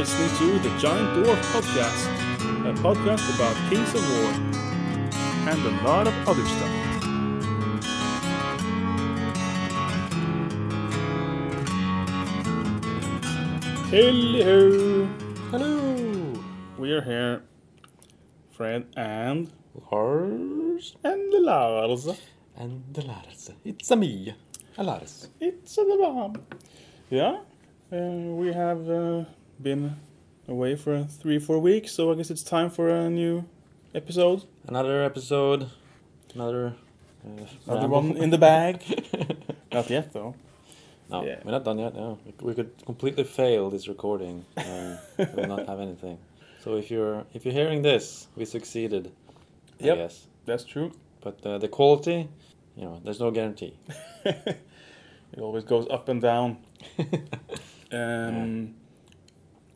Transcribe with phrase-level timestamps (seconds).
[0.00, 2.06] listening to the Giant Dwarf Podcast,
[2.64, 4.32] a podcast about Kings of War
[5.50, 7.80] and a lot of other stuff.
[13.90, 15.06] Hello!
[15.50, 16.34] Hello,
[16.78, 17.42] We are here,
[18.52, 19.50] Fred and
[19.90, 22.08] Lars and the Lars.
[22.56, 23.50] and the Lars.
[23.64, 24.34] It's a me,
[24.78, 25.28] a Lars.
[25.40, 26.34] It's a bomb.
[27.10, 27.40] Yeah,
[27.92, 27.96] uh,
[28.40, 29.24] we have uh,
[29.62, 29.96] been
[30.48, 33.44] away for three, four weeks, so I guess it's time for a new
[33.94, 34.44] episode.
[34.66, 35.70] Another episode,
[36.34, 36.74] another.
[37.24, 38.82] Uh, Another one in the bag.
[39.72, 40.34] Not yet, though.
[41.10, 41.40] no, Yeah.
[41.44, 41.94] we're not done yet.
[41.94, 44.46] No, we, could completely fail this recording.
[44.56, 46.16] Um, we will not have anything.
[46.64, 49.12] So if you're if you're hearing this, we succeeded.
[49.80, 49.98] Yep.
[49.98, 50.10] I.
[50.46, 50.92] That's true.
[51.20, 52.26] But uh, the quality,
[52.74, 53.74] you know, there's no guarantee.
[55.32, 56.56] It always goes up and down.
[57.92, 58.74] Um,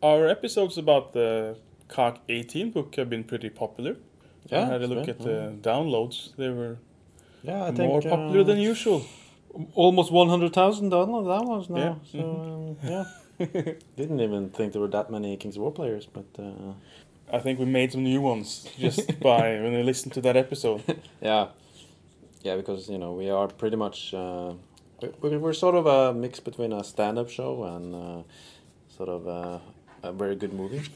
[0.04, 1.56] Our episodes about the
[1.88, 3.96] CoK 18 book have been pretty popular.
[4.50, 5.08] Yeah, I had a look great.
[5.16, 6.36] at the downloads.
[6.36, 6.76] They were
[7.42, 9.00] Yeah, I more think popular uh, than usual.
[9.74, 12.00] almost 100,000 downloads downloads now.
[12.12, 12.20] Yeah.
[12.20, 13.04] So um, yeah,
[13.96, 16.74] didn't even think there were that many Kings of War players, but uh,
[17.32, 20.82] I think we made some new ones just by when we listened to that episode.
[21.22, 21.46] yeah,
[22.42, 24.52] yeah, because you know we are pretty much uh,
[25.22, 28.22] we- we're sort of a mix between a stand-up show and uh,
[28.96, 29.58] sort of uh,
[30.04, 30.82] a very good movie.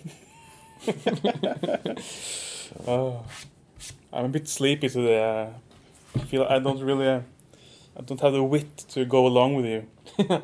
[2.87, 3.25] Oh,
[4.13, 5.19] I'm a bit sleepy today.
[5.23, 5.49] Uh,
[6.21, 7.21] I feel I don't really, uh,
[7.97, 9.87] I don't have the wit to go along with you.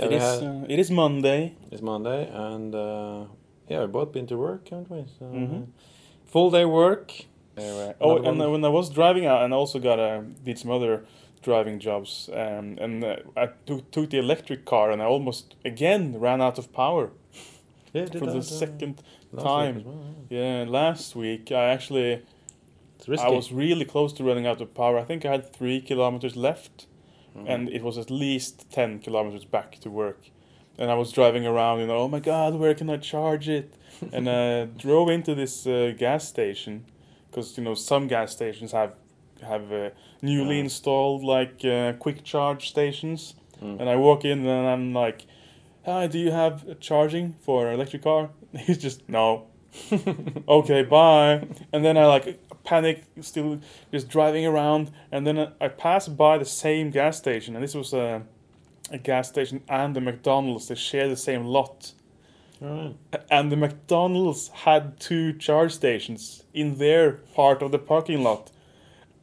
[0.00, 1.54] It is, uh, it is Monday.
[1.72, 3.24] It's Monday, and uh,
[3.68, 5.04] yeah, we've both been to work, haven't we?
[5.18, 5.66] So, Mhm.
[6.26, 7.12] Full day work.
[8.00, 10.70] Oh, Another and uh, when I was driving out, and also got uh, did some
[10.70, 11.04] other
[11.42, 16.20] driving jobs, um, and uh, I took, took the electric car, and I almost again
[16.20, 17.10] ran out of power
[17.92, 19.02] Yeah, for the uh, second
[19.38, 19.84] time.
[19.84, 20.64] well, yeah.
[20.64, 22.22] Yeah, last week I actually.
[23.18, 24.98] I was really close to running out of power.
[24.98, 26.86] I think I had three kilometers left.
[27.36, 27.44] Mhm.
[27.46, 30.20] and it was at least 10 kilometers back to work.
[30.78, 33.74] And I was driving around, you know, oh my god, where can I charge it?
[34.12, 36.84] and I drove into this uh, gas station
[37.30, 38.92] because you know some gas stations have
[39.42, 39.90] have uh,
[40.22, 40.64] newly Ah.
[40.64, 43.34] installed like uh, quick charge stations.
[43.62, 43.80] Mm.
[43.80, 45.26] And I walk in and I'm like,
[45.84, 49.46] "Hi, do you have a charging for an electric car?" He's just no.
[50.48, 51.46] okay, bye.
[51.72, 53.60] And then I like panic, still
[53.92, 57.92] just driving around, and then I, pass by the same gas station, and this was
[57.92, 58.22] a,
[58.90, 60.68] a gas station and the McDonald's.
[60.68, 61.92] They share the same lot,
[62.62, 62.96] Alright.
[63.30, 68.50] and the McDonald's had two charge stations in their part of the parking lot.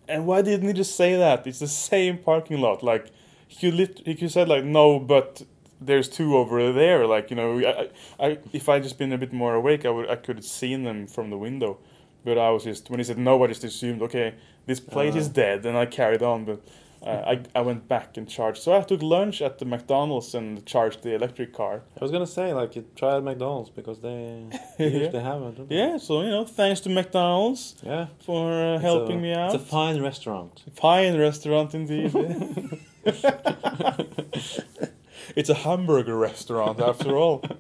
[0.07, 1.47] And why didn't he just say that?
[1.47, 2.83] It's the same parking lot.
[2.83, 3.07] Like
[3.47, 5.43] he lit- he said like no, but
[5.81, 7.06] there's two over there.
[7.08, 7.90] Like you know, I,
[8.25, 10.84] I, if I just been a bit more awake, I would I could have seen
[10.84, 11.78] them from the window.
[12.24, 14.34] But I was just when he said no, I just assumed okay,
[14.66, 15.34] this plate is Ah.
[15.34, 16.46] dead, and I carried on.
[16.46, 16.62] But
[17.06, 18.64] uh, I I went back and charged.
[18.64, 21.81] So I took lunch at the McDonald's and charged the electric car.
[22.00, 24.44] I was gonna say like you try at McDonald's because they,
[24.80, 24.97] they Yeah.
[25.03, 25.58] usually have it.
[25.69, 28.08] Yeah, so you know, thanks to McDonald's Yeah.
[28.25, 29.53] for uh, helping a- me out.
[29.53, 30.64] It's a fine restaurant.
[30.74, 32.12] Fine restaurant indeed.
[35.35, 37.44] it's a hamburger restaurant after all.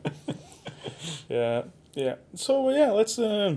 [1.29, 1.63] Yeah,
[1.93, 2.15] yeah.
[2.35, 3.55] So yeah, let's uh,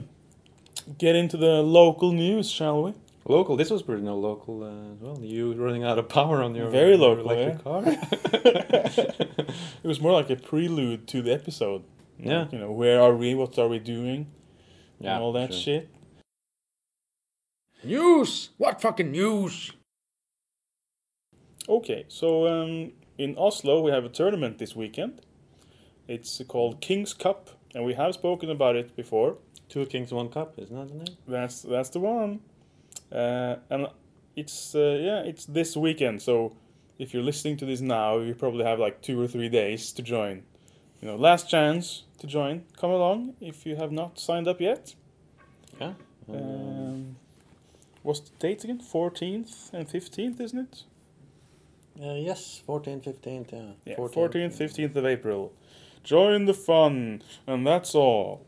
[0.96, 2.94] get into the local news, shall we?
[3.26, 3.56] Local.
[3.56, 5.18] This was pretty no local uh, as well.
[5.22, 7.84] You running out of power on your Very your local, electric car.
[9.82, 11.84] It was more like a prelude to the episode.
[12.18, 12.40] Yeah.
[12.40, 13.34] Like, you know, where are we?
[13.34, 14.26] What are we doing?
[15.00, 15.14] yeah.
[15.14, 15.62] and all that sure.
[15.62, 15.88] shit.
[17.84, 18.50] News?
[18.58, 19.72] What fucking news?
[21.68, 25.20] Okay, so um, in Oslo we have a tournament this weekend.
[26.06, 29.36] It's called King's Cup, and we have spoken about it before.
[29.68, 30.54] Two Kings, one cup.
[30.56, 31.16] Isn't that the name?
[31.26, 32.40] That's that's the one.
[33.12, 33.88] Uh, and
[34.34, 36.22] it's uh, yeah, it's this weekend.
[36.22, 36.56] So
[36.98, 40.02] if you're listening to this now, you probably have like two or three days to
[40.02, 40.42] join.
[41.02, 42.64] You know, last chance to join.
[42.80, 44.94] Come along if you have not signed up yet.
[45.80, 45.92] Yeah.
[46.28, 47.16] Um, Um,
[48.02, 48.80] what's the date again?
[48.80, 50.84] 14th and 15th, isn't it?
[52.02, 53.52] Uh, yes, 14th, 15th.
[53.52, 53.72] Yeah.
[53.84, 55.52] Yeah, 14th, 15th of April.
[56.04, 58.46] Join the fun, and that's all.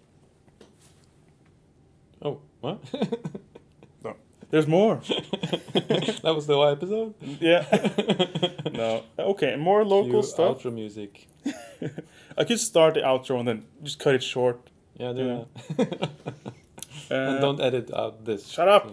[2.23, 2.79] Oh, what?
[4.05, 4.14] no.
[4.50, 4.97] There's more.
[5.75, 7.14] that was the whole episode.
[7.41, 7.64] yeah.
[8.73, 9.02] no.
[9.19, 10.62] Okay, more local stuff.
[10.62, 11.26] Outro music.
[12.38, 14.61] I could start the outro and then just cut it short.
[14.96, 15.44] Yeah, do Yeah.
[15.76, 16.08] that.
[17.11, 18.46] Uh, and don't edit out this.
[18.46, 18.88] Shut up.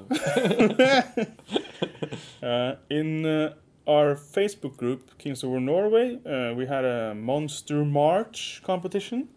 [2.42, 3.53] uh, in uh,
[3.88, 9.30] our Facebook group, Kings of War Norway, uh, we had a Monster March competition.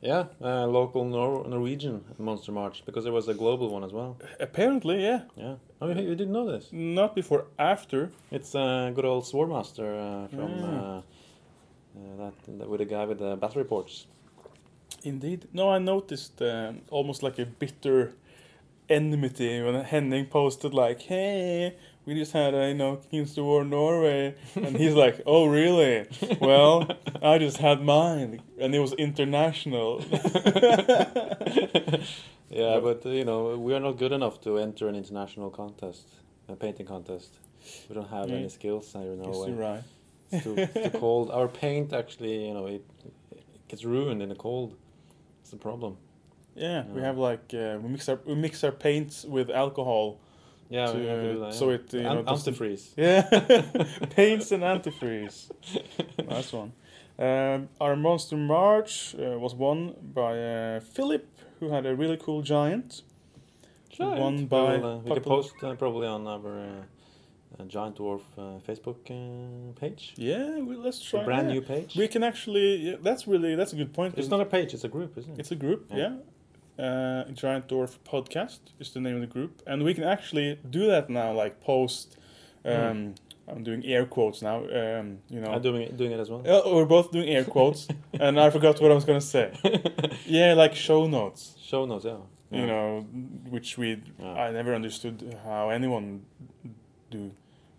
[0.00, 4.18] Yeah, uh, local Nor- Norwegian Monster March because there was a global one as well.
[4.38, 5.22] Apparently, yeah.
[5.34, 5.54] Yeah.
[5.80, 6.68] Oh, you, you didn't know this?
[6.72, 8.10] Not before, after.
[8.30, 10.62] It's a uh, good old Swordmaster uh, from Mm.
[10.62, 11.02] uh, uh,
[12.18, 14.06] that, that with a guy with the battle reports.
[15.04, 15.48] Indeed.
[15.52, 18.12] No, I noticed um, almost like a bitter
[18.88, 23.64] enmity when Henning posted like, "Hey, we just had a you know Kings of War
[23.64, 26.06] Norway," and he's like, "Oh really?
[26.40, 26.86] Well,
[27.22, 30.02] I just had mine, and it was international."
[32.50, 36.06] Yeah, but uh, you know we are not good enough to enter an international contest,
[36.48, 37.38] a painting contest.
[37.88, 38.36] We don't have Yeah.
[38.36, 39.48] any skills here in Yes, Norway.
[39.48, 39.82] you're right.
[40.30, 40.54] It's too,
[40.90, 41.30] too cold.
[41.30, 42.84] Our paint actually, you know, it,
[43.32, 44.76] it gets ruined in the cold.
[45.42, 45.96] It's a problem.
[46.54, 50.18] Yeah, we have like uh, we mix our we mix our paints with alcohol.
[50.70, 51.54] Yeah, To, we to do that.
[51.54, 52.88] so it, you An- know, antifreeze.
[52.96, 53.22] Yeah,
[54.10, 55.50] paints and antifreeze.
[56.28, 56.72] nice one.
[57.18, 61.26] Um, our Monster March uh, was won by uh, Philip,
[61.60, 63.02] who had a really cool giant.
[63.90, 64.20] Giant.
[64.20, 66.66] Won We by will, uh, we can post uh, probably on our uh,
[67.60, 70.14] uh, Giant Dwarf uh, Facebook uh, page.
[70.16, 71.24] Yeah, well, let's A try.
[71.24, 71.54] brand yeah.
[71.54, 71.94] new page.
[71.94, 72.76] We can actually.
[72.88, 74.14] Yeah, that's really that's a good point.
[74.18, 75.38] It's not a page; it's a group, isn't it?
[75.38, 75.86] It's a group.
[75.90, 75.96] Yeah.
[75.98, 76.16] Yeah.
[76.78, 80.86] Uh, Giant Dwarf Podcast is the name of the group, and we can actually do
[80.88, 81.32] that now.
[81.32, 82.16] Like post.
[82.64, 83.14] Um,
[83.46, 84.56] I'm doing air quotes now.
[84.64, 85.52] Um, you know.
[85.52, 86.42] I'm doing it, doing it as well.
[86.44, 87.86] Yeah, we're both doing air quotes,
[88.18, 89.52] and I forgot what I was gonna say.
[90.26, 91.54] Yeah, like show notes.
[91.62, 92.16] Show notes, yeah.
[92.50, 92.66] You Yeah.
[92.66, 93.00] know,
[93.50, 94.32] which we Yeah.
[94.32, 96.22] I never understood how anyone
[97.10, 97.30] do.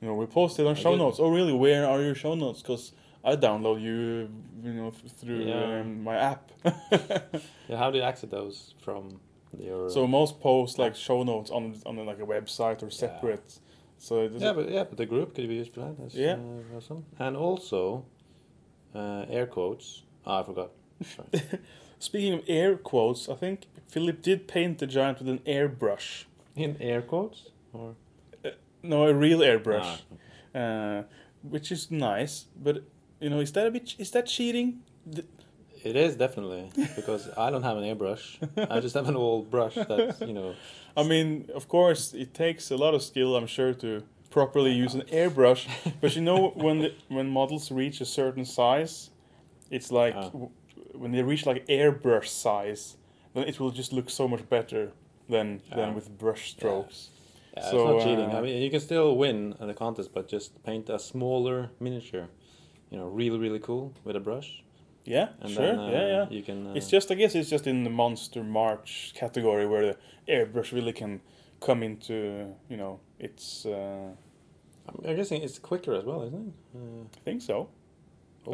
[0.02, 1.00] You know, we posted on I show did.
[1.00, 1.20] notes.
[1.20, 1.54] Oh, really?
[1.54, 2.62] Where are your show notes?
[2.62, 2.92] Because
[3.26, 4.30] I download you,
[4.64, 5.80] you know, through Yeah.
[5.82, 6.52] um, my app.
[7.70, 9.20] Yeah, how do you access those from
[9.58, 9.90] your?
[9.90, 13.60] so most posts like show notes on on like a website or separate.
[13.98, 15.98] So it yeah, but yeah, but the group could be used for that.
[15.98, 16.36] That's, Yeah.
[16.38, 17.06] uh, awesome.
[17.20, 18.06] And also,
[18.94, 20.04] uh, air quotes.
[20.26, 20.70] Ah, I forgot.
[22.00, 23.58] Speaking of air quotes, I think
[23.88, 26.26] Philip did paint the giant with an airbrush.
[26.56, 27.96] In air quotes, or
[28.84, 30.02] No, a real airbrush.
[30.54, 31.04] Ah, uh,
[31.42, 32.46] which is nice.
[32.64, 32.84] But
[33.26, 33.96] you know, is that a bit?
[33.98, 34.68] Is that cheating?
[35.90, 38.24] It is definitely because I don't have an airbrush.
[38.76, 40.54] I just have an old brush that's you know.
[40.98, 41.28] I mean,
[41.60, 43.90] of course, it takes a lot of skill, I'm sure, to
[44.30, 45.62] properly use an airbrush.
[46.02, 49.10] but you know, when the, when models reach a certain size,
[49.78, 50.30] it's like Ah.
[50.38, 50.52] w-
[51.02, 52.84] when they reach like airbrush size,
[53.34, 54.84] then it will just look so much better
[55.34, 55.76] than Ah.
[55.78, 56.98] than with brush strokes.
[57.58, 58.30] Yeah, So, it's not cheating.
[58.34, 61.58] uh, I mean, you can still win at the contest, but just paint a smaller
[61.80, 62.28] miniature.
[62.96, 64.64] You know, really, really cool with a brush.
[65.04, 65.66] Yeah, And sure.
[65.66, 66.26] then, uh, yeah, yeah.
[66.30, 66.68] You can.
[66.68, 69.98] Uh, It's just, I guess, it's just in the Monster March category where the
[70.30, 71.20] airbrush really can
[71.60, 73.66] come into, you know, it's.
[73.66, 74.12] Uh,
[74.88, 76.54] I'm- guessing it's quicker as well, isn't it?
[76.74, 77.68] Uh, I think so.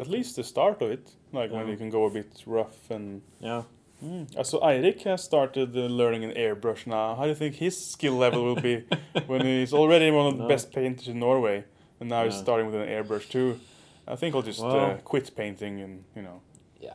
[0.00, 3.22] At least the start of it, like when you can go a bit rough and.
[3.40, 3.62] yeah.
[4.04, 4.26] Mm.
[4.36, 7.14] Uh, so Eirik has started uh, learning an airbrush now.
[7.14, 8.82] How do you think his skill level will be
[9.28, 10.48] when he's already one of the No.
[10.48, 11.64] best painters in Norway,
[12.00, 13.60] and now he's starting with an airbrush too?
[14.08, 16.40] I think I'll just uh, quit painting and you know
[16.80, 16.90] Yeah,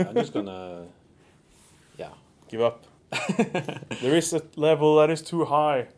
[0.00, 0.86] I, I'm just gonna.
[1.98, 2.10] Yeah.
[2.48, 2.84] give up.
[4.02, 5.88] there is a level that is too high.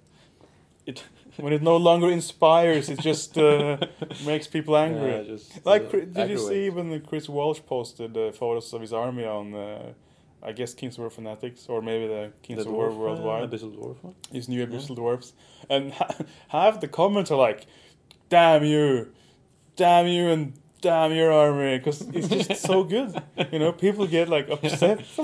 [0.87, 1.03] It
[1.37, 3.77] when it no longer inspires, it just uh,
[4.27, 5.11] makes people angry.
[5.13, 8.81] Yeah, just, like, uh, Chri- did you see even Chris Walsh posted uh, photos of
[8.81, 9.93] his army on, uh,
[10.43, 13.47] I guess Kings of War Fanatics, or maybe the Kings the of War Worldwide, Uh,
[13.49, 14.15] Abyssal dwarf one.
[14.33, 15.33] his new Abyssal Dwarfs,
[15.71, 16.17] and ha-
[16.49, 17.67] half the comments are like,
[18.29, 19.13] "Damn you,
[19.79, 23.11] damn you, and damn your army," because it's just so good.
[23.53, 24.99] You know, people get like upset.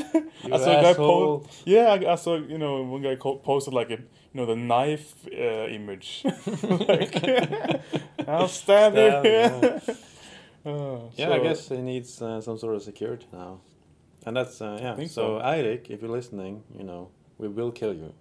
[0.54, 1.40] I saw a guy asshole.
[1.40, 4.46] po- Yeah, I, I saw you know one guy co- posted like a you know
[4.46, 6.24] the knife uh, image.
[6.88, 7.14] like,
[8.26, 9.30] I'll stab, Stab, you.
[9.30, 9.80] yeah.
[10.66, 13.60] Oh, Yeah, I guess he needs uh, some sort of security now,
[14.24, 14.96] and that's uh, yeah.
[14.96, 15.40] so, so.
[15.44, 18.12] Eirik, if you're listening, you know we will kill you.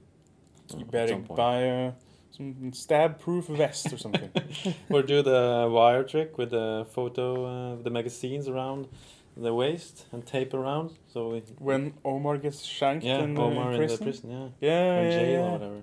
[0.75, 1.91] you uh, better buy uh,
[2.35, 4.29] some stab-proof vest or something.
[4.89, 8.87] or do the wire trick with the photo, uh, the magazines around
[9.37, 10.91] the waist and tape around.
[11.13, 14.47] So we, when Omar gets shanked yeah, in, uh, Omar in in the prison, yeah,
[14.69, 15.39] Yeah, in yeah, jail yeah.
[15.47, 15.81] or whatever.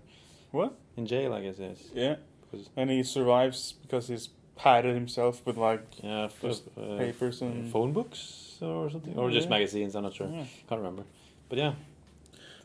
[0.51, 0.75] What?
[0.97, 1.79] In jail, I guess yes.
[1.95, 2.17] Yeah,
[2.51, 7.71] Because and he survives because he's padded himself with like yeah, Just uh, papers and
[7.73, 9.51] phone books or something, or just Yeah.
[9.57, 9.95] magazines.
[9.95, 10.29] I'm not sure.
[10.29, 10.45] Yeah.
[10.69, 11.05] Can't remember.
[11.49, 11.73] But yeah,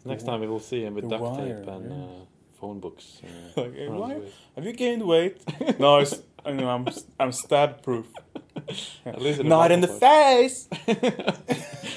[0.03, 2.25] next time we will see him with duct wire, tape and uh,
[2.59, 3.21] phone books.
[3.23, 4.21] Uh, Like, hey, why-
[4.55, 5.41] Have you gained weight?
[5.79, 6.87] no, it's, I know I'm
[7.19, 8.07] I'm stab proof.
[9.05, 10.67] At least in Not in the face.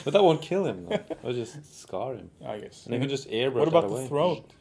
[0.05, 0.87] but that won't kill him.
[0.87, 0.95] Though.
[1.23, 2.31] It'll just scar him.
[2.45, 2.85] I guess.
[2.87, 4.09] And you can just airbrush what about the away.
[4.09, 4.53] throat?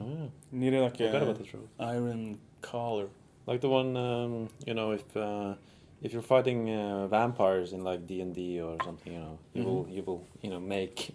[0.00, 0.26] Oh, yeah.
[0.52, 1.68] Need like a about the throat.
[1.80, 3.08] iron collar.
[3.46, 5.54] Like the one, um, you know, if uh,
[6.02, 9.62] if you're fighting uh, vampires in like D and D or something, you know, you
[9.64, 11.10] will you will you know make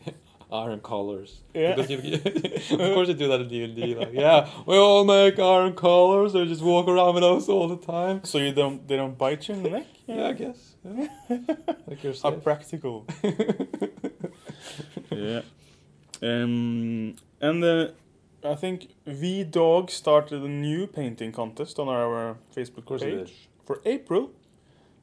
[0.53, 1.41] iron collars.
[1.53, 1.75] Yeah.
[1.75, 2.13] Because you,
[2.77, 3.95] of course you do that in D and D.
[3.95, 6.33] Like, yeah, we all make iron collars.
[6.33, 8.24] They just walk around with us all the time.
[8.24, 9.88] So you don't they don't bite you in the neck?
[10.05, 10.75] Yeah, I guess.
[10.83, 11.07] Yeah.
[11.88, 12.43] like you're How safe.
[12.43, 13.07] practical.
[15.12, 15.41] yeah.
[16.22, 17.88] Um, and uh,
[18.45, 23.50] I think V Dog started a new painting contest on our Facebook course it page
[23.65, 24.31] for April,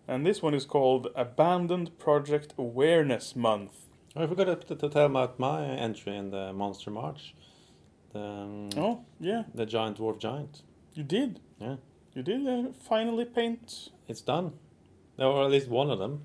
[0.07, 3.90] and this one is called Abandoned Project Awareness Month.
[4.17, 7.35] I forgot to, to tell about my entry in the Monster March.
[8.13, 10.63] The, um, Oh, yeah, the giant dwarf giant.
[10.95, 11.41] you did.
[11.61, 11.77] Yeah.
[12.15, 13.91] You did uh, finally paint.
[14.09, 14.53] It's done.
[15.19, 16.23] Or at least one of them.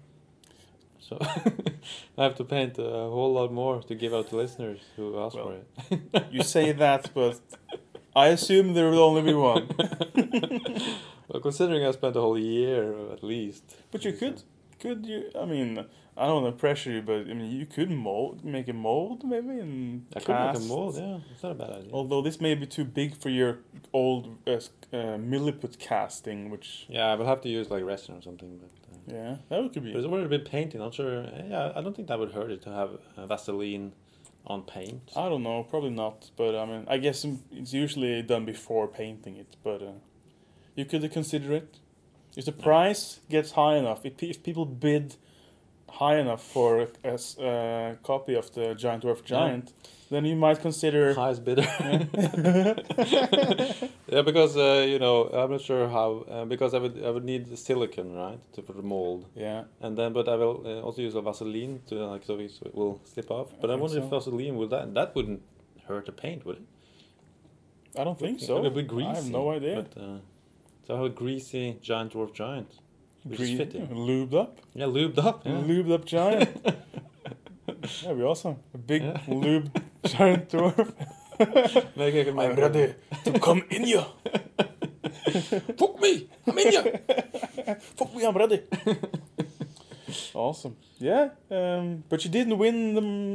[0.99, 1.17] So
[2.17, 5.35] I have to paint a whole lot more to give out to listeners who ask
[5.35, 6.25] Well, for it.
[6.31, 7.39] You say that, but
[8.15, 9.69] I assume there will only be one.
[11.27, 13.63] Well, considering I spent a whole year at least.
[13.91, 14.43] But you could,
[14.79, 15.31] could you?
[15.39, 15.83] I mean,
[16.17, 19.25] I don't want to pressure you, but I mean, you could mold, make a mold
[19.25, 21.17] maybe, and I could make a mold, yeah.
[21.31, 21.89] It's not a bad idea.
[21.91, 23.59] Although this may be too big for your
[23.91, 28.21] old uh, uh, milliput casting, which Yeah, I will have to use like resin or
[28.21, 28.59] something.
[28.59, 29.91] But, uh, yeah, that could be.
[29.91, 30.79] but it's already been painted.
[30.79, 31.23] I'm sure.
[31.23, 33.91] Yeah, I don't think that would hurt it to have uh, Vaseline
[34.47, 35.11] on paint.
[35.17, 36.31] I don't know, probably not.
[36.37, 39.57] But I mean, I guess it's usually done before painting it.
[39.63, 39.91] But uh,
[40.75, 41.79] you could consider it.
[42.37, 45.15] If the price gets high enough, if, if people bid
[45.95, 49.73] high enough for a, a uh, copy of the Giant Dwarf Giant,
[50.09, 51.13] then you might consider.
[51.23, 51.61] Highest bidder.
[54.07, 57.23] yeah, because uh, you know I'm not sure how uh, because I would I would
[57.23, 59.63] need the silicon right to for the mold Yeah.
[59.81, 63.01] and then but I will uh, also use a Vaseline to like so it will
[63.05, 63.49] slip off.
[63.61, 64.05] But I, think wonder if.
[64.05, 65.41] Vaseline would that that wouldn't
[65.87, 66.63] hurt the paint, would it?
[67.97, 68.43] I don't think so.
[68.43, 68.61] It so.
[68.61, 69.09] would be greasy.
[69.09, 69.75] I have no idea.
[69.81, 70.17] But, uh,
[70.85, 72.71] so I have a greasy giant dwarf giant,
[73.25, 73.87] which Green- fitting.
[73.89, 74.59] Lubed up.
[74.73, 75.45] Yeah, lubed up.
[75.45, 75.53] Yeah.
[75.69, 76.63] Lubed up giant.
[76.63, 78.57] That'd be awesome.
[78.73, 79.19] A big Yeah.
[79.27, 80.93] lubed giant dwarf.
[81.97, 84.01] Maybe I can make I'm ready to come in you.
[85.77, 86.29] Fuck me!
[86.47, 86.83] I'm in you.
[87.97, 88.61] Fuck me, I'm ready.
[90.33, 90.77] awesome.
[90.97, 91.29] Yeah.
[91.51, 92.93] Um, but you didn't win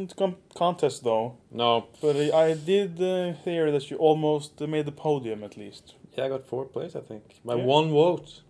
[0.09, 1.37] the com- contest though.
[1.51, 1.89] No.
[2.01, 5.95] But I, I did uh, hear that you almost made the podium at least.
[6.17, 7.65] Yeah, I got fourth place, I think, by Yeah.
[7.65, 8.43] one vote.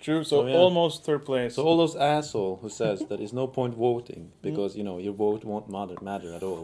[0.00, 0.22] True.
[0.24, 0.54] So Oh, yeah.
[0.56, 1.54] almost third place.
[1.54, 5.12] So all those asshole who says that there's no point voting because you know your
[5.14, 6.62] vote won't matter matter at all.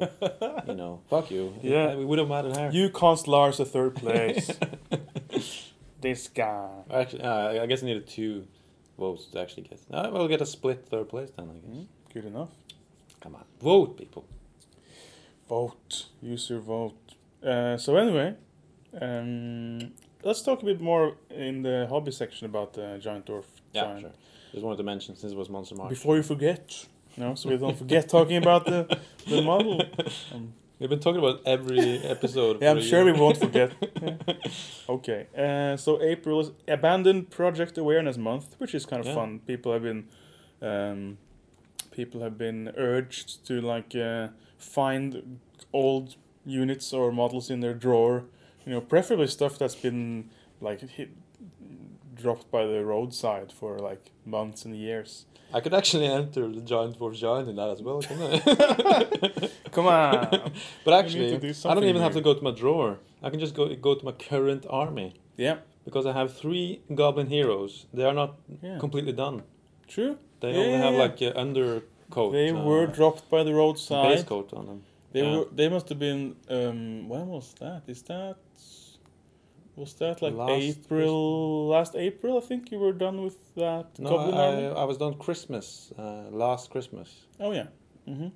[0.66, 1.54] you know, fuck you.
[1.62, 1.92] Yeah.
[1.92, 2.70] it would have mattered here.
[2.72, 4.50] you cost Lars a third place.
[6.00, 6.68] this guy.
[6.92, 8.46] Actually, uh, I guess I needed two
[8.98, 9.80] votes to actually get.
[9.92, 11.48] I will get a split third place then.
[11.50, 11.76] I guess.
[11.78, 12.50] Mm, Good enough.
[13.20, 14.24] Come on, vote, people.
[15.48, 16.06] Vote.
[16.20, 16.96] Use your vote.
[17.44, 18.34] Uh, so anyway,
[19.00, 19.92] um,
[20.24, 24.00] let's talk a bit more in the hobby section about the giant dwarf Yeah, giant.
[24.00, 24.10] sure.
[24.52, 25.88] Just wanted to mention since it was Monster March.
[25.90, 26.86] Before you forget,
[27.16, 28.98] no, so we don't forget talking about the
[29.28, 29.82] the model.
[30.34, 32.60] Um, We've been talking about every episode.
[32.60, 33.70] yeah, I'm sure we won't forget.
[34.02, 34.16] Yeah.
[34.88, 39.14] Okay, uh, so April is Abandoned Project Awareness Month, which is kind of Yeah.
[39.14, 39.38] fun.
[39.46, 40.08] People have been,
[40.60, 41.18] um,
[41.92, 45.38] people have been urged to like uh, find
[45.72, 48.24] old units or models in their drawer.
[48.64, 51.10] You know, preferably stuff that's been like hit,
[52.14, 55.26] dropped by the roadside for like months and years.
[55.54, 59.48] I could actually enter the giant dwarf giant in that as well, couldn't I?
[59.70, 60.52] Come on.
[60.84, 62.98] but actually, do I don't even have to go to my drawer.
[63.22, 67.26] I can just go go to my current army yeah, because I have three goblin
[67.26, 67.86] heroes.
[67.92, 68.78] They are not yeah.
[68.78, 69.42] completely done.
[69.88, 70.18] True.
[70.40, 72.32] They Yeah, only have yeah, like a undercoat.
[72.32, 74.08] They uh, were dropped by the roadside.
[74.08, 74.82] base coat on them.
[75.12, 75.46] They were.
[75.54, 76.36] They must have been.
[76.48, 77.82] Um, when was that?
[77.86, 78.36] Is that?
[79.76, 81.68] Was that like Last April?
[81.68, 83.98] Last April, I think you were done with that.
[83.98, 84.66] No, Goblin I, Army?
[84.82, 87.08] I was done Christmas uh, last Christmas.
[87.40, 87.66] Oh yeah.
[88.06, 88.28] hmm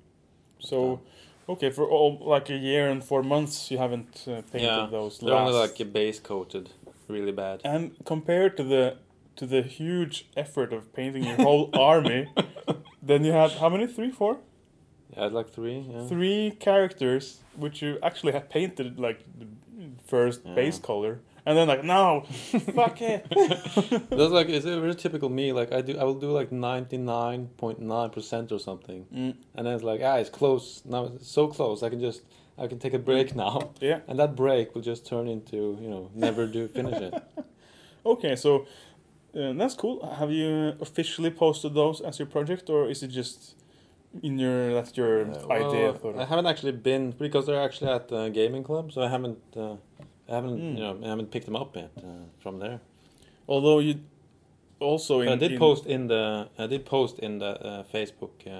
[0.59, 1.01] So,
[1.47, 5.19] okay, for all like a year and four months, you haven't uh, painted Yeah, those.
[5.19, 5.79] They're only last.
[5.79, 6.69] like base coated,
[7.07, 7.61] really bad.
[7.63, 8.97] And compared to the
[9.35, 12.27] to the huge effort of painting your whole army,
[13.03, 13.85] then you had how many?
[13.87, 14.37] Three, four,
[15.13, 15.85] Yeah, I had like three.
[15.87, 16.07] Yeah.
[16.07, 19.45] three characters, which you actually had painted like the
[20.07, 20.55] first Yeah.
[20.55, 22.21] base color, and then like no,
[22.75, 23.25] fuck it.
[24.17, 25.53] That's like it's a very typical me.
[25.53, 29.33] Like I do, I will do like ninety nine point nine percent or something, Mm,
[29.55, 31.05] and then it's like ah, it's close now.
[31.15, 31.81] It's so close.
[31.83, 32.21] I can just
[32.57, 33.99] I can take a break now, yeah.
[34.07, 37.13] and that break will just turn into you know never do finish it.
[38.05, 38.65] Okay, so
[39.39, 39.95] uh, that's cool.
[40.19, 43.55] Have you officially posted those as your project, or is it just
[44.23, 45.85] in your that's your Uh, idea?
[45.91, 49.09] well, Sort I haven't actually been because they're actually at the gaming club, so I
[49.15, 49.75] haven't uh,
[50.29, 50.75] I haven't Mm.
[50.77, 52.79] you know I haven't picked them up yet uh, from there.
[53.47, 53.95] Although you,
[54.79, 55.29] also in.
[55.29, 58.51] I did in- post in the I did post in the uh, Facebook uh,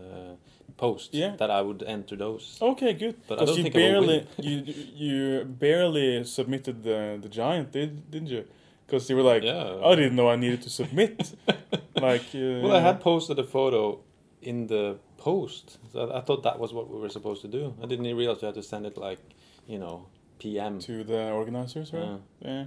[0.00, 0.34] uh,
[0.76, 1.36] post Yeah.
[1.36, 2.58] that I would enter those.
[2.60, 3.14] Okay, good.
[3.28, 4.64] But I Because don't you think barely you
[4.96, 8.44] you barely submitted the the giant, did didn't you?
[8.86, 9.90] Because you were like, Yeah.
[9.92, 11.34] I didn't know I needed to submit.
[12.10, 14.00] like, uh, Well, I had posted a photo
[14.42, 15.78] in the post.
[15.92, 17.74] So I, I thought that was what we were supposed to do.
[17.82, 19.20] I didn't realize you had to send it like,
[19.68, 20.06] you know,
[20.40, 20.78] PM.
[20.80, 22.02] to the organizers, right?
[22.40, 22.50] Yeah.
[22.50, 22.64] Yeah.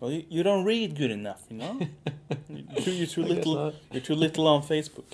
[0.00, 1.80] Well, you, you don't read good enough, you know.
[2.48, 3.72] you, you're too little.
[3.92, 5.04] You're too little on Facebook.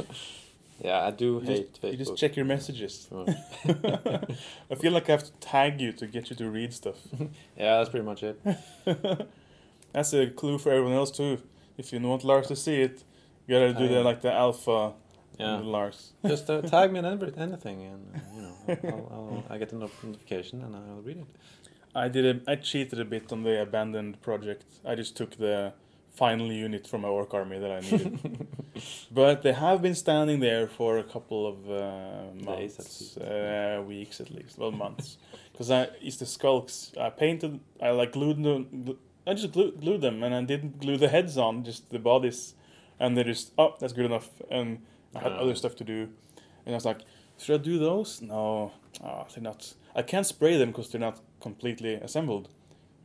[0.82, 1.90] Yeah, I do You hate just, Facebook.
[1.92, 3.06] you just check your messages.
[3.12, 3.26] Oh.
[4.70, 6.96] I feel like I have to tag you to get you to read stuff.
[7.56, 8.40] yeah, that's pretty much it.
[9.92, 11.38] That's a clue for everyone else too.
[11.76, 13.04] If you want Lars to see it,
[13.46, 14.92] you gotta do the like the alpha
[15.38, 15.56] Yeah.
[15.56, 16.12] on Lars.
[16.26, 19.72] Just uh, tag me in every, anything, and uh, you know, I'll, I'll, I get
[19.72, 21.26] a notification and I'll read it.
[21.94, 24.64] I did a, I cheated a bit on the abandoned project.
[24.84, 25.72] I just took the
[26.14, 28.46] final unit from my orc army that I needed.
[29.10, 33.18] but they have been standing there for a couple of uh, Days at months, least.
[33.18, 35.18] uh, weeks at least, well months.
[35.52, 36.92] Because I it's the skulks.
[36.98, 37.60] I painted.
[37.82, 38.96] I like glued them.
[39.26, 42.54] I just glued, glued them, and I didn't glue the heads on, just the bodies,
[42.98, 44.28] and they just oh that's good enough.
[44.50, 44.78] And
[45.14, 45.38] I had Ah.
[45.42, 46.08] other stuff to do,
[46.64, 47.00] and I was like,
[47.38, 48.22] should I do those?
[48.22, 48.72] No,
[49.04, 49.74] oh, they're not.
[49.94, 52.48] I can't spray them because they're not completely assembled.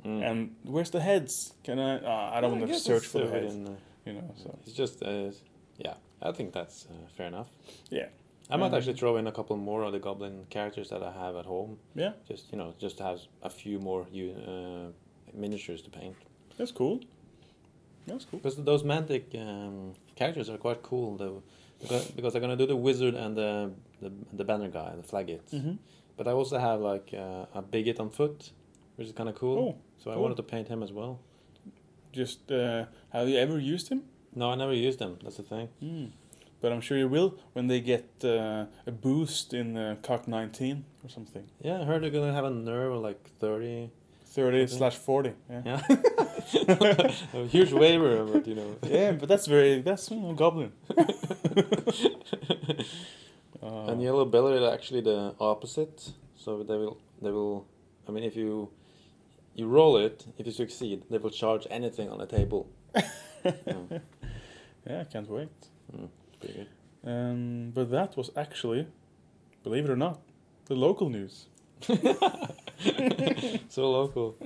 [0.06, 0.22] Mm.
[0.32, 1.54] And where's the heads?
[1.64, 1.98] Can I?
[1.98, 3.54] Uh, I don't want to search for the heads.
[3.56, 4.34] within, uh, You know.
[4.44, 5.32] So It's just, uh,
[5.78, 7.48] yeah, I think that's uh, fair enough.
[7.90, 8.08] yeah,
[8.52, 11.36] I might actually throw in a couple more of the goblin characters that I have
[11.36, 11.78] at home.
[11.96, 14.92] yeah, Just you know, just to have a few more u- uh,
[15.34, 16.16] miniatures to paint.
[16.58, 17.00] that's cool.
[18.08, 18.40] That's cool.
[18.40, 21.42] Because those mantic um, characters are quite cool though.
[22.16, 23.72] Because, they're gonna do the wizard and the
[24.04, 25.42] the, the banner guy, the flaggit.
[25.52, 25.76] Mm-hmm.
[26.18, 28.52] But I also have like uh, a bigot on foot,
[28.96, 29.58] which is kind of cool.
[29.58, 31.20] Oh, so I wanted to paint him as well.
[32.12, 34.04] Just uh, have you ever used him?
[34.34, 35.18] No, I never used them.
[35.24, 35.70] That's the thing.
[35.84, 36.12] Mm.
[36.62, 40.86] But I'm sure you will when they get uh, a boost in uh, COC 19
[41.04, 41.46] or something.
[41.62, 43.92] Yeah, I heard they're gonna have a nerve of like thirty.
[44.28, 44.68] 30 Okay.
[44.68, 45.32] slash 40.
[45.50, 45.62] Yeah.
[45.66, 45.82] Yeah,
[47.34, 48.76] a huge waiver, but you know.
[48.84, 50.74] yeah, but that's very that's you know, goblin.
[53.66, 56.12] Uh, And yellow belly are actually the opposite.
[56.36, 57.66] So they will they will.
[58.08, 58.70] I mean, if you
[59.56, 62.68] you roll it, if you succeed, they will charge anything on the table.
[62.96, 63.02] yeah,
[64.88, 65.50] yeah, I can't wait.
[66.40, 66.68] pretty good.
[67.10, 68.88] Um, but that was actually,
[69.64, 70.20] believe it or not,
[70.66, 71.48] the local news.
[73.70, 74.36] So local.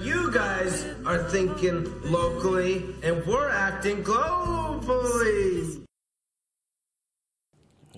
[0.00, 5.84] You guys are thinking locally, and we're acting globally.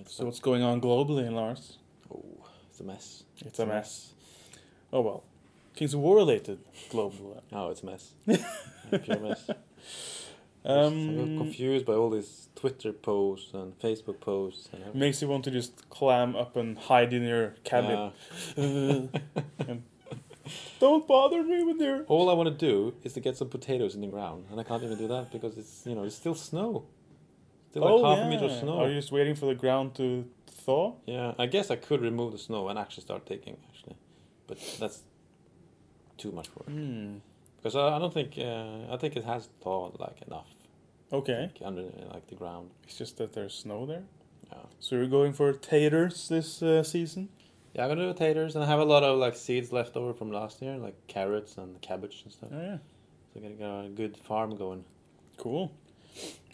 [0.07, 1.77] So what's going on globally, in Lars?
[2.13, 2.23] Oh,
[2.69, 3.23] it's a mess.
[3.45, 4.13] It's a mess.
[4.91, 5.23] Oh well,
[5.75, 7.41] Kings of War related global.
[7.51, 8.11] Oh, it's a mess.
[8.91, 9.49] A pure mess.
[9.49, 9.59] I'm
[11.19, 14.69] Um, confused by all these Twitter posts and Facebook posts.
[14.71, 18.11] And makes you want to just clam up and hide in your cabin.
[18.55, 19.75] Yeah.
[20.79, 22.03] Don't bother me with they're.
[22.03, 24.63] All I want to do is to get some potatoes in the ground, and I
[24.63, 26.85] can't even do that because it's you know it's still snow.
[27.73, 28.73] Still like half a meter of snow.
[28.73, 30.93] Oh, Are you just waiting for the ground to thaw?
[31.07, 33.95] Yeah, I guess I could remove the snow and actually start digging actually,
[34.45, 35.01] but that's
[36.19, 36.67] too much work.
[36.67, 37.15] Hmm.
[37.57, 40.45] Because I, I don't think uh, I think it has thawed like enough
[41.11, 41.49] Okay.
[41.51, 41.81] like, under
[42.13, 42.69] like the ground.
[42.83, 44.03] It's just that there's snow there.
[44.51, 44.59] Yeah.
[44.79, 47.29] So you're going for taters this uh, season?
[47.73, 50.13] Yeah, I'm gonna do taters, and I have a lot of like seeds left over
[50.13, 52.49] from last year, like carrots and cabbage and stuff.
[52.53, 52.77] Oh yeah.
[53.33, 54.85] So I'm gonna get a good farm going.
[55.37, 55.71] Cool.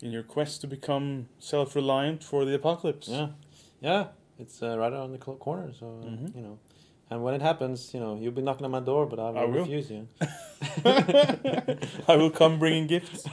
[0.02, 3.08] In your quest to become self-reliant for the apocalypse.
[3.10, 3.28] Yeah,
[3.82, 4.08] yeah,
[4.40, 5.74] it's uh, right around the corner.
[5.78, 6.36] So uh, Mhm.
[6.36, 6.58] you know,
[7.10, 9.38] and when it happens, you know, you'll be knocking on my door, but I will,
[9.40, 9.60] I will.
[9.66, 10.08] refuse you.
[12.08, 13.26] I will come bringing gifts.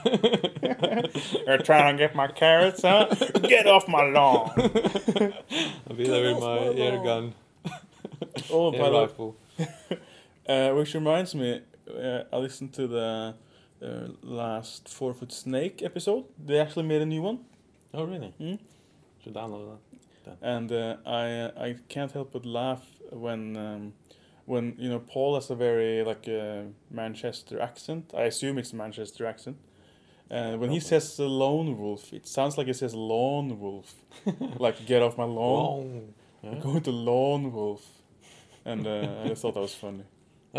[1.46, 3.06] You're trying to get my carrots, huh?
[3.48, 4.50] Get off my lawn.
[5.88, 7.34] I'll be there with my my air gun,
[8.50, 9.36] Oh, air the rifle.
[10.48, 13.34] uh, which reminds me, uh, I listened to the
[13.82, 16.24] uh, last Four Foot Snake episode.
[16.44, 17.38] They actually made a new one,
[17.94, 18.34] Oh really?
[18.40, 18.58] Mm.
[19.22, 19.78] Should download
[20.24, 20.36] that.
[20.42, 23.92] and uh, I uh, I can't help but laugh when um,
[24.44, 28.12] when you know Paul has a very like uh, Manchester accent.
[28.16, 29.56] I assume it's a Manchester accent.
[30.28, 33.94] Uh, when he says the lone wolf, it sounds like he says lone wolf,
[34.58, 35.34] like get off my lawn.
[35.78, 36.14] Long.
[36.52, 37.84] I'm going to lone wolf,
[38.64, 40.02] and uh, I just thought that was funny.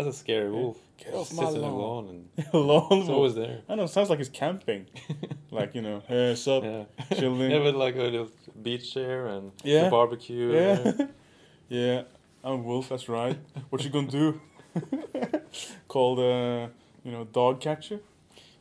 [0.04, 0.78] That's a scary wolf.
[0.96, 2.28] Get off my lawn.
[2.52, 3.62] lawn lone it's always there.
[3.68, 3.82] I know.
[3.82, 4.86] It sounds like he's camping.
[5.50, 6.62] like you know, hey, sup?
[6.62, 6.84] Yeah.
[7.18, 7.50] Chilling.
[7.50, 8.28] yeah, but like a little
[8.62, 9.84] beach chair and Yeah.
[9.84, 10.52] the barbecue.
[10.52, 10.92] Yeah,
[11.68, 12.02] yeah.
[12.44, 12.90] I'm a wolf.
[12.90, 13.36] That's right.
[13.70, 14.40] What you gonna do?
[15.88, 16.70] Call the
[17.02, 17.98] you know dog catcher.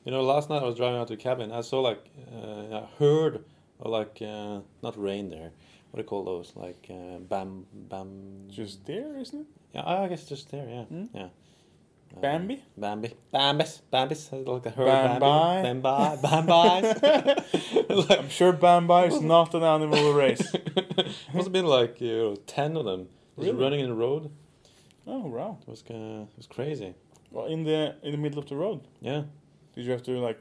[0.04, 1.52] You know, last night I was driving out to the cabin.
[1.52, 3.44] I saw like uh, a herd
[3.80, 5.52] of like uh, not reindeer.
[5.92, 6.54] What do you call those?
[6.56, 8.48] Like uh, bam bam.
[8.50, 9.48] Just there, isn't it?
[9.78, 10.68] Yeah, I guess just there.
[10.68, 11.06] Yeah, Hmm?
[11.14, 11.30] yeah.
[12.16, 12.64] Uh, Bambi?
[12.78, 15.20] Bambi, Bambis, Bambis, like a herd.
[15.20, 15.82] Bambi.
[15.82, 18.14] Bambi, Bambi.
[18.16, 20.42] I'm sure Bambi is not an animal race.
[21.34, 23.62] Must have been like you know, ten of them just Really?
[23.64, 24.32] running in the road.
[25.06, 25.58] Oh wow!
[25.62, 26.94] It was uh, it was crazy.
[27.32, 29.24] Well, in the in the middle of the road, Yeah,
[29.76, 30.40] did you have to like,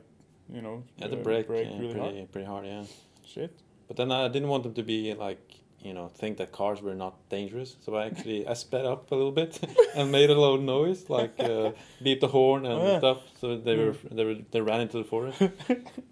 [0.52, 2.32] you know, had to uh, brake, brake yeah, really pretty hard?
[2.32, 2.66] pretty hard.
[2.66, 2.84] Yeah,
[3.24, 3.52] Shit.
[3.88, 5.42] but then I didn't want them to be like
[5.82, 9.14] you know think that cars were not dangerous, so I actually I sped up a
[9.14, 9.60] little bit
[9.94, 12.98] and made a loud noise like uh, beep the horn and Oh, yeah.
[12.98, 13.18] stuff.
[13.40, 15.38] So they were they were they ran into the forest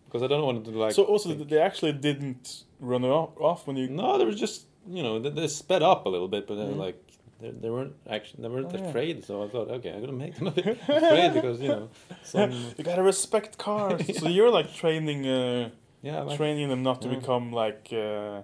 [0.07, 0.93] because I don't want to like.
[0.93, 3.89] so also, think- they actually didn't run off, when you.
[3.89, 6.75] No, they were just you know they, they sped up a little bit, but then
[6.75, 6.79] Mhm.
[6.87, 7.01] like
[7.41, 8.89] they, they weren't actually they weren't Oh, yeah.
[8.91, 9.25] afraid.
[9.25, 11.89] So I thought, okay, I'm gonna make them a bit afraid because you know
[12.23, 14.19] some You gotta respect cars.
[14.21, 15.71] So you're like training, uh,
[16.03, 17.17] yeah like, training them not to Yeah.
[17.17, 18.43] become like uh,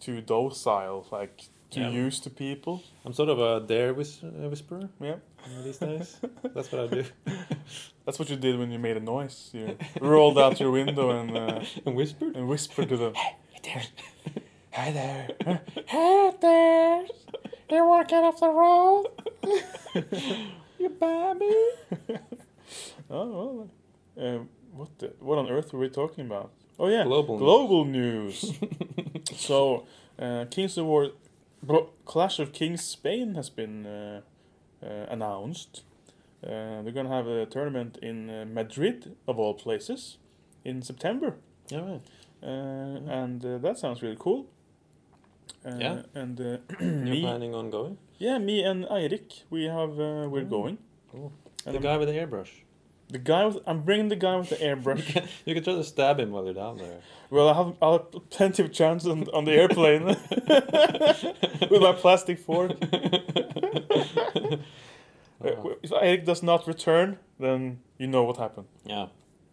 [0.00, 1.90] too docile, like too Yeah.
[2.06, 2.82] used to people.
[3.04, 5.16] I'm sort of a dare whis- uh, whisperer Yeah,
[5.64, 6.18] these days.
[6.54, 7.04] That's what I do.
[8.04, 9.50] that's what you did when you made a noise.
[9.52, 12.34] You rolled out your window and uh, and whispered.
[12.36, 13.14] and whispered to them.
[13.14, 13.82] Hey, there.
[14.72, 15.28] Hi there.
[15.86, 17.04] Hey there.
[17.70, 19.06] You want to get off the road?
[20.78, 21.54] You baby.
[23.10, 23.70] oh well.
[24.18, 26.50] Um, what the, what on earth were we talking about?
[26.82, 27.44] Oh yeah, Global news.
[27.44, 28.58] global news.
[29.36, 29.84] so,
[30.18, 31.10] uh, Kings of War,
[31.62, 34.20] Bro- Clash of Kings Spain has been uh,
[34.82, 35.82] uh, announced.
[36.42, 40.16] Uh, they're gonna have a tournament in uh, Madrid, of all places,
[40.64, 41.34] in September,
[41.68, 42.00] Yeah, right.
[42.42, 44.46] uh, and uh, that sounds really cool.
[45.66, 46.02] Uh, Yeah.
[46.14, 47.98] And uh, You're planning on going?
[48.18, 50.78] yeah, me and Eirik, we have uh, we're Oh, going.
[51.12, 51.30] cool.
[51.66, 52.62] And The I'm- guy with the airbrush.
[53.10, 55.04] The guy with I'm bringing the guy with the You airbrush.
[55.06, 57.00] can, you can try to stab him while you're down there.
[57.30, 60.04] well, I have I'll have plenty of chance on, on the airplane
[61.70, 62.72] with my plastic fork.
[65.42, 65.48] Uh,
[65.82, 68.66] If Eirik does not return, then you know what happened.
[68.84, 69.06] Yeah,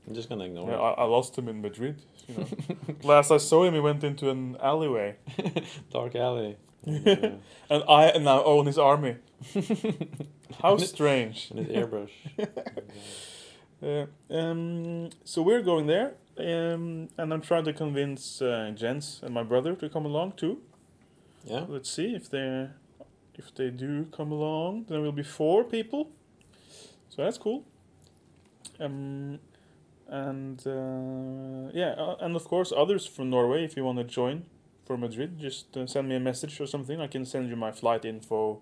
[0.05, 2.01] I'm just gonna ignore Yeah, I, I lost him in Madrid.
[2.27, 2.47] You know.
[3.03, 5.15] Last I saw him, he went into an alleyway.
[5.89, 6.57] Dark alley.
[6.85, 7.39] And,
[7.69, 9.15] and I now own his army.
[10.61, 11.51] How strange.
[11.51, 12.11] and his airbrush.
[13.81, 19.33] Uh, um, so we're going there, um, and I'm trying to convince uh, Jens and
[19.33, 20.59] my brother to come along too.
[21.43, 21.65] Yeah.
[21.67, 22.69] Let's see if they
[23.35, 24.85] if they do come along.
[24.89, 26.09] Then we'll be four people,
[27.09, 27.63] so that's cool.
[28.79, 29.39] Um,
[30.07, 33.63] and uh, yeah, uh, and of course others from Norway.
[33.63, 34.45] If you want to join
[34.85, 36.99] for Madrid, just uh, send me a message or something.
[36.99, 38.59] I can send you my flight info.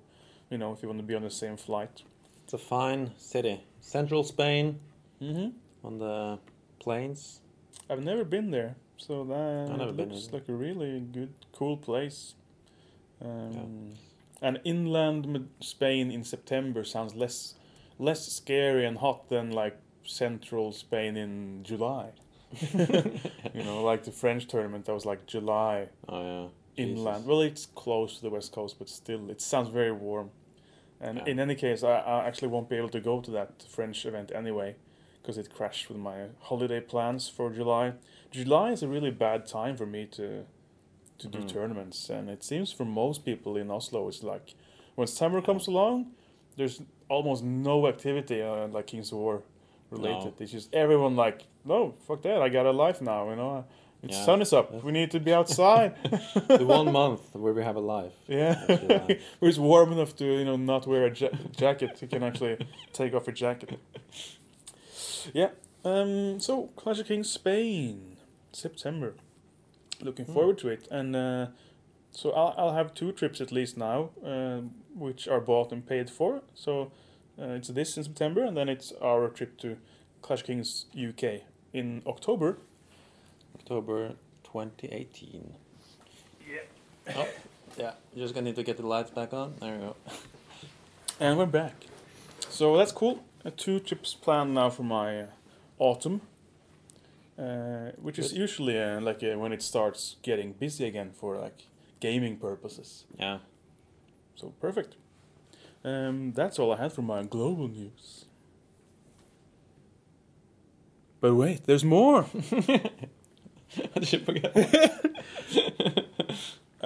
[0.49, 2.03] You know, if you want to be on the same flight.
[2.43, 3.63] It's a fine city.
[3.79, 4.79] Central Spain
[5.21, 5.49] Mm-hmm.
[5.87, 6.39] on the
[6.79, 7.41] plains.
[7.89, 12.35] I've never been there, so that it been looks like a really good, cool place.
[13.21, 13.93] Um,
[14.41, 17.55] And inland Spain in September sounds less
[17.97, 22.11] less scary and hot than like central Spain in July.
[22.73, 26.21] you know, like the French tournament that was like July Oh
[26.77, 26.83] yeah.
[26.83, 27.15] inland.
[27.17, 27.27] Jesus.
[27.27, 30.29] Well, it's close to the west coast, but still, it sounds very warm.
[30.99, 31.25] And Yeah.
[31.31, 34.31] in any case, I, I actually won't be able to go to that French event
[34.35, 34.75] anyway,
[35.25, 37.93] because it crashed with my holiday plans for July.
[38.29, 40.45] July is a really bad time for me to
[41.17, 41.47] to do Mm.
[41.47, 44.53] tournaments, and it seems for most people in Oslo, it's like
[44.95, 46.07] when summer comes along,
[46.57, 49.41] there's almost no activity uh, like Kings of War
[49.91, 50.25] related.
[50.25, 50.33] No.
[50.43, 53.63] It's just everyone like, no, fuck that, I got a life now, you know.
[54.03, 54.25] It's Yeah.
[54.25, 54.83] sun is up.
[54.83, 55.95] We need to be outside.
[56.59, 58.13] the one month where we have a life.
[58.27, 58.55] Yeah,
[59.39, 62.01] where it's warm enough to you know not wear a ja- jacket.
[62.01, 62.57] You can actually
[62.93, 63.79] take off your jacket.
[65.33, 65.49] Yeah.
[65.83, 66.39] Um.
[66.39, 68.17] So Clash of Kings Spain,
[68.51, 69.15] September.
[70.01, 70.33] Looking Hmm.
[70.33, 71.47] forward to it, and uh,
[72.11, 76.09] so I'll I'll have two trips at least now, um, which are bought and paid
[76.09, 76.41] for.
[76.53, 76.91] So
[77.39, 79.77] uh, it's this in September, and then it's our trip to
[80.21, 81.41] Clash of Kings UK
[81.73, 82.57] in October.
[83.55, 85.55] October 2018.
[86.47, 86.59] Yeah.
[87.15, 87.27] Oh,
[87.77, 87.93] yeah.
[88.13, 89.55] You're just gonna need to get the lights back on.
[89.59, 89.95] There you go.
[91.19, 91.73] And we're back.
[92.49, 93.23] So that's cool.
[93.51, 95.25] Two trips planned now for my uh,
[95.77, 96.21] autumn,
[97.37, 101.67] uh, which is usually uh, like uh, when it starts getting busy again for like
[101.99, 103.05] gaming purposes.
[103.19, 103.39] Yeah.
[104.35, 104.95] So perfect.
[105.83, 108.25] Um, that's all I had for my global news.
[111.21, 112.25] But wait, there's more.
[113.93, 114.55] Did you forget?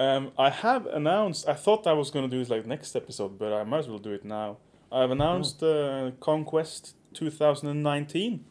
[0.00, 1.46] Um, I have announced.
[1.46, 3.98] I thought I was gonna do it like next episode, but I might as well
[3.98, 4.56] do it now.
[4.92, 8.44] I've announced uh, Conquest 2019.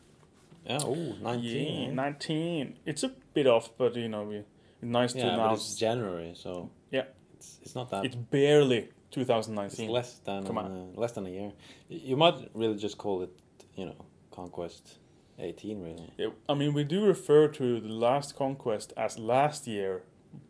[0.65, 1.82] Yeah, oh, 19.
[1.89, 2.78] Yeah, 19.
[2.86, 4.43] It's a bit off, but you know, we
[4.82, 5.75] nice to Yeah, but it's.
[5.75, 7.06] January, so Yeah.
[7.36, 8.06] it's it's not that.
[8.06, 9.65] It's barely 2019.
[9.65, 9.89] It's 2019.
[9.91, 10.65] less than Come on.
[10.95, 11.52] uh, less than a year.
[11.89, 13.32] You might really just call it,
[13.75, 13.95] you know,
[14.32, 14.99] Conquest
[15.39, 16.13] 18, really.
[16.17, 20.04] Yeah, I mean, we do refer to the last conquest as last year,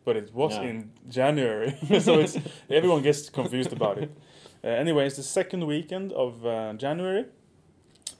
[0.04, 0.62] but it was Yeah.
[0.70, 2.36] in January, so it's
[2.68, 4.10] everyone gets confused about it.
[4.62, 7.24] Uh, anyway, it's the second weekend of uh, January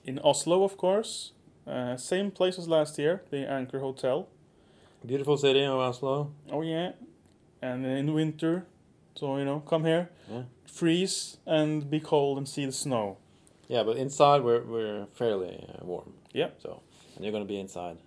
[0.05, 1.33] in Oslo, of course.
[1.66, 4.26] Uh, same place as last year, the Anchor Hotel.
[5.07, 6.31] Beautiful city of Oslo.
[6.50, 6.92] Oh yeah,
[7.62, 8.66] and in winter,
[9.14, 10.42] so you know, come here, Yeah.
[10.66, 13.16] freeze and be cold and see the snow.
[13.68, 16.12] Yeah, but inside we're we're fairly uh, warm.
[16.33, 16.48] Yeah.
[16.62, 16.83] So,
[17.16, 17.98] and you're gonna be inside.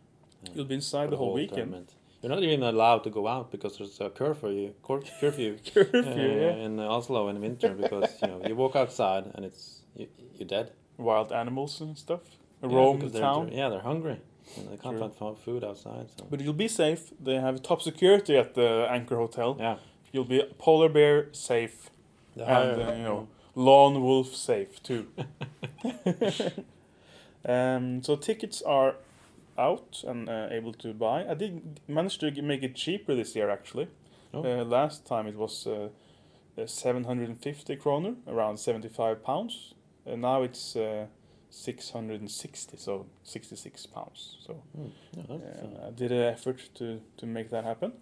[0.53, 1.57] You'll be inside for the whole weekend.
[1.71, 1.93] tournament.
[2.23, 6.15] You're not even allowed to go out because there's a curfew cur- curfew Curfew, uh,
[6.15, 6.65] yeah.
[6.65, 10.07] in Oslo in winter because you know you walk outside and it's you,
[10.37, 10.71] you're dead.
[10.97, 12.21] Wild animals and stuff.
[12.61, 13.51] Yeah, Roam the they're- town.
[13.51, 14.21] Yeah, they're hungry
[14.55, 15.11] and they can't True.
[15.19, 16.07] find food outside.
[16.17, 17.11] So But you'll be safe.
[17.21, 19.57] They have top security at the Anchor Hotel.
[19.59, 19.75] yeah,
[20.13, 21.89] You'll be polar bear safe
[22.37, 25.07] the and uh, you know lone wolf safe too.
[27.45, 28.95] um, so tickets are
[29.57, 31.25] out and uh, able to buy.
[31.29, 33.87] I did manage to make it cheaper this year actually.
[34.33, 34.43] Oh.
[34.43, 35.89] Uh, last time it was uh,
[36.57, 39.73] uh, 750 kroner, around 75 pounds.
[40.05, 41.05] And now it's uh,
[41.49, 44.37] 660, so 66 pounds.
[44.45, 44.63] So
[45.17, 47.93] uh, I did an effort to, to make that happen.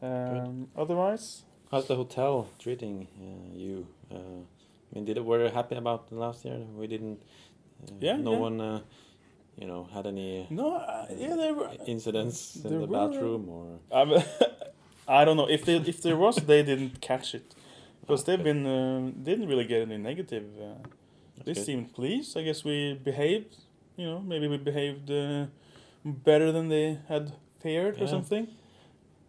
[0.00, 3.86] Um, otherwise, How's the hotel treating uh, you?
[4.10, 6.56] Uh, I mean, did it, were you happy about the last year?
[6.76, 7.20] We didn't.
[7.82, 8.38] Uh, Yeah, No yeah.
[8.38, 8.80] one, uh,
[9.60, 11.70] you know, had any no, uh, yeah, there were.
[11.86, 13.66] incidents in there the were- bathroom or.
[13.98, 14.10] I'm,
[15.08, 17.54] I don't know if they, if there was, they didn't catch it
[18.00, 20.44] because they've been uh, didn't really get any negative.
[20.60, 20.86] Uh,
[21.44, 21.64] they good.
[21.64, 22.36] seemed pleased.
[22.36, 23.56] I guess we behaved.
[23.96, 25.46] You know, maybe we behaved uh,
[26.04, 28.46] better than they had feared or something.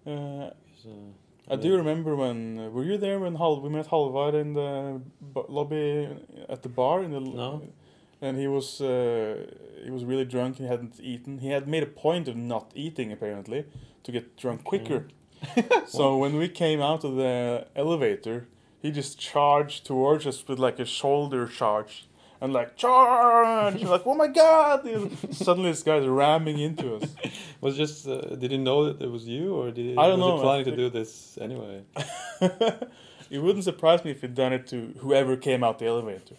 [0.06, 0.50] Uh,
[1.52, 5.02] I do remember when uh, were you there when Hal, we met Halvard in the
[5.34, 6.08] b- lobby
[6.48, 7.64] at the bar in the No.
[8.22, 9.46] And he was uh,
[9.84, 10.58] he was really drunk.
[10.58, 11.40] He hadn't eaten.
[11.40, 13.66] He had made a point of not eating apparently
[14.04, 15.08] to get drunk quicker.
[15.88, 18.48] So when we came out of the elevator
[18.82, 22.08] he just charged towards us with like a shoulder charge
[22.42, 23.84] and like charge!
[23.84, 24.88] Like oh my god!
[25.32, 27.10] Suddenly this guy's ramming into us.
[27.62, 30.22] Was just uh, did he know that it was you, or did he, I don't
[30.22, 31.84] was he know, I planning to do this anyway?
[33.30, 36.36] it wouldn't surprise me if he'd done it to whoever came out the elevator.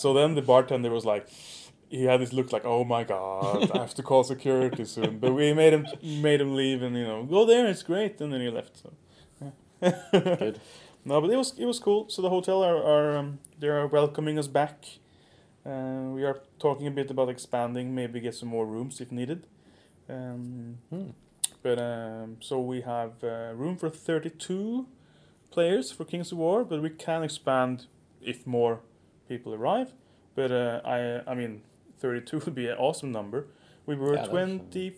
[0.00, 1.28] So then the bartender was like,
[1.88, 5.18] he had this look like, oh my god, I have to call security soon.
[5.18, 8.32] But we made him made him leave and you know go there, it's great, and
[8.32, 8.74] then he left.
[8.82, 8.92] So.
[9.40, 9.92] yeah.
[10.12, 10.60] Good.
[11.02, 12.10] No, but it was it was cool.
[12.10, 14.84] So the hotel are, are um, they are welcoming us back.
[15.64, 19.46] Uh, we are talking a bit about expanding, maybe get some more rooms if needed.
[20.08, 21.10] Um, Hmm.
[21.62, 24.86] but um, so we have uh, room for 32
[25.50, 27.86] players for Kings of War, but we can expand
[28.20, 28.80] if more
[29.30, 29.88] people arrive.
[30.34, 30.98] But uh, I
[31.30, 31.62] I mean
[31.98, 33.40] 32 would be an awesome number.
[33.86, 34.96] We were Yeah, uh, 20,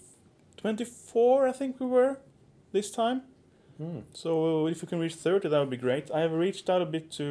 [0.57, 2.17] 24, I think we were
[2.73, 3.23] this time.
[3.79, 4.01] Hmm.
[4.13, 6.11] So if we can reach 30, that would be great.
[6.11, 7.29] I have reached out a bit to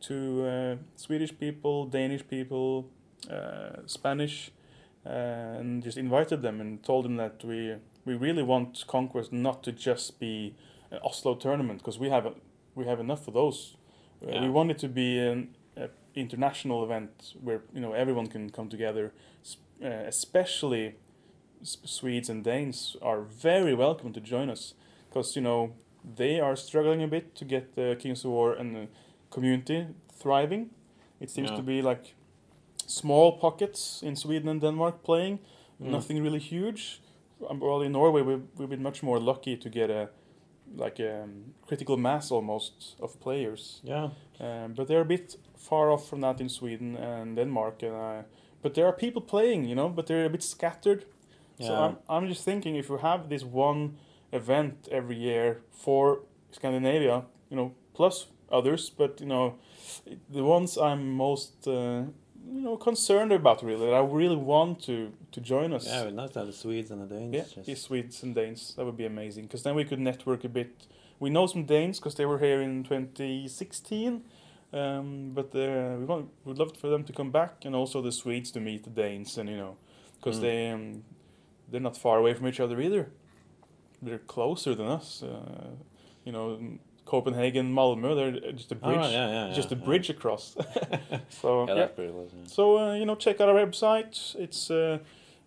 [0.00, 0.14] to
[0.46, 2.88] uh, Swedish people, Danish people,
[3.28, 4.52] uh, Spanish,
[5.04, 7.74] uh, and just invited them and told them that we
[8.06, 10.54] we really want Conquest not to just be
[10.90, 12.32] an Oslo tournament because we have a,
[12.74, 13.76] we have enough of those.
[14.22, 14.48] Uh, we Yeah.
[14.58, 15.48] want it to be an
[16.20, 19.12] international event where you know everyone can come together,
[19.84, 20.94] uh, especially
[21.62, 24.74] S- Swedes and Danes are very welcome to join us
[25.08, 25.70] because you know
[26.16, 28.86] they are struggling a bit to get the Kings of War and the
[29.30, 29.86] community
[30.22, 30.70] thriving.
[31.20, 31.56] It seems Yeah.
[31.56, 32.14] to be like
[32.86, 35.38] small pockets in Sweden and Denmark playing,
[35.80, 35.90] Mm.
[35.90, 37.00] nothing really huge.
[37.50, 40.08] Um, Well, in Norway, we've, we've been much more lucky to get a
[40.76, 43.80] like a um, critical mass almost of players.
[43.84, 44.10] Yeah.
[44.40, 47.82] Um, but they're a bit far off from that in Sweden and Denmark.
[47.82, 48.22] And uh,
[48.62, 51.04] but there are people playing, you know, but they're a bit scattered.
[51.58, 51.66] Yeah.
[51.66, 53.96] So I'm, I'm just thinking if we have this one
[54.32, 56.20] event every year for
[56.52, 59.54] Scandinavia, you know, plus others, but you know,
[60.30, 62.02] the ones I'm most uh,
[62.50, 65.86] you know concerned about really, that I really want to to join us.
[65.86, 67.34] Yeah, be nice to have the Swedes and the Danes.
[67.34, 68.74] Yeah, just- the Swedes and Danes.
[68.76, 70.86] That would be amazing because then we could network a bit.
[71.20, 74.22] We know some Danes because they were here in 2016,
[74.72, 78.12] um, but uh, we want we'd love for them to come back and also the
[78.12, 79.76] Swedes to meet the Danes and you know
[80.16, 80.42] because Mm.
[80.42, 81.02] they um,
[81.70, 83.10] they're not far away from each other either.
[84.02, 85.22] They're closer than us.
[85.22, 85.70] Uh,
[86.24, 86.58] you know,
[87.04, 88.14] Copenhagen, Malmö.
[88.14, 89.84] They're just a Oh, bridge, right, yeah, yeah, just a yeah, yeah.
[89.86, 90.56] bridge across.
[91.30, 91.86] so Yeah, yeah.
[91.88, 92.30] close.
[92.46, 94.36] So uh, you know, check out our website.
[94.36, 94.98] It's uh,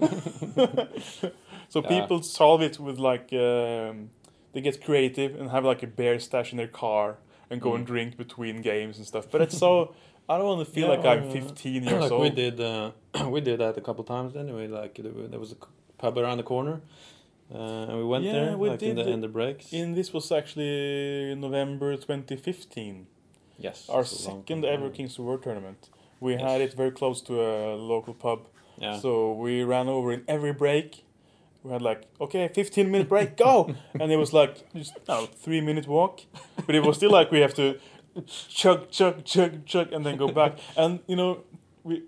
[1.70, 1.88] so Yeah.
[2.02, 4.10] people solve it with like um,
[4.54, 7.18] they get creative and have like a beer stash in their car
[7.50, 7.88] and go and Mm.
[7.94, 9.26] drink between games and stuff.
[9.32, 9.94] But it's so
[10.30, 12.22] I don't want to feel Yeah, like I'm uh, 15 years like old.
[12.22, 12.92] we did, uh,
[13.30, 14.68] we did that a couple times anyway.
[14.68, 15.58] Like there was a
[15.98, 16.82] pub around the corner,
[17.54, 17.58] uh,
[17.90, 19.74] and we went Yeah, there we like in did the in the breaks.
[19.74, 23.08] In this was actually November 2015,
[23.58, 24.90] yes, our it's a long second ever.
[24.92, 25.90] Kings of War tournament.
[26.20, 26.42] We Yes.
[26.42, 28.40] had it very close to a local pub.
[28.78, 31.04] Yeah, So we ran over in every break.
[31.64, 33.74] We had like, okay, 15 minute break, go!
[34.00, 36.22] and it was like just no, three minute walk.
[36.66, 37.80] But it was still like we have to
[38.28, 40.58] chug, chug, chug, chug, and then go back.
[40.78, 41.44] And you know,
[41.84, 42.04] we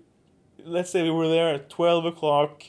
[0.64, 2.64] let's say we were there at 12 o'clock,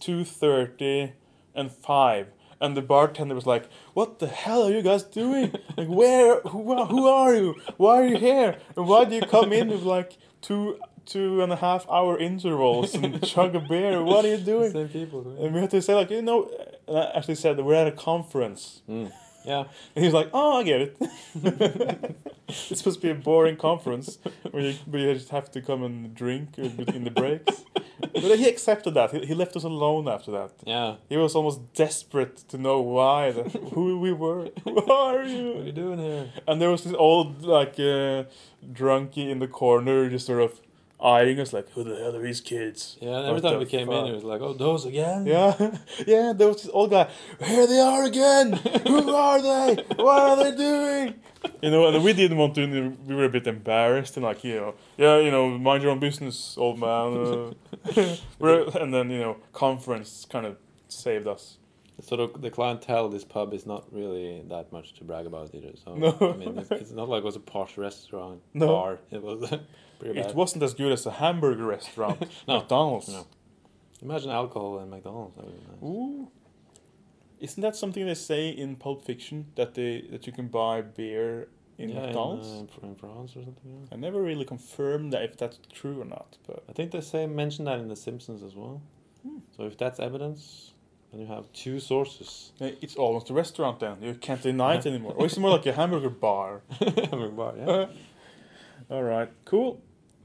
[0.00, 1.12] 2.30,
[1.54, 2.26] and 5.
[2.60, 5.52] And the bartender was like, "What the hell are you guys doing?
[5.76, 6.40] Like, where?
[6.42, 7.56] Who, are- who are you?
[7.76, 8.56] Why are you here?
[8.76, 12.94] And why do you come in with like two, two and a half hour intervals
[12.94, 14.00] and chug a beer?
[14.04, 15.36] What are you doing?" same people.
[15.40, 16.48] And we had to say like, you know,
[16.86, 18.82] and I actually said that we're at a conference.
[18.88, 19.10] Mm.
[19.44, 20.96] Yeah, And he's like, "Oh, I get it.
[22.48, 24.18] it's supposed to be a boring conference
[24.50, 27.64] where you, where you just have to come and drink in the breaks."
[28.12, 29.10] But he accepted that.
[29.12, 30.50] He, he left us alone after that.
[30.66, 30.96] yeah.
[31.08, 34.50] He was almost desperate to know why, that, who we were.
[34.64, 35.44] Who are you?
[35.54, 35.72] What are you you?
[35.72, 36.30] doing here?
[36.46, 38.24] And there was this old like uh,
[38.72, 40.60] drunkie in the corner, just sort of
[41.02, 43.88] eyeing us like, "Who the hell are these kids?" Yeah, every What time we came
[43.88, 44.06] fuck?
[44.06, 45.54] in, it was like, "Oh, those again." Yeah,
[46.06, 46.32] yeah.
[46.32, 47.08] There was this old guy.
[47.44, 48.52] Here they are again.
[48.86, 49.82] Who are they?
[49.96, 51.14] What are they doing?
[51.60, 52.96] You know, and we didn't want to.
[53.06, 55.98] We were a bit embarrassed and like, you know, yeah, you know, mind your own
[55.98, 57.54] business, old man.
[57.96, 60.56] Uh, and then you know, conference kind of
[60.88, 61.58] saved us.
[62.00, 63.06] So of the clientele.
[63.06, 65.72] of This pub is not really that much to brag about either.
[65.84, 66.16] So No.
[66.34, 68.66] I mean, it's, it's not like it was a posh restaurant No.
[68.66, 68.98] bar.
[69.10, 69.52] It was
[70.02, 70.30] pretty bad.
[70.30, 72.58] It wasn't as good as a hamburger restaurant, No.
[72.58, 73.08] McDonald's.
[73.08, 73.26] No.
[74.02, 75.36] Imagine alcohol and McDonald's.
[75.36, 75.82] That would be nice.
[75.82, 76.28] Ooh.
[77.38, 81.48] Isn't that something they say in Pulp Fiction that they that you can buy beer
[81.78, 82.48] in yeah, McDonald's?
[82.48, 83.62] In, uh, in France or something.
[83.64, 83.94] Yeah.
[83.94, 87.26] I never really confirmed that if that's true or not, but I think they say
[87.26, 88.82] mention that in The Simpsons as well.
[89.22, 89.38] Hmm.
[89.56, 90.72] So if that's evidence,
[91.10, 92.52] then you have two sources.
[92.60, 93.96] it's almost a restaurant then.
[94.00, 95.14] You can't deny it anymore.
[95.16, 96.62] Or it's more like a hamburger bar.
[96.80, 97.86] Hamburger bar, yeah.
[98.90, 99.80] All right, cool.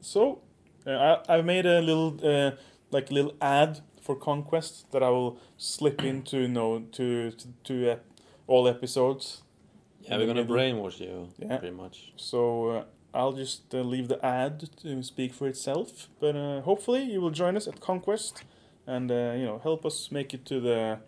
[0.07, 0.39] So
[0.85, 0.91] uh,
[1.27, 2.51] I I made a little uh,
[2.91, 7.91] like little ad for Conquest that I will slip into you know to to, to
[7.91, 7.95] uh,
[8.47, 9.43] all episodes.
[10.01, 11.57] Yeah, we're gonna brainwash you Yeah.
[11.57, 12.13] pretty much.
[12.15, 12.39] So
[12.69, 16.07] uh, I'll just uh, leave the ad to speak for itself.
[16.21, 18.43] But uh, hopefully you will join us at Conquest
[18.85, 20.99] and uh, you know help us make it to the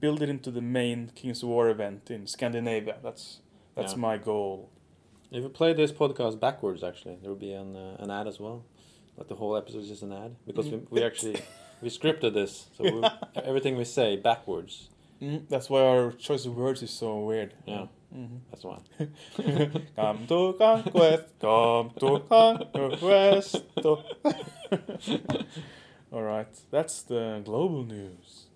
[0.00, 2.96] build it into the main Kings of War event in Scandinavia.
[3.02, 3.40] That's
[3.74, 4.08] that's Yeah.
[4.08, 4.70] my goal.
[5.34, 8.38] If you play this podcast backwards, actually, there will be an uh, an ad as
[8.38, 8.64] well.
[9.16, 11.36] Like the whole episode is just an ad because we, we actually
[11.82, 13.02] we scripted this, so we,
[13.42, 14.90] everything we say backwards.
[15.20, 17.52] Mm, that's why our choice of words is so weird.
[17.66, 18.38] Yeah, Mhm.
[18.50, 18.78] that's why.
[19.96, 23.64] come to conquest, come to conquest.
[26.12, 28.46] All right, that's the global news.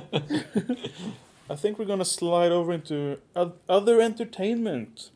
[1.51, 3.18] I think we're gonna slide over into
[3.68, 5.11] other entertainment.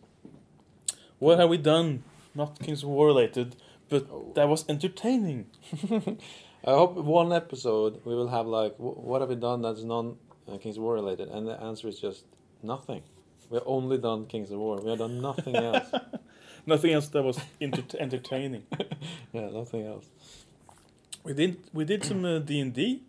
[1.18, 2.04] What have we done?
[2.34, 3.56] Not Kings of War related,
[3.88, 4.32] but oh.
[4.34, 5.46] that was entertaining.
[6.66, 10.16] I hope one episode we will have like, wh- what have we done that's non
[10.50, 11.28] uh, Kings of War related?
[11.28, 12.24] And the answer is just
[12.62, 13.02] nothing.
[13.50, 14.80] We've only done Kings of War.
[14.80, 15.90] We have done nothing else.
[16.66, 18.62] Nothing else that was inter- entertaining.
[19.32, 20.06] yeah, nothing else.
[21.22, 23.02] We did we did some uh, D and D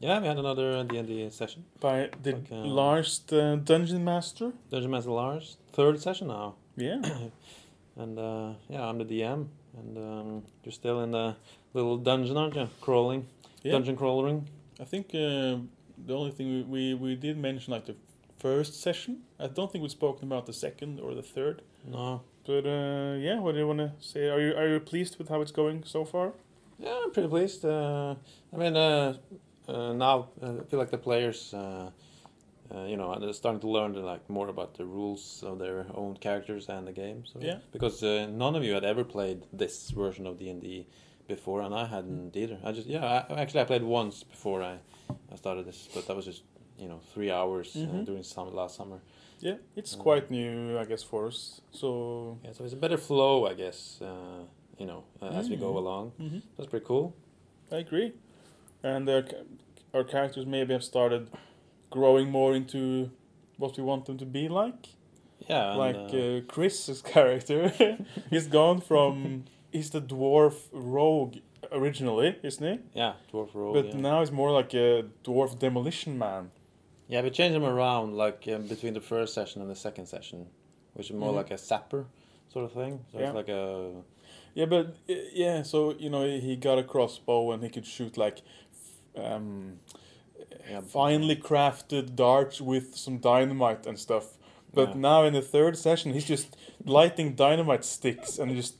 [0.00, 1.64] Yeah, we had another uh, D&D session.
[1.80, 4.52] by the Like, uh, Lars the Dungeon Master.
[4.70, 6.54] Dungeon Master Lars, third session now.
[6.76, 7.00] Yeah.
[7.96, 9.48] And uh, yeah, I'm the DM.
[9.76, 11.34] And um, you're still in the
[11.74, 12.68] little dungeon, aren't you?
[12.80, 13.26] Crawling.
[13.62, 13.72] Yeah.
[13.72, 14.48] Dungeon crawling.
[14.80, 15.58] I think uh,
[16.06, 17.96] the only thing we, we, we did mention like the
[18.38, 19.22] first session.
[19.38, 21.62] I don't think we've spoken about the second or the third.
[21.86, 22.22] No.
[22.46, 24.28] But uh, yeah, what do you want to say?
[24.28, 26.32] Are you are you pleased with how it's going so far?
[26.78, 27.64] Yeah, I'm pretty pleased.
[27.64, 28.14] Uh,
[28.52, 29.16] I mean, uh,
[29.68, 31.90] uh, now uh, I feel like the players, uh,
[32.74, 36.16] uh, you know, they're starting to learn like more about the rules of their own
[36.16, 37.24] characters and the game.
[37.26, 37.58] So, Yeah.
[37.72, 40.86] Because uh, none of you had ever played this version of D and D
[41.28, 42.58] before, and I hadn't either.
[42.64, 44.78] I just yeah, I, actually I played once before I,
[45.32, 46.42] I started this, but that was just
[46.78, 48.04] you know three hours uh, Mhm.
[48.06, 49.00] during some last summer.
[49.40, 51.60] Yeah, it's Uh, quite new, I guess, for us.
[51.70, 54.00] So Yeah, so it's a better flow, I guess.
[54.02, 54.44] Uh,
[54.78, 55.76] you know, uh, as we go Mhm.
[55.82, 56.42] along, Mhm.
[56.56, 57.12] that's pretty cool.
[57.70, 58.12] I agree.
[58.82, 59.24] And our,
[59.94, 61.30] our characters maybe have started
[61.90, 63.10] growing more into
[63.58, 64.88] what we want them to be like.
[65.48, 67.72] Yeah, and, like uh, uh, Chris's character,
[68.30, 69.44] he's gone from
[69.78, 71.34] he's the dwarf rogue
[71.80, 72.76] originally, isn't he?
[73.02, 73.74] yeah, dwarf rogue.
[73.78, 74.00] but yeah.
[74.08, 76.50] now he's more like a dwarf demolition man.
[77.12, 80.38] Yeah, we changed him around like um, between the first session and the second session,
[80.96, 81.40] which is more Mhm.
[81.40, 82.02] like a sapper
[82.52, 82.92] sort of thing.
[83.10, 83.26] So Yeah.
[83.26, 83.64] it's like a
[84.58, 84.86] Yeah, but
[85.44, 88.38] yeah, so you know he got a crossbow and he could shoot like
[89.16, 89.46] um,
[90.70, 90.80] Yeah.
[90.98, 94.26] finely crafted darts with some dynamite and stuff.
[94.78, 95.00] But Yeah.
[95.10, 96.48] now in the third session, he's just
[96.84, 98.74] lighting dynamite sticks and just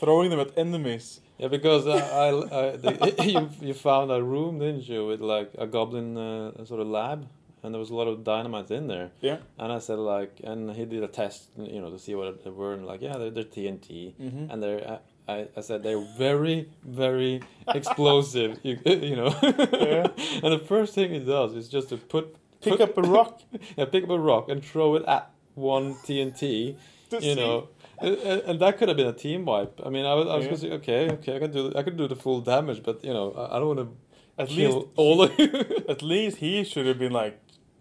[0.00, 1.06] throwing them at enemies.
[1.38, 1.94] yeah because uh,
[2.24, 2.28] I,
[2.60, 2.90] I the,
[3.32, 7.20] you you found a room didn't you with like a goblin uh, sort of lab
[7.62, 9.38] and there was a lot of dynamite in there Yeah.
[9.62, 11.40] and I said like and he did a test
[11.74, 13.90] you know to see what they were and like yeah they're, they're TNT
[14.26, 14.50] Mhm.
[14.50, 14.98] and they're uh,
[15.34, 16.58] I, I said they're very
[17.04, 17.34] very
[17.80, 18.78] explosive you,
[19.10, 20.06] you know Yeah.
[20.42, 22.26] and the first thing he does is just to put
[22.62, 23.32] Pick put- up a rock.
[23.76, 26.76] yeah, pick up a rock and throw it at one TNT.
[27.12, 27.34] You see.
[27.34, 27.68] know,
[28.00, 29.80] and, that could have been a team wipe.
[29.84, 30.50] I mean, I was, I was Yeah.
[30.50, 33.12] gonna say, okay, okay, I can do, I can do the full damage, but you
[33.12, 33.96] know, I, I don't want to
[34.42, 35.50] At kill least all of you.
[35.88, 37.40] At least he should have been like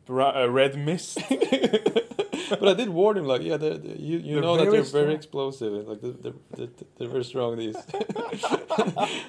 [0.09, 1.20] uh, red mist.
[1.30, 4.84] but I did warn him, like, yeah, they're, they you, you They're know that they're
[4.84, 7.57] very explosive, like they're, they're, they're, they're very strong.
[7.57, 7.76] These,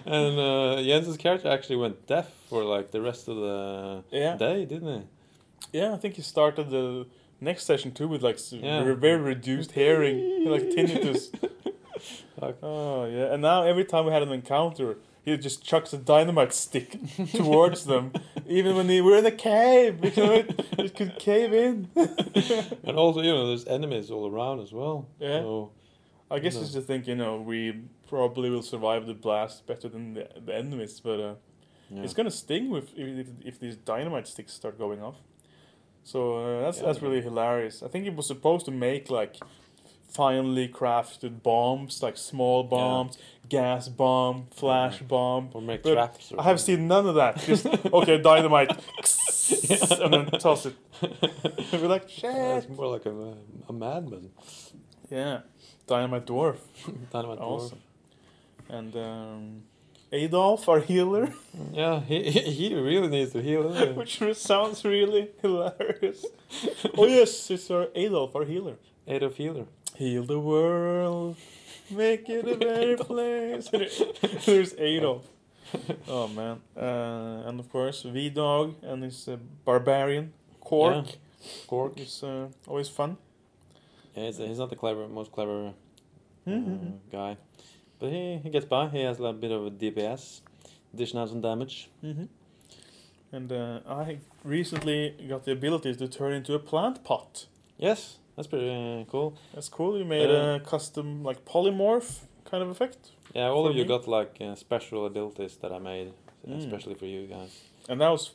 [0.06, 4.36] and uh, Jens's character actually went deaf for like the rest of the Yeah.
[4.36, 5.78] day, didn't he?
[5.78, 7.06] yeah, I think he started the
[7.40, 8.82] next session too with like Yeah.
[8.82, 11.30] very, very reduced hearing, like tinnitus.
[12.40, 12.56] Fuck.
[12.62, 16.52] Oh yeah, and now every time we had an encounter, he just chucks a dynamite
[16.52, 16.96] stick
[17.34, 18.12] towards them.
[18.46, 21.88] Even when they were in a cave, you know, it, it could cave in.
[22.86, 25.08] And also, you know, there's enemies all around as well.
[25.18, 25.40] Yeah.
[25.40, 25.72] So,
[26.30, 26.60] I guess No.
[26.62, 30.54] it's just think you know we probably will survive the blast better than the, the
[30.54, 31.34] enemies, but uh,
[31.90, 32.02] yeah.
[32.02, 35.16] it's gonna sting with if, if these dynamite sticks start going off.
[36.12, 36.86] So uh, that's Yeah.
[36.86, 37.82] that's really hilarious.
[37.82, 39.34] I think it was supposed to make like
[40.08, 45.50] finely crafted bombs, like small bombs, gas bomb, flash bomb.
[45.52, 46.30] Or make But traps.
[46.32, 47.34] Or I have seen none of that.
[47.50, 47.66] Just
[47.98, 48.70] okay, dynamite,
[50.02, 50.74] and then toss it.
[51.72, 53.34] We're like Yeah, it's more like a,
[53.68, 54.30] a madman.
[55.10, 55.40] Yeah,
[55.88, 56.58] dynamite dwarf,
[57.12, 57.66] Dynamite dwarf.
[57.66, 57.80] awesome.
[58.68, 59.62] And um,
[60.12, 61.32] Adolf, our healer,
[61.72, 63.68] Yeah, he, he he really needs to heal.
[63.94, 66.24] which sounds really hilarious.
[66.98, 68.76] oh yes, it's our Adolf, our healer.
[69.06, 69.66] Adolf healer.
[69.96, 71.36] Heal the world,
[71.90, 73.68] make it a better place.
[74.44, 75.26] There's Adolf.
[76.06, 81.06] Oh man, uh, and of course V Dog and his uh, barbarian Cork.
[81.66, 81.98] Cork.
[81.98, 83.16] is uh, always fun.
[84.14, 85.68] Yeah, he's, he's not the clever, most clever
[86.46, 86.98] uh, Mhm.
[87.10, 87.36] guy,
[87.98, 88.88] but he, he gets by.
[88.88, 90.40] He has a little bit of a DPS,
[90.94, 91.88] addition out some damage.
[92.00, 92.24] hmm
[93.32, 97.46] and uh, I recently got the ability to turn into a plant pot.
[97.76, 99.36] Yes, that's pretty uh, cool.
[99.52, 99.98] That's cool.
[99.98, 104.06] You made Uh, a custom like polymorph kind of effect, Yeah, all of you got
[104.06, 106.12] like uh, special abilities that I made,
[106.48, 106.58] Mm.
[106.58, 107.50] especially for you guys.
[107.88, 108.30] and that was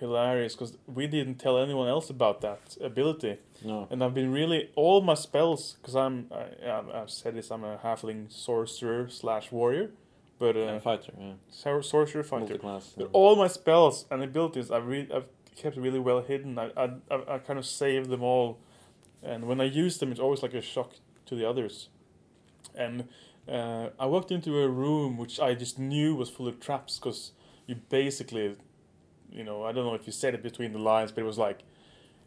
[0.00, 3.36] hilarious because we didn't tell anyone else about that ability.
[3.64, 3.88] No.
[3.90, 7.78] And I've been really all my spells because I'm I, I've said this I'm a
[7.78, 9.90] halfling sorcerer slash warrior,
[10.38, 11.32] but Yeah, uh, fighter, yeah.
[11.48, 12.44] sor- sorcerer fighter.
[12.44, 12.94] Multi-class.
[12.96, 16.58] But all my spells and abilities I've re- I've kept really well hidden.
[16.58, 18.58] I, I I I kind of saved them all,
[19.22, 20.92] and when I use them, it's always like a shock
[21.26, 21.88] to the others.
[22.74, 23.08] And
[23.48, 27.32] uh, I walked into a room which I just knew was full of traps because
[27.66, 28.56] you basically,
[29.30, 31.38] you know, I don't know if you said it between the lines, but it was
[31.38, 31.60] like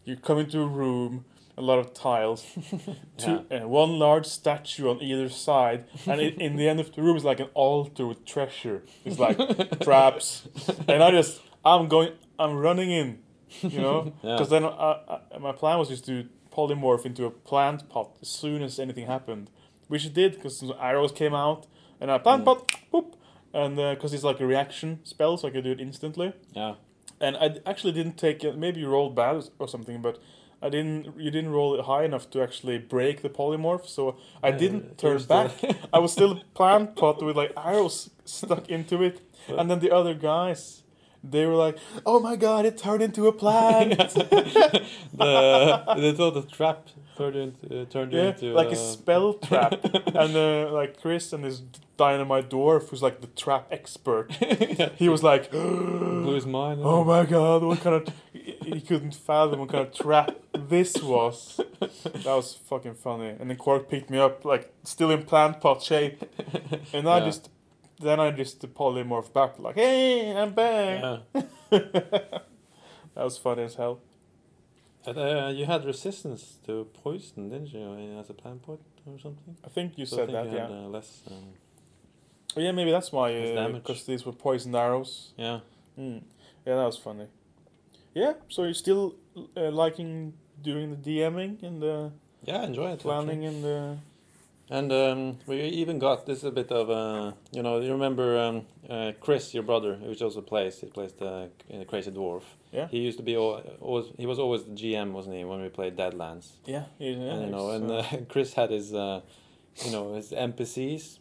[0.08, 1.26] you come into a room.
[1.60, 2.46] A lot of tiles,
[3.18, 7.02] two, uh, one large statue on either side, and it, in the end of the
[7.02, 8.84] room is like an altar with treasure.
[9.06, 9.38] It's like
[9.88, 10.48] traps,
[10.88, 13.18] and I just I'm going I'm running in,
[13.64, 14.36] you know, Yeah.
[14.36, 15.00] because then I,
[15.34, 19.08] I, my plan was just to polymorph into a plant pot as soon as anything
[19.08, 19.50] happened,
[19.88, 21.66] which it did because arrows came out
[22.00, 22.46] and a plant Mm.
[22.46, 23.14] pot, boop,
[23.52, 26.34] and because it's like a reaction spell, so I could do it instantly.
[26.54, 26.76] Yeah.
[27.20, 28.58] And I actually didn't take it.
[28.58, 30.20] Maybe you rolled bad or something, but
[30.62, 31.20] I didn't.
[31.20, 34.98] You didn't roll it high enough to actually break the polymorph, so I Uh, didn't
[34.98, 35.52] turn back.
[35.94, 39.92] I was still a plant pot with like arrows stuck into it, and then the
[39.92, 40.84] other guys,
[41.24, 43.98] they were like, "Oh my god, it turned into a plant!"
[45.14, 46.88] the they thought the trap
[47.18, 49.74] turned into uh, turned yeah, into like a uh, spell trap.
[49.94, 51.62] and uh, like Chris and his
[51.98, 54.32] dynamite dwarf, who's like the trap expert,
[54.96, 56.82] he was like, blew his mind.
[56.84, 58.14] Oh my god, what kind of.
[58.34, 61.60] He he couldn't fathom what kind of trap this was.
[61.80, 63.30] That was fucking funny.
[63.40, 66.22] And then Quark picked me up, like, still in plant pot shape.
[66.94, 67.26] And I Yeah.
[67.26, 67.50] just.
[68.00, 71.02] Then I just polymorphed back, like, hey, I'm back.
[71.34, 71.40] Yeah.
[71.72, 72.44] that
[73.16, 74.02] was funny as hell.
[75.08, 79.18] And, uh, you had resistance to poison, didn't you, uh, as a plant pot or
[79.20, 79.56] something?
[79.64, 80.68] I think you So I said think that, you yeah.
[80.68, 81.22] had, uh, less.
[81.32, 81.54] Um,
[82.56, 83.32] Oh, yeah, maybe that's why,
[83.72, 85.32] because these were poisoned arrows.
[85.38, 85.60] yeah.
[86.00, 86.22] Mm.
[86.66, 87.28] Yeah, that was funny.
[88.16, 89.16] Yeah, so you're still
[89.56, 90.34] uh, liking
[90.64, 92.12] doing the DMing and the
[92.44, 93.00] Yeah, enjoy it.
[93.00, 93.56] planning actually.
[93.56, 93.98] and the.
[94.70, 98.66] And um, we even got this a bit of uh, you know you remember um,
[98.90, 102.44] uh, Chris your brother which also plays he plays the uh, crazy dwarf.
[102.74, 102.88] Yeah.
[102.90, 105.70] he used to be al- always he was always the GM wasn't he when we
[105.70, 106.48] played Deadlands?
[106.66, 109.22] Yeah, yeah, and you know and uh, Chris had his uh,
[109.86, 111.20] you know his NPCs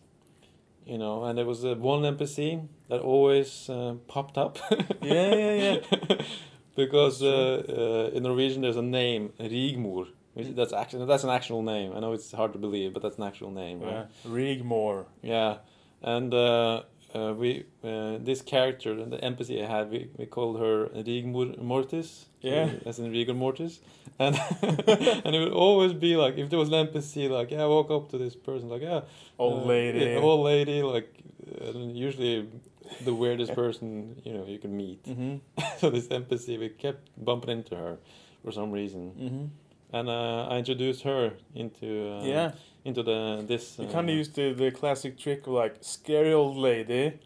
[0.85, 4.59] you know and there was uh, one NPC that always uh, popped up.
[5.03, 6.17] Yeah, yeah, yeah.
[6.77, 7.63] because uh,
[8.13, 12.01] uh, in Norwegian there's a name Rigmor which that's actually that's an actual name I
[12.01, 14.07] know it's hard to believe but that's an actual name right?
[14.25, 15.07] Yeah, Rigmor.
[15.23, 15.53] Yeah,
[16.15, 16.83] and uh,
[17.15, 17.51] uh, we
[17.83, 20.77] uh, this character, and the NPC I had, we, we called her
[21.09, 22.27] Rigmor Mortis.
[22.43, 22.71] Yeah.
[22.91, 23.81] as in rigor mortis,
[24.25, 24.35] and
[25.27, 27.91] and it would always be like if there was an NPC, like yeah, I walk
[27.91, 29.01] up to this person, like yeah,
[29.39, 29.99] Old uh, lady.
[30.05, 31.09] yeah, old lady, like
[31.75, 32.49] usually
[33.05, 35.03] the weirdest person you know you can meet.
[35.05, 35.37] Mm-hmm.
[35.81, 37.99] so this NPC, we kept bumping into her
[38.45, 39.45] for some reason, Mm-hmm.
[39.93, 42.53] And uh, I introduced her into uh, yeah,
[42.85, 43.79] into the this.
[43.79, 47.19] you uh, kind of used the, the classic trick of like scary old lady,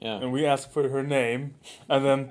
[0.00, 0.16] yeah.
[0.16, 1.54] and we ask for her name,
[1.88, 2.30] and then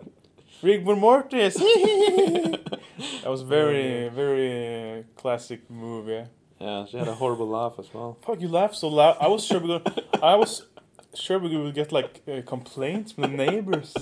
[0.63, 1.55] Rigmor Mortis.
[1.57, 6.07] that was very, very uh, classic move.
[6.07, 6.25] Yeah.
[6.59, 8.17] Yeah, she had a horrible laugh as well.
[8.25, 9.17] Fuck, you laugh so loud.
[9.21, 9.83] I was sure we gonna,
[10.23, 10.65] I was
[11.13, 13.93] sure we would get like uh, complaints from the neighbors.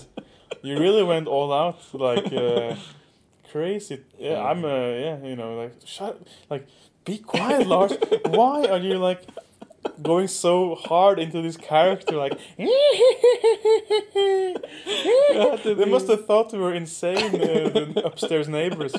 [0.61, 2.75] You really went all out, like uh,
[3.55, 4.01] crazy.
[4.19, 4.65] Yeah, I'm.
[4.65, 6.67] Uh, yeah, you know, like shut, like
[7.05, 7.93] be quiet, Lars.
[8.25, 9.21] Why are you like
[10.01, 12.17] going so hard into this character?
[12.17, 12.33] Like,
[15.79, 17.35] they must have thought we were insane.
[17.35, 18.93] Uh, the upstairs neighbors.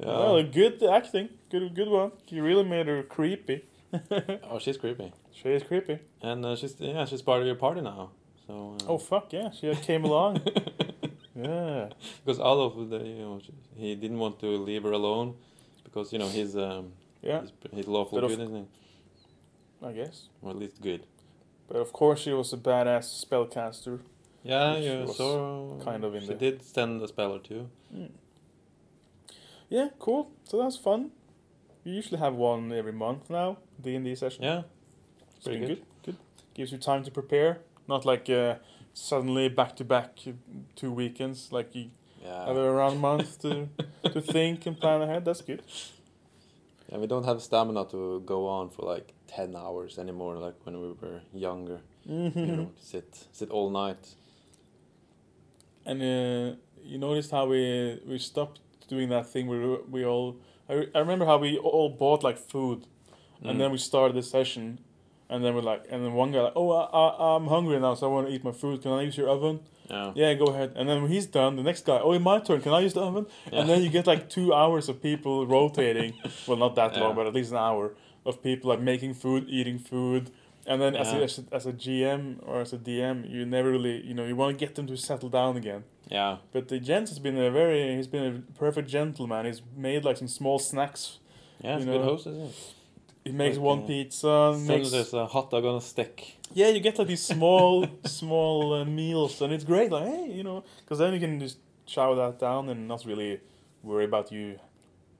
[0.00, 0.06] Yeah.
[0.06, 1.28] Well, good acting.
[1.50, 2.12] Good, good one.
[2.28, 3.64] You really made her creepy.
[4.50, 5.98] oh, she's creepy, She is creepy.
[6.22, 8.10] and uh, she's yeah, she's part of your party now.
[8.46, 8.76] So.
[8.80, 10.40] Uh, Oh fuck yeah, she came along.
[11.34, 11.88] Yeah.
[12.24, 13.40] because Adolf, the, you know,
[13.76, 15.34] he didn't want to leave her alone,
[15.84, 19.86] because you know he's um Yeah, he's, he's lawful But of- good, isn't he?
[19.86, 20.28] I guess.
[20.40, 21.06] Or at least good.
[21.68, 24.00] But of course she was a badass spellcaster.
[24.44, 25.78] Yeah, you was saw.
[25.80, 27.68] kind of in She did send a spell or two.
[29.68, 30.30] Yeah, cool.
[30.44, 31.10] So that's fun.
[31.84, 34.44] We usually have one every month now, D and D session.
[34.44, 34.62] Yeah,
[35.36, 35.68] it's pretty good.
[35.68, 35.82] good.
[36.04, 36.16] Good.
[36.54, 37.60] Gives you time to prepare.
[37.88, 38.56] Not like uh,
[38.94, 40.16] suddenly back to back
[40.76, 41.50] two weekends.
[41.52, 41.90] Like you
[42.22, 42.46] yeah.
[42.46, 43.68] have around a month to
[44.04, 45.24] to think and plan ahead.
[45.24, 45.62] That's good.
[46.90, 50.80] Yeah, we don't have stamina to go on for like ten hours anymore, like when
[50.80, 51.80] we were younger.
[52.08, 52.38] Mm-hmm.
[52.38, 54.14] You know, sit sit all night.
[55.84, 60.36] And uh, you noticed how we we stopped doing that thing where we, we all.
[60.68, 62.86] I, I remember how we all bought like food,
[63.42, 63.58] and Mm.
[63.58, 64.78] then we started the session,
[65.32, 67.94] and then we're like, and then one guy like, oh, I, I, I'm hungry now,
[67.94, 68.82] so I want to eat my food.
[68.82, 69.60] Can I use your oven?
[69.90, 70.12] Yeah.
[70.14, 70.72] Yeah, go ahead.
[70.76, 72.60] And then when he's done, the next guy, oh, it's my turn.
[72.60, 73.26] Can I use the oven?
[73.50, 73.60] Yeah.
[73.60, 76.14] And then you get like two hours of people rotating.
[76.46, 77.16] well, not that long, Yeah.
[77.16, 80.30] but at least an hour of people like making food, eating food.
[80.64, 83.70] And then as, a, as, a, as a GM or as a DM, you never
[83.70, 85.82] really, you know, you want to get them to settle down again.
[86.08, 86.36] Yeah.
[86.52, 89.46] But the Jens has been a very, he's been a perfect gentleman.
[89.46, 91.18] He's made like some small snacks.
[91.60, 92.54] Yeah, it's You a good know, host, isn't it?
[93.24, 94.18] He makes Like, one pizza.
[94.20, 96.38] Suddenly Makes, there's a hot dog on a stick.
[96.54, 99.90] yeah, you get like these small, small uh, meals, and it's great.
[99.92, 103.40] Like, hey, you know, because then you can just chow that down and not really
[103.82, 104.58] worry about you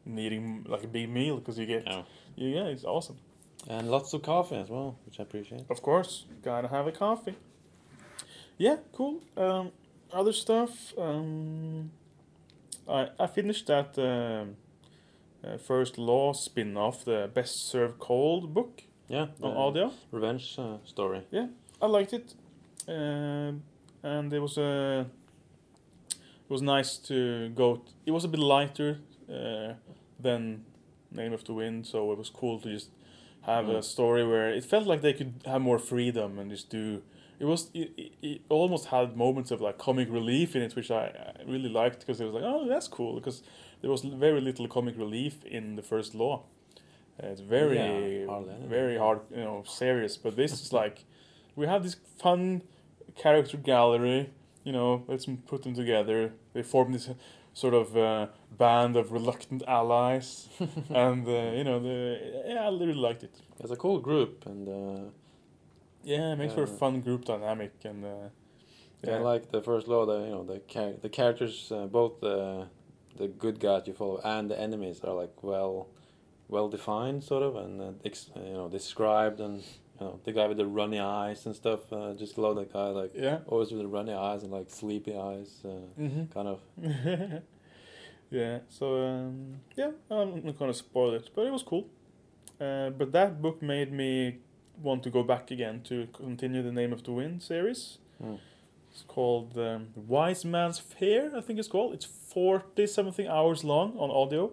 [0.05, 2.03] needing like a big meal because you get, Yeah.
[2.37, 3.19] yeah, yeah, it's awesome.
[3.69, 5.63] And lots of coffee as well, which I appreciate.
[5.71, 7.37] Of course, gotta have a coffee.
[8.59, 9.21] Yeah, cool.
[9.37, 9.71] Um,
[10.13, 10.93] other stuff.
[10.99, 11.91] Um,
[12.89, 14.57] I I finished that um,
[15.45, 19.27] uh, first law spin off, the Best Served Cold book Yeah.
[19.43, 19.91] on audio.
[20.11, 21.21] Revenge uh, story.
[21.31, 21.47] Yeah,
[21.81, 22.35] I liked it,
[22.89, 23.63] um,
[24.03, 25.05] and it was uh,
[26.11, 27.77] it was nice to go.
[27.77, 29.75] T- it was a bit lighter uh,
[30.21, 30.65] than
[31.11, 32.91] Name of the Wind, so it was cool to just
[33.43, 33.85] have a Mm.
[33.85, 37.03] story where it felt like they could have more freedom and just do.
[37.41, 40.91] It was it, it, it almost had moments of like comic relief in it, which
[40.91, 43.43] I, I really liked because it was like oh that's cool because
[43.83, 46.45] there was very little comic relief in the first law.
[47.23, 48.67] Uh, it's very Yeah, any.
[48.67, 51.05] very hard you know serious, but this is like
[51.57, 52.63] we have this fun
[53.17, 54.31] character gallery.
[54.65, 56.33] You know, let's put them together.
[56.55, 57.11] They form this
[57.53, 60.49] sort of uh, band of reluctant allies,
[60.91, 63.35] and uh, you know, the yeah, I really liked it.
[63.61, 65.11] It's a cool group, and uh,
[66.05, 68.09] Yeah, it makes for a fun group dynamic, and uh,
[69.03, 69.11] yeah.
[69.11, 72.69] yeah, like the first law, the you know the char- the characters, uh, both the
[73.17, 75.89] the good guys you follow and the enemies are like well
[76.49, 79.59] well defined, sort of, and uh, ex- you know described, and
[79.99, 81.91] you know the guy with the runny eyes and stuff.
[81.93, 83.39] Uh, just love that guy, like yeah.
[83.47, 85.69] always with the runny eyes and like sleepy eyes, uh,
[86.01, 86.25] Mm-hmm.
[86.35, 86.61] kind of.
[88.31, 88.59] yeah.
[88.69, 91.87] So um, yeah, I'm not gonna spoil it, but it was cool.
[92.61, 94.39] Uh, but that book made me
[94.83, 97.99] want to go back again to continue the Name of the Wind series.
[98.23, 98.39] Mm.
[98.93, 101.95] It's called um, Wise Man's Fear, I think it's called.
[101.95, 104.53] It's forty something hours long on audio,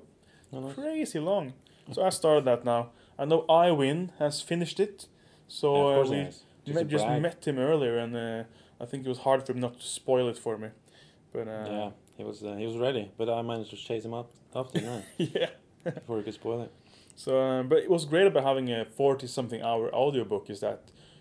[0.52, 0.70] No, no.
[0.74, 1.54] crazy long.
[1.92, 2.92] So I started that now.
[3.18, 5.08] I know Iwin has finished it,
[5.48, 6.44] so Yeah, uh, we it is.
[6.66, 8.44] Just met, just met him earlier, and uh,
[8.80, 10.70] I think it was hard for him not to spoil it for me.
[11.34, 14.14] But uh, Yeah, he was uh, he was ready, but I managed to chase him
[14.14, 15.50] up after that yeah.
[15.84, 16.72] before he could spoil it.
[17.16, 20.80] So, um, but it was great about having a forty-something hour audiobook is that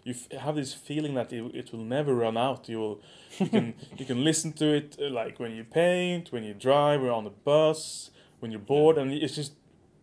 [0.08, 2.68] you f- have this feeling that it, it will never run out.
[2.68, 3.00] You will,
[3.38, 7.02] you can you can listen to it uh, like when you paint, when you drive,
[7.02, 9.52] or on the bus, when you're bored, and it's just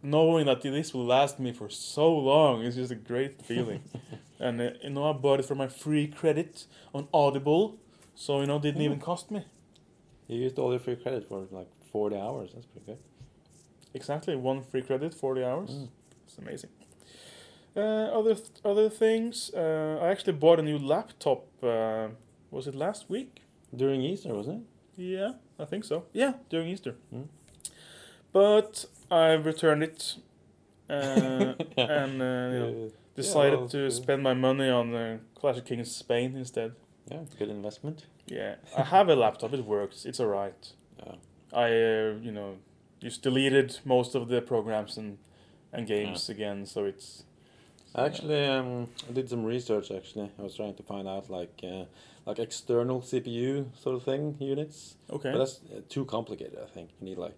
[0.04, 2.64] knowing that this will last me for so long.
[2.64, 3.82] It's just a great feeling.
[4.40, 7.78] and uh, you know, I bought it for my free credit on Audible,
[8.14, 9.44] so you know, it didn't even cost me.
[10.28, 12.52] You used all your free credit for like forty hours.
[12.54, 13.00] That's pretty good.
[13.96, 15.72] Exactly, one free credit, forty hours.
[15.72, 15.90] Mm.
[16.28, 16.70] It's amazing.
[17.76, 17.80] Uh,
[18.20, 21.46] other th- other things, uh, I actually bought a new laptop.
[21.62, 22.08] Uh,
[22.52, 23.42] was it last week?
[23.76, 24.64] During Easter, wasn't
[24.98, 25.02] it?
[25.02, 26.06] Yeah, I think so.
[26.14, 26.96] Yeah, during Easter.
[27.14, 27.28] Mm.
[28.32, 30.16] But I returned it,
[30.90, 32.04] uh, Yeah.
[32.04, 35.94] and uh, you know, decided well, to spend my money on uh, Clash of Kings
[35.96, 36.72] Spain instead.
[37.12, 38.06] yeah, it's a good investment.
[38.28, 39.54] Yeah, I have a laptop.
[39.54, 40.06] It works.
[40.06, 40.74] It's alright.
[41.06, 41.16] Yeah.
[41.54, 42.58] I uh, you know
[43.02, 45.18] just deleted most of the programs and
[45.74, 47.24] and games again, so it's
[47.98, 49.90] Actually, um, I did some research.
[49.92, 51.86] Actually, I was trying to find out like uh,
[52.26, 55.32] like external CPU sort of thing units, okay.
[55.32, 56.60] but that's uh, too complicated.
[56.62, 57.38] I think you need like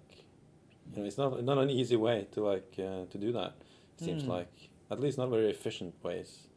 [0.93, 3.53] you know it's not not an easy way to like uh, to do that.
[3.97, 4.29] It seems Hmm.
[4.31, 6.47] like at least not very efficient ways.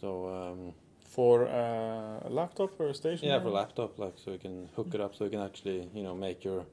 [0.00, 0.72] So um,
[1.04, 3.28] For uh, a laptop or a station?
[3.28, 5.88] yeah, for a laptop, like so you can hook it up, so you can actually
[5.94, 6.64] you know make your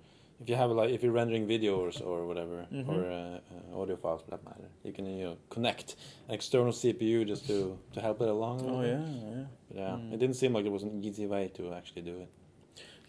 [0.41, 2.87] if you have like if you're rendering videos or whatever Mhm.
[2.89, 3.39] or uh,
[3.75, 5.95] uh, audio files for that matter, you can you know connect
[6.27, 8.61] an external CPU just to to help it along.
[8.69, 10.13] Oh yeah, yeah, But yeah, Mm.
[10.13, 12.29] it didn't seem like it was an easy way to actually do it.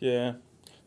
[0.00, 0.34] yeah.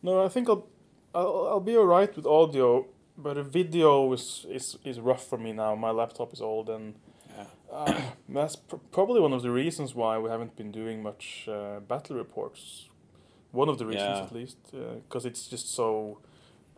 [0.04, 0.66] No, I think I'll
[1.14, 2.86] I'll, I'll be alright with audio,
[3.18, 5.76] but a video is is is rough for me now.
[5.76, 6.96] My laptop is old, and
[7.38, 7.46] Yeah.
[7.72, 11.80] uh, that's pr- probably one of the reasons why we haven't been doing much uh,
[11.88, 12.89] battle reports.
[13.54, 14.24] One of the reasons, Yeah.
[14.24, 14.58] at least,
[15.04, 16.18] because it's just so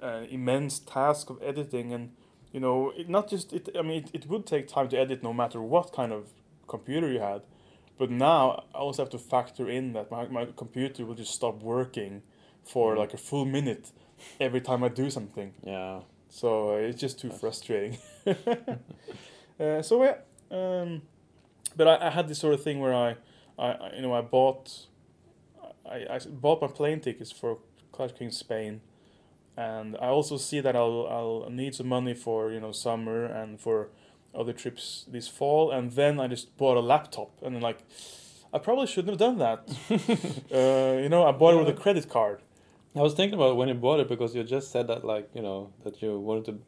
[0.03, 2.11] uh, immense task of editing, and
[2.51, 3.69] you know, it not just it.
[3.77, 6.23] I mean, it, it would take time to edit no matter what kind of
[6.67, 7.41] computer you had,
[7.97, 11.61] But now I also have to factor in that my, my computer will just stop
[11.63, 12.21] working
[12.63, 12.97] for Mm.
[12.99, 13.91] like a full minute
[14.39, 15.53] every time I do something.
[15.63, 16.01] Yeah.
[16.29, 17.97] So uh, it's just too That's- frustrating.
[19.59, 20.15] uh, so yeah,
[20.51, 21.01] um,
[21.75, 23.15] but I, I had this sort of thing where I,
[23.59, 24.87] I, I you know, I bought,
[25.85, 27.57] I, I bought my plane tickets for
[27.91, 28.81] Clash of Kings Spain,
[29.57, 33.59] and I also see that I'll I'll need some money for you know summer and
[33.59, 33.89] for
[34.35, 37.79] other trips this fall, and then I just bought a laptop, and then like,
[38.53, 39.69] I probably shouldn't have done that.
[40.51, 42.41] uh, you know, I bought it with a credit card.
[42.95, 45.29] I was thinking about it when you bought it because you just said that like
[45.33, 46.59] you know that you wanted to,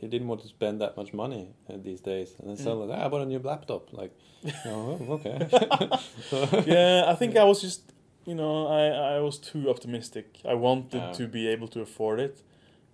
[0.00, 2.64] you didn't want to spend that much money uh, these days, and then Mm.
[2.64, 3.92] suddenly ah, I bought a new laptop.
[3.92, 4.12] Like,
[4.66, 5.38] oh okay.
[6.30, 7.91] so, yeah, I think I was just,
[8.26, 10.40] you know, I, I was too optimistic.
[10.48, 12.42] I wanted to be able to afford it,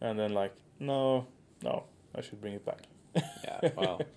[0.01, 1.27] and then like, no,
[1.63, 2.83] no, I should bring it back.
[3.15, 3.71] yeah.
[3.77, 4.01] Well.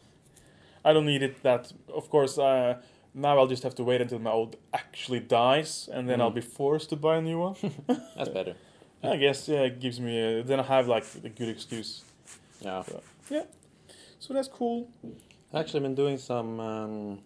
[0.84, 1.44] I don't need it.
[1.44, 2.38] That of course.
[2.40, 2.82] Uh,
[3.14, 6.36] now I'll just have to wait until my old actually dies, and then I'll Mm.
[6.36, 7.56] be forced to buy a new one.
[8.18, 8.56] That's better.
[9.04, 10.18] I guess yeah, it gives me.
[10.20, 12.04] A, then I have like a good excuse.
[12.62, 12.84] Yeah.
[13.30, 13.44] Yeah.
[14.20, 14.88] So that's cool.
[15.54, 17.20] Actually, I've been doing some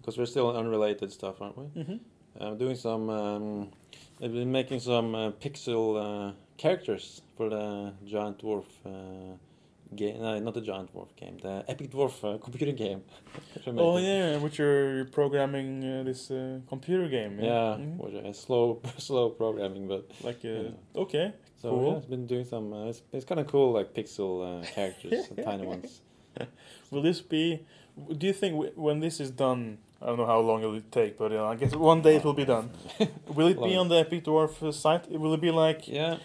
[0.00, 1.64] because we're still unrelated stuff, aren't we?
[1.82, 1.96] Mm-hmm.
[2.40, 3.08] I'm doing some.
[3.10, 3.70] Um,
[4.22, 9.36] I've been making some uh, pixel uh, characters for the Giant Dwarf uh,
[9.94, 10.20] game.
[10.20, 11.38] No, not the Giant Dwarf game.
[11.42, 13.02] The Epic Dwarf uh, computer game.
[13.66, 17.38] Oh yeah, which you're programming uh, this uh, computer game.
[17.40, 17.96] Yeah, Mhm.
[17.98, 20.70] which is slow, slow programming, but Like uh, Yeah.
[21.02, 21.32] okay.
[21.62, 21.90] so Cool.
[21.90, 22.72] yeah, I've been doing some.
[22.72, 26.00] Uh, it's it's kind of cool, like pixel uh, characters, tiny ones.
[26.90, 27.60] Will this be?
[28.18, 29.78] Do you think w- when this is done?
[30.04, 32.34] I don't know how long it'll take, but uh, I guess one day it will
[32.34, 32.68] be done.
[33.34, 35.10] Will it be on the Epic Dwarf uh, site?
[35.10, 36.18] Will it be like Yeah,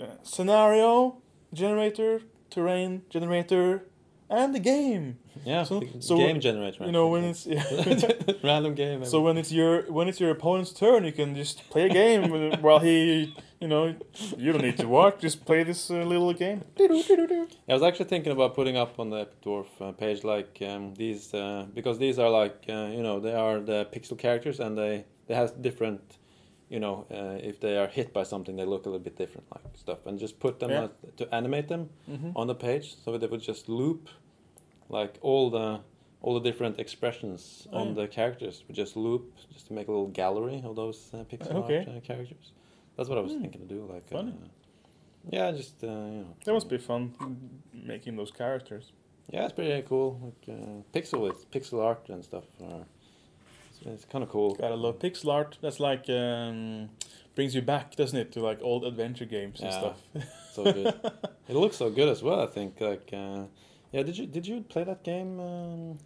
[0.00, 1.18] uh, scenario
[1.52, 3.84] generator, terrain generator,
[4.28, 5.18] and the game?
[5.44, 5.62] yeah.
[5.64, 6.84] So- so game generator.
[6.84, 7.46] You know when it's
[8.42, 9.04] random game.
[9.04, 12.30] so when it's your when it's your opponent's turn, you can just play a game
[12.62, 13.94] while he, you know,
[14.36, 15.20] you don't need to walk.
[15.20, 16.60] Just play this uh, little game.
[16.80, 20.94] I was actually thinking about putting up on the Epic Dwarf uh, page like um,
[20.94, 24.76] these uh, because these are like uh, you know they are the pixel characters and
[24.76, 26.00] they they have different
[26.68, 29.46] you know uh, if they are hit by something they look a little bit different
[29.54, 30.84] like stuff and just put them Yeah.
[30.86, 32.30] at- to animate them Mm-hmm.
[32.40, 34.08] on the page so that they would just loop
[34.88, 35.68] like all the
[36.24, 37.94] all the different expressions Oh, on yeah.
[38.00, 41.54] the characters would just loop just to make a little gallery of those uh, pixel
[41.62, 41.78] Okay.
[41.78, 42.52] art uh, characters.
[42.96, 43.42] That's what I was Hmm.
[43.42, 44.32] thinking to do like Funny.
[44.32, 44.48] uh,
[45.30, 47.14] yeah just uh, you know That must be fun
[47.72, 48.92] making those characters.
[49.32, 50.20] yeah, it's pretty cool.
[50.24, 52.44] Like uh, pixel, it's pixel art and stuff.
[52.60, 52.84] Are,
[53.70, 54.54] it's, it's kind of cool.
[54.56, 55.58] Gotta love pixel art.
[55.62, 56.90] That's like um,
[57.34, 59.78] brings you back, doesn't it, to like old adventure games and Yeah.
[59.78, 59.98] stuff.
[60.52, 60.94] So good.
[61.48, 62.40] it looks so good as well.
[62.40, 62.80] I think.
[62.80, 63.44] Like, uh,
[63.92, 64.02] yeah.
[64.02, 65.40] Did you did you play that game?
[65.40, 65.98] Um,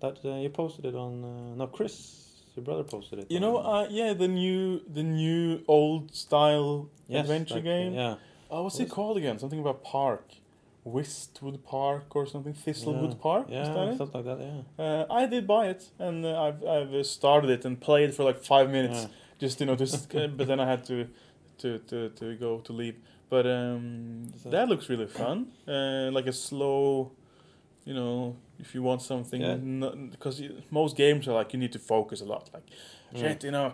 [0.00, 1.24] that uh, you posted it on?
[1.24, 2.25] Uh, no, Chris,
[2.56, 3.30] your brother posted it.
[3.30, 7.94] You know, uh, yeah, the new the new old style yes, adventure like, game.
[7.94, 8.16] Yeah.
[8.50, 8.94] Oh, what's What it is it?
[8.94, 9.38] called again?
[9.38, 10.26] Something about park,
[10.86, 12.54] Wistwood Park or something.
[12.54, 13.20] Thimbleweed yeah.
[13.20, 13.46] Park.
[13.50, 13.98] Yeah, is that it?
[13.98, 14.62] something like that.
[14.78, 14.84] Yeah.
[14.84, 18.24] Uh, I did buy it, and uh, I've I've uh, started it and played for
[18.24, 19.08] like five minutes, Yeah.
[19.38, 21.08] just you know, just uh, but then I had to
[21.58, 22.96] to to, to go to leave.
[23.28, 25.48] But um, that looks really fun.
[25.66, 27.10] Uh, like a slow,
[27.86, 29.56] you know, if you want something, Yeah.
[30.10, 32.68] because most games are like you need to focus a lot, like.
[33.12, 33.20] Yeah.
[33.22, 33.70] Shit, you know,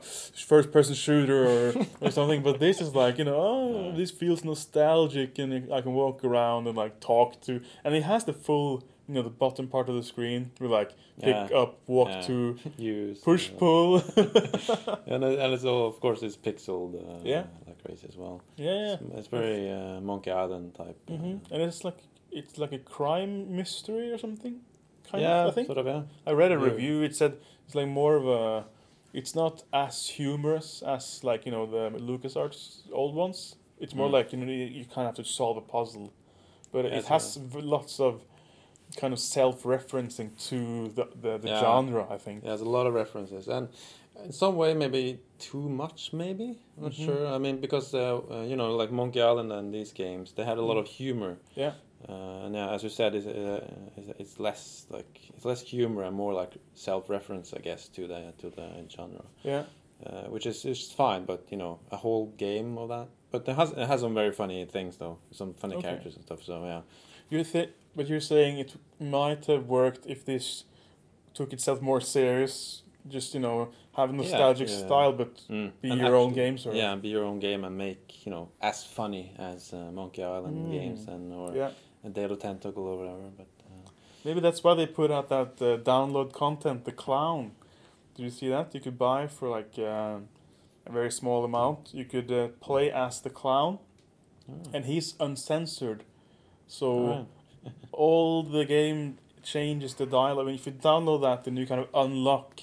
[0.50, 2.42] first-person shooter or, or something.
[2.42, 3.96] But this is like, you know, oh, Yeah.
[3.96, 7.52] this feels nostalgic, and I can walk around and like talk to,
[7.84, 10.90] and it has the full, you know, the bottom part of the screen with like
[11.18, 11.60] pick Yeah.
[11.62, 12.20] up, walk Yeah.
[12.28, 13.96] to, Use push, uh, pull.
[15.06, 16.94] and it- and it's all of course it's pixeled.
[16.94, 17.44] Uh, Yeah.
[17.66, 18.42] Like crazy as well.
[18.56, 18.92] yeah, yeah.
[18.94, 20.98] It's, it's very uh, Monkey Island type.
[21.08, 21.96] uh, hmm And it's like
[22.32, 24.60] it's like a crime mystery or something.
[25.10, 25.66] Kind yeah, of, I think.
[25.66, 25.86] sort of.
[25.86, 26.02] Yeah.
[26.26, 26.64] I read a Yeah.
[26.70, 27.02] review.
[27.02, 27.32] It said
[27.66, 28.64] it's like more of a.
[29.12, 33.56] It's not as humorous as like you know the LucasArts old ones.
[33.78, 34.12] It's more Mm.
[34.18, 36.12] like you know you, you kind of have to solve a puzzle,
[36.72, 38.22] but Yeah, it has v- lots of
[38.96, 41.60] kind of self-referencing to the the, the Yeah.
[41.60, 42.06] genre.
[42.10, 42.42] I think.
[42.42, 43.68] Yeah, there's a lot of references, and
[44.24, 46.12] in some way, maybe too much.
[46.12, 47.04] Maybe I'm not Mhm.
[47.06, 47.26] sure.
[47.26, 50.58] I mean, because uh, uh, you know, like Monkey Island and these games, they had
[50.58, 51.36] a lot of humor.
[51.54, 51.72] Yeah.
[52.08, 53.64] Uh, and yeah, as you said, it's, uh,
[54.18, 58.50] it's- less like it's less humor and more like self-reference, I guess, to the to
[58.50, 59.64] the genre, Yeah.
[60.06, 61.24] uh, which is is fine.
[61.24, 63.08] But you know, a whole game of that.
[63.30, 65.88] But it has it has some very funny things though, some funny Okay.
[65.88, 66.42] characters and stuff.
[66.42, 66.82] So yeah,
[67.30, 70.64] You think, but you're saying it might have worked if this
[71.34, 72.82] took itself more serious.
[73.08, 74.86] Just you know, have a nostalgic yeah.
[74.86, 75.72] style, but mm.
[75.80, 76.66] be And your own actually- games.
[76.66, 80.22] Or, Yeah, be your own game and make you know as funny as uh, Monkey
[80.22, 80.70] Island Mm.
[80.72, 81.70] games and or yeah.
[82.04, 83.30] A the Tentacle or whatever.
[83.36, 83.90] But uh,
[84.24, 87.52] Maybe that's why they put out that uh, download content, the clown.
[88.14, 88.74] Did you see that?
[88.74, 90.18] You could buy for like uh,
[90.86, 91.90] a very small amount.
[91.92, 93.78] You could uh, play as the clown,
[94.50, 94.54] Oh.
[94.74, 96.02] and he's uncensored.
[96.66, 97.26] So
[97.92, 100.48] all the game changes the dialogue.
[100.48, 102.60] And if you download that, then you kind of unlock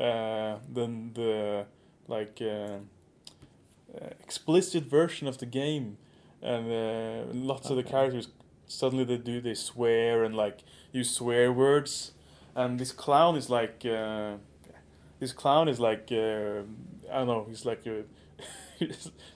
[0.00, 1.66] uh, then the
[2.06, 5.98] like uh, uh, explicit version of the game,
[6.42, 8.28] and uh, lots of the characters
[8.68, 10.60] suddenly they do they swear and like
[10.92, 12.12] use swear words,
[12.54, 14.34] and this clown is like uh,
[15.18, 16.62] this clown is like uh,
[17.10, 18.04] I don't know he's like a.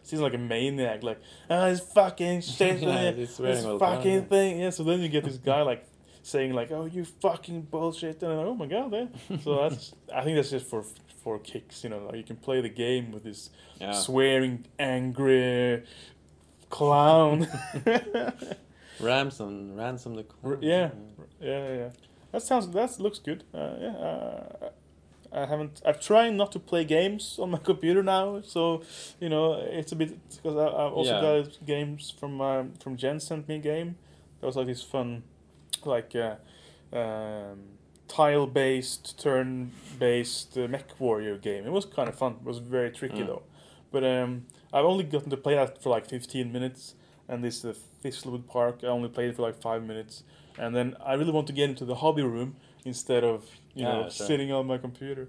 [0.05, 1.21] Seems like a maniac, like
[1.51, 4.21] ah, this fucking shit, Yeah, this the time, fucking yeah.
[4.21, 4.61] thing.
[4.61, 5.85] Yeah, so then you get this guy like
[6.23, 8.93] saying like, "Oh, you fucking bullshit," and I'm like, "Oh my god!"
[9.29, 9.37] Yeah.
[9.39, 10.85] So that's I think that's just for
[11.25, 12.07] for kicks, you know.
[12.07, 13.91] Like you can play the game with this Yeah.
[13.93, 15.83] swearing, angry
[16.71, 17.49] clown.
[19.03, 20.25] Ransome, ransome the.
[20.45, 20.91] R- yeah.
[21.41, 21.89] yeah, yeah.
[22.33, 23.45] That sounds that looks good.
[23.55, 23.89] Uh, yeah.
[23.97, 24.69] Uh,
[25.35, 25.81] I haven't.
[25.85, 28.83] I've tried not to play games on my computer now, so
[29.21, 31.43] you know it's a bit because I, I've also Yeah.
[31.43, 33.97] got games from um, from Jen sent me a game.
[34.41, 35.23] That was like this fun,
[35.85, 36.37] like uh,
[36.97, 37.61] um,
[38.09, 41.65] tile based, turn based uh, mech warrior game.
[41.67, 42.33] It was kind of fun.
[42.41, 43.27] It was very tricky Mm.
[43.27, 43.43] though,
[43.91, 46.95] but um, I've only gotten to play that for like fifteen minutes.
[47.29, 47.73] And this uh,
[48.03, 50.25] Thimbleweed Park, I only played it for like five minutes,
[50.59, 53.45] and then I really want to get into the hobby room instead of
[53.75, 54.27] you know sure.
[54.27, 55.29] sitting on my computer.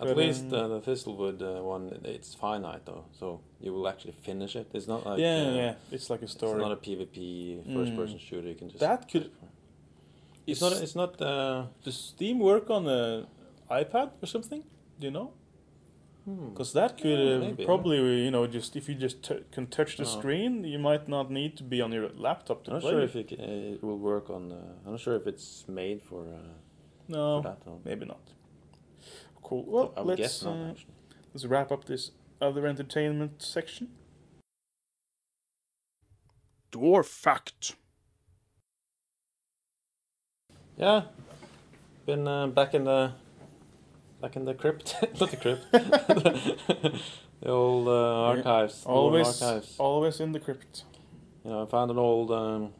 [0.00, 3.86] At But, least um, uh, the Thimbleweed uh, one, it's finite though, so you will
[3.88, 4.68] actually finish it.
[4.74, 6.54] It's not like yeah, uh, yeah, it's like a story.
[6.54, 8.48] It's not a PvP first-person shooter.
[8.48, 9.30] You can just That could-
[10.46, 10.72] It's not.
[10.84, 11.20] It's not.
[11.22, 13.26] Uh, Does Steam work on the
[13.70, 14.62] iPad or something?
[15.00, 15.32] Do you know?
[16.24, 16.48] Hmm.
[16.50, 19.66] Because that could Yeah, uh, maybe, probably you know just if you just t- can
[19.66, 20.08] touch the No.
[20.08, 22.90] screen, you might not need to be on your laptop to I'm not play.
[22.92, 24.52] sure if it, ca- uh, it will work on.
[24.52, 26.48] Uh, I'm not sure if it's made for, uh,
[27.08, 27.64] no, for that.
[27.64, 27.80] Though.
[27.84, 28.20] maybe not.
[29.42, 29.64] Cool.
[29.66, 30.52] Well, I would let's guess not.
[30.56, 30.74] uh,
[31.34, 33.88] let's wrap up this other entertainment section.
[36.72, 37.76] Dwarf fact.
[40.76, 41.02] Yeah,
[42.04, 43.12] been uh, back in the
[44.24, 45.70] back in the crypt, not the crypt,
[47.42, 49.74] the old uh, archives, Always, archives.
[49.78, 50.84] always in the crypt.
[51.44, 52.72] You know, I found an old, um,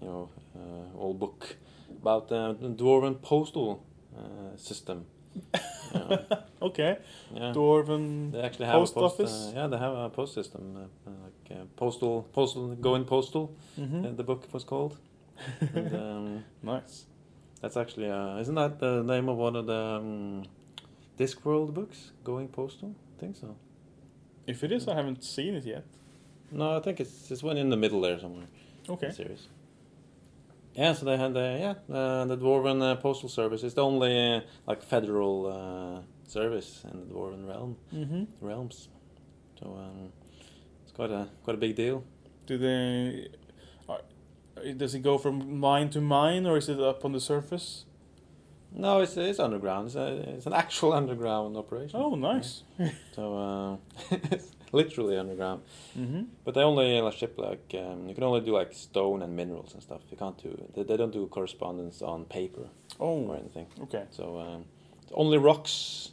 [0.00, 1.56] you know, uh, old book
[2.00, 3.84] about uh, the dwarven postal
[4.16, 5.06] uh, system.
[5.34, 5.50] You
[5.94, 6.18] know,
[6.62, 6.98] Okay.
[7.34, 7.52] yeah.
[7.52, 9.32] Dwarven They actually have post a post office?
[9.48, 13.56] Uh, yeah, they have a post system, uh, uh, like uh, postal, postal, going postal.
[13.76, 14.04] Mhm.
[14.04, 14.96] Uh, the book was called.
[15.74, 17.06] and, um, Nice.
[17.60, 20.44] that's actually, uh, isn't that the name of one of the um,
[21.20, 22.12] Discworld books?
[22.24, 23.56] Going postal, I think so.
[24.46, 25.84] If it is, I haven't seen it yet.
[26.50, 28.46] No, I think it's it's one in the middle there somewhere.
[28.88, 29.08] Okay.
[29.08, 29.48] The series.
[30.74, 33.62] Yeah, so they had the yeah uh, the Dwarven uh, postal service.
[33.66, 38.24] It's the only uh, like federal uh, service in the Dwarven realm Mm-hmm.
[38.46, 38.88] realms.
[39.58, 40.12] So um,
[40.82, 42.02] it's quite a quite a big deal.
[42.46, 43.28] Do they?
[43.88, 44.00] Are,
[44.76, 47.84] does it go from mine to mine, or is it up on the surface?
[48.72, 49.86] No, it's it's underground.
[49.88, 50.06] It's, a,
[50.36, 52.00] it's an actual underground operation.
[52.00, 52.62] Oh, nice.
[53.16, 53.76] So uh,
[54.10, 55.62] it's literally underground.
[55.98, 56.22] Mm-hmm.
[56.44, 59.74] But they only uh, ship like um, you can only do like stone and minerals
[59.74, 60.00] and stuff.
[60.10, 62.68] You can't do they, they don't do correspondence on paper
[62.98, 63.66] or Oh, anything.
[63.82, 64.04] okay.
[64.10, 64.64] So um,
[65.02, 66.10] it's only rocks,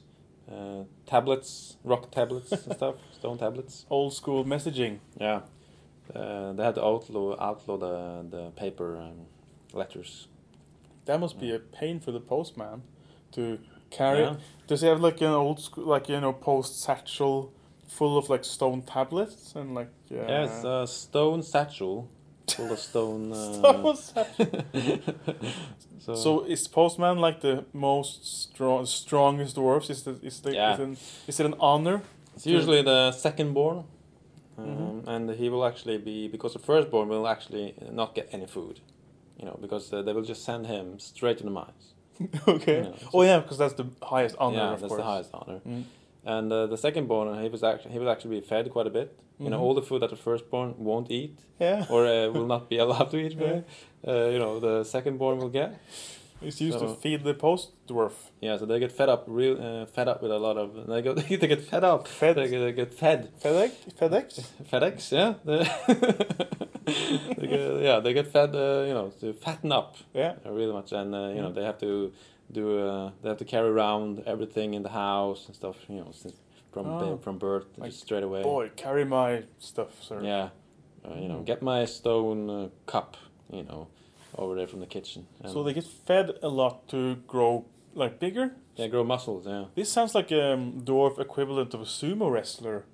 [0.51, 3.85] uh, tablets, rock tablets and stuff, stone tablets.
[3.89, 4.99] Old school messaging.
[5.19, 5.41] Yeah,
[6.15, 9.27] uh, they had to outlaw outlaw the the paper um,
[9.73, 10.27] letters.
[11.07, 12.83] That must be a pain for the postman
[13.31, 14.19] to carry.
[14.21, 14.35] Yeah.
[14.67, 17.51] Does he have like an old school, like you know, post satchel
[17.87, 19.89] full of like stone tablets and like?
[20.11, 22.09] Uh, Yeah, it's a stone satchel
[22.55, 23.31] full of stone.
[23.33, 24.45] Uh, stone satchel.
[25.99, 29.89] so, So is postman like the most strong, strongest dwarfs?
[29.89, 30.73] Is the is the Yeah.
[30.73, 30.97] is, it,
[31.29, 32.01] is it an honor?
[32.35, 33.83] it's usually the second born.
[34.57, 35.07] Um, Mhm.
[35.07, 38.79] And he will actually be because the firstborn will actually not get any food,
[39.37, 41.93] you know, because uh, they will just send him straight to the mines.
[42.47, 42.79] okay.
[42.83, 44.57] Yeah, oh yeah, because that's the highest honor.
[44.57, 44.97] yeah, that's course.
[44.97, 45.59] the highest honor.
[45.67, 45.83] Mm.
[46.25, 48.89] And uh, the second born, he was actually he will actually be fed quite a
[48.99, 49.09] bit.
[49.39, 49.61] You know, Mhm.
[49.65, 51.85] all the food that the firstborn won't eat Yeah.
[51.89, 53.33] or uh, will not be allowed to eat.
[53.39, 53.61] Yeah.
[54.07, 55.69] Uh, you know, the second born will get.
[56.41, 58.13] It's used to feed the post dwarf.
[58.41, 60.69] Yeah, so they get fed up, real uh, fed up with a lot of.
[60.91, 62.07] They go, they get fed up.
[62.07, 62.35] Fed.
[62.35, 63.29] They get, they get fed.
[63.43, 63.71] FedEx.
[63.99, 64.27] FedEx.
[64.71, 65.33] FedEx, yeah.
[66.87, 68.55] They, get, yeah, they get fed.
[68.55, 70.35] Uh, you know, to fatten up Yeah.
[70.45, 71.55] uh, really much, and uh, you know Mhm.
[71.55, 72.11] they have to
[72.51, 72.79] do.
[72.79, 75.75] Uh, they have to carry around everything in the house and stuff.
[75.89, 76.35] You know, since
[76.71, 77.17] from Oh.
[77.17, 78.43] from birth Like, straight away.
[78.43, 80.21] Boy, carry my stuff, sir.
[80.21, 80.49] Yeah,
[81.05, 81.45] uh, you know, Mm.
[81.45, 83.17] get my stone uh, cup.
[83.51, 83.87] You know,
[84.37, 85.25] over there from the kitchen.
[85.41, 87.65] And So they get fed a lot to grow
[87.95, 88.55] like bigger.
[88.75, 89.45] Yeah, grow muscles.
[89.47, 89.65] Yeah.
[89.75, 92.85] This sounds like a um, dwarf equivalent of a sumo wrestler.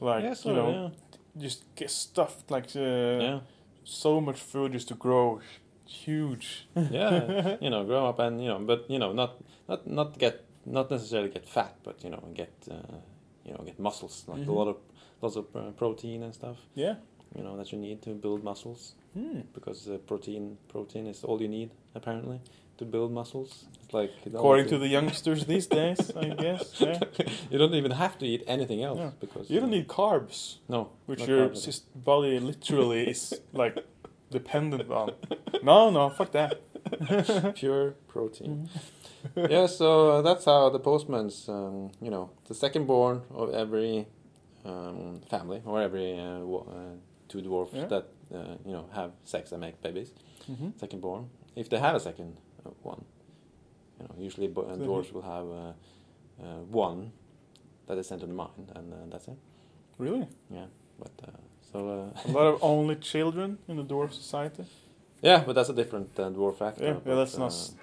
[0.00, 0.92] Like yeah, you know, of,
[1.38, 3.40] just get stuffed like uh, yeah.
[3.84, 5.40] so much food just to grow
[5.86, 6.66] huge.
[6.90, 9.36] yeah, you know, grow up and you know, but you know, not
[9.68, 12.96] not not get not necessarily get fat, but you know, get uh,
[13.44, 14.48] you know, get muscles like Mhm.
[14.48, 14.76] a lot of
[15.22, 16.56] lots of uh, protein and stuff.
[16.74, 16.96] Yeah.
[17.36, 19.40] You know that you need to build muscles Hmm.
[19.52, 22.40] because uh, protein protein is all you need apparently
[22.78, 23.64] to build muscles.
[23.92, 26.80] Like According to the youngsters these days, I guess.
[26.80, 26.98] Yeah.
[27.50, 29.10] you don't even have to eat anything else Yeah.
[29.20, 31.80] because You don't uh, need carbs, no, which your carbs.
[31.94, 33.76] body literally is like
[34.30, 35.12] dependent on.
[35.62, 36.60] No, no, fuck that.
[37.54, 38.68] pure protein.
[39.36, 39.46] Mm-hmm.
[39.52, 44.06] yeah, so uh, that's how the postman's, um, you know, the second born of every
[44.64, 46.96] um, family or every uh, wo- uh,
[47.28, 47.86] two dwarfs Yeah.
[47.86, 50.10] that uh, you know have sex and make babies.
[50.46, 52.36] hmm Second born, if they have a second
[52.82, 53.04] one,
[54.00, 55.72] you know, usually bo- uh, dwarfs will have uh,
[56.42, 57.12] uh, one
[57.86, 59.36] that is sent to the mind, and uh, that's it.
[59.98, 60.26] Really?
[60.50, 60.66] Yeah,
[60.98, 61.30] but uh,
[61.72, 64.64] so uh, A lot of only children in the dwarf society.
[65.22, 66.84] yeah, but that's a different uh, dwarf factor.
[66.84, 67.74] Yeah, yeah let's not s-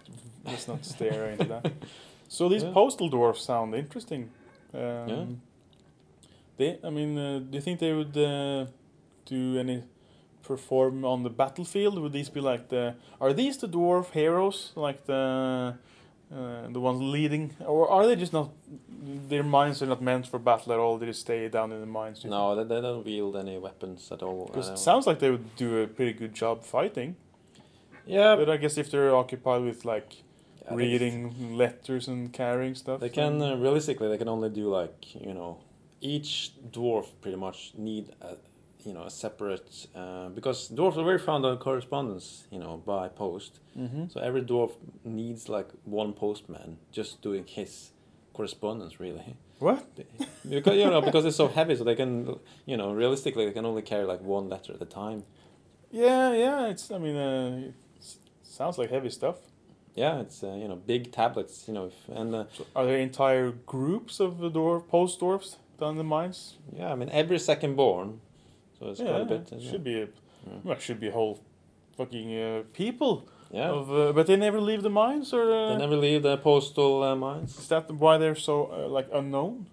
[0.45, 1.71] let's not stare into that.
[2.27, 2.73] So these Yeah.
[2.73, 4.29] postal dwarfs sound interesting.
[4.73, 4.79] Um,
[5.09, 5.25] Yeah.
[6.57, 8.65] They, I mean, uh, do you think they would uh,
[9.25, 9.83] do any
[10.43, 11.99] perform on the battlefield?
[11.99, 12.95] Would these be like the?
[13.19, 15.75] Are these the dwarf heroes, like the
[16.33, 18.51] uh, the ones leading, or are they just not?
[19.27, 20.97] Their minds are not meant for battle at all.
[20.97, 22.23] They just stay down in the mines.
[22.23, 24.45] No, they, they don't wield any weapons at all.
[24.45, 27.15] Because uh, it sounds like they would do a pretty good job fighting.
[28.05, 30.23] yeah, But I guess if they're occupied with like
[30.67, 35.15] think reading letters and carrying stuff, They can uh, realistically they can only do like
[35.15, 35.57] you know
[35.99, 38.35] each dwarf pretty much need a
[38.85, 43.07] you know a separate uh, because dwarves are very fond of correspondence you know by
[43.07, 44.11] post Mhm.
[44.11, 44.71] so every dwarf
[45.03, 47.91] needs like one postman just doing his
[48.33, 49.83] correspondence really What?
[50.49, 52.11] because you know because it's so heavy so they can
[52.65, 55.23] you know realistically they can only carry like one letter at a time
[55.91, 56.71] Yeah, yeah.
[56.71, 56.89] It's.
[56.89, 58.05] I mean, uh, it
[58.43, 59.37] sounds like heavy stuff.
[60.03, 62.97] yeah it's uh, you know big tablets you know if, and uh, So are there
[63.11, 66.39] entire groups of the dwarf post dwarfs down the mines?
[66.79, 68.07] yeah I mean every second born
[68.81, 69.83] so it's quite a bit isn't should it?
[69.83, 70.07] be a.
[70.63, 71.39] Well, should be a whole
[71.97, 73.91] fucking uh, people yeah of.
[73.91, 77.15] Uh, but they never leave the mines, or uh, They never leave the postal uh,
[77.15, 77.57] mines.
[77.59, 79.67] is that why they're so uh, like unknown?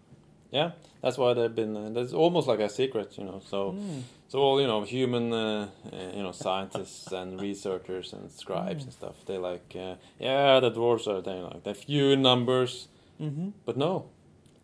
[0.50, 0.70] Yeah,
[1.02, 1.76] that's why they've been.
[1.76, 3.40] Uh, that's almost like a secret, you know.
[3.50, 4.00] So, Hmm.
[4.28, 8.92] so all you know, human, uh, uh, you know, scientists and researchers and scribes and
[8.92, 9.14] stuff.
[9.26, 12.88] They like, uh, yeah, the dwarves are they like they're few in numbers,
[13.20, 13.48] Mm-hmm.
[13.66, 13.92] but no,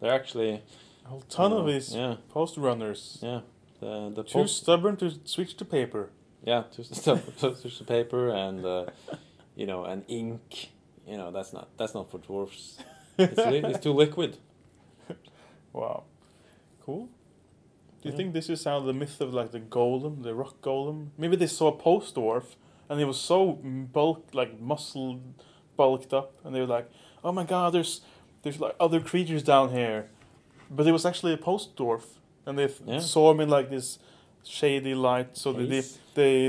[0.01, 0.63] they're actually
[1.05, 3.19] A whole ton you of these Yeah, post runners.
[3.23, 3.41] yeah.
[3.85, 6.05] The the Too post, stubborn to switch to paper.
[6.51, 7.21] yeah, just stuff,
[7.63, 8.87] just the paper and uh,
[9.61, 10.71] you know, and ink.
[11.07, 12.79] You know, that's not that's not for dwarfs.
[13.19, 14.39] It's, li- it's too liquid.
[15.73, 16.05] Wow.
[16.87, 17.07] Cool.
[18.01, 18.17] Do you Yeah.
[18.17, 21.09] think this is how the myth of like the golem, the rock golem?
[21.19, 22.57] Maybe they saw a post dwarf
[22.89, 23.59] and he was so
[23.93, 25.21] bulk, like muscle
[25.77, 26.89] bulked up, and they were like,
[27.25, 28.03] "Oh my god, there's
[28.43, 30.09] there's like other creatures down here,"
[30.71, 32.05] but it was actually a post dwarf,
[32.47, 33.01] and they Yeah.
[33.01, 33.99] saw him in like this
[34.45, 35.83] shady light, so they they,
[36.15, 36.47] they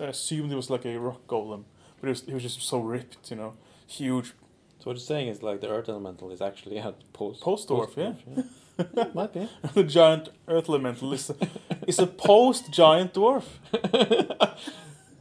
[0.00, 1.64] assumed it was like a rock golem,
[2.00, 3.54] but it was, he was just so ripped, you know,
[3.86, 4.28] huge
[4.78, 7.96] So what you're saying is like the earth elemental is actually a post Post dwarf,
[7.96, 8.12] yeah.
[8.36, 9.04] yeah.
[9.14, 9.48] Might be.
[9.74, 11.34] the giant earth elemental is a,
[11.86, 13.44] is a post giant dwarf.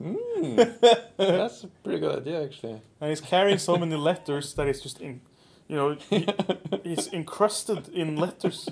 [0.01, 0.79] Mm,
[1.17, 2.81] that's a pretty good idea, actually.
[2.99, 5.21] And he's carrying so many letters that it's just in,
[5.68, 6.28] you know, he,
[6.84, 8.70] he's encrusted in letters.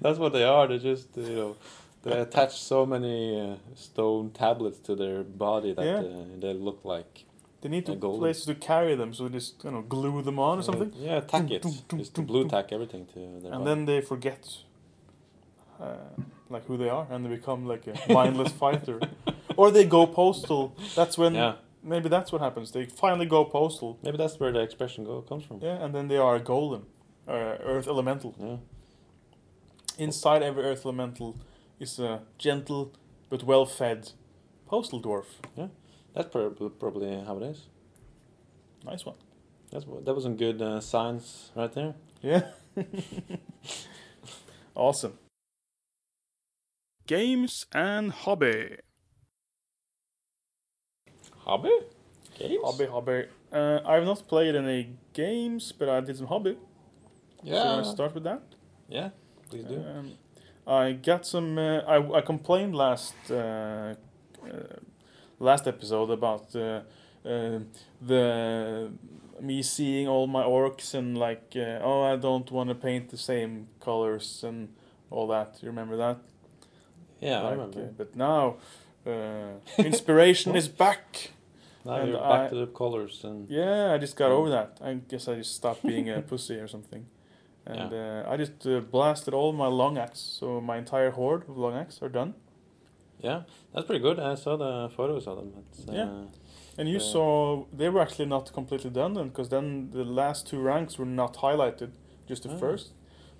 [0.00, 0.66] That's what they are.
[0.68, 1.56] They just, you know,
[2.02, 5.98] they attach so many uh, stone tablets to their body that Yeah.
[6.00, 7.24] uh, they look like.
[7.60, 8.18] They need to A golem.
[8.18, 11.20] places to carry them, so they just you know glue them on or something, Yeah,
[11.20, 11.62] tack it.
[11.96, 13.64] Just to blue tack everything to their and body.
[13.64, 14.48] then they forget,
[15.80, 15.94] uh,
[16.50, 18.98] like who they are, and they become like a mindless fighter,
[19.56, 20.74] or they go postal.
[20.96, 22.72] That's when yeah, maybe that's what happens.
[22.72, 25.60] They finally go postal, maybe that's where the expression go comes from.
[25.60, 26.84] yeah, and then they are a golem,
[27.28, 28.34] uh, earth elemental.
[28.38, 28.56] Yeah.
[29.98, 31.36] Inside every earth elemental
[31.78, 32.92] is a gentle
[33.28, 34.12] but well-fed
[34.66, 35.26] postal dwarf.
[35.56, 35.68] Yeah,
[36.14, 37.66] that's probably, probably how it is.
[38.84, 39.16] Nice one.
[39.70, 41.94] That's that was some good uh, science right there.
[42.20, 42.42] Yeah.
[44.74, 45.18] awesome.
[47.06, 48.76] Games and hobby.
[51.44, 51.70] Hobby?
[52.38, 52.58] Games?
[52.64, 53.24] Hobby, hobby.
[53.52, 56.56] Uh, I've not played any games, but I did some hobby.
[57.44, 57.82] Should I Yeah.
[57.82, 58.42] start with that?
[58.88, 59.10] Yeah,
[59.50, 59.76] please do.
[59.76, 60.12] Um,
[60.66, 61.58] I got some.
[61.58, 64.76] Uh, I I complained last uh, uh,
[65.40, 66.80] last episode about uh,
[67.24, 67.66] um
[68.00, 68.90] the
[69.40, 73.16] me seeing all my orcs and like uh, oh I don't want to paint the
[73.16, 74.68] same colors and
[75.10, 75.58] all that.
[75.62, 76.18] You remember that?
[77.20, 77.80] Yeah, I remember.
[77.80, 78.56] uh, but now
[79.06, 81.30] uh, inspiration is back.
[81.84, 84.38] now and you're back I- to the colors and Yeah, I just got Mm.
[84.38, 84.78] over that.
[84.80, 87.06] I guess I just stopped being a pussy or something.
[87.66, 91.56] And uh, I just uh, blasted all my long axe, so my entire horde of
[91.56, 92.34] long axe are done.
[93.20, 93.42] yeah,
[93.72, 94.18] that's pretty good.
[94.18, 95.52] I saw the photos of them.
[95.88, 96.08] Uh, Yeah.
[96.78, 97.12] And you Yeah.
[97.12, 101.06] saw they were actually not completely done then, because then the last two ranks were
[101.22, 101.90] not highlighted,
[102.28, 102.56] just the Ah.
[102.58, 102.92] first.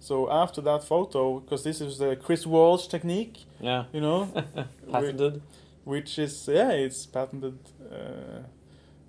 [0.02, 4.28] So after that photo, because this is the Chris Walsh technique, yeah, you know,
[4.92, 5.42] patented.
[5.84, 8.42] which is yeah, it's patented uh,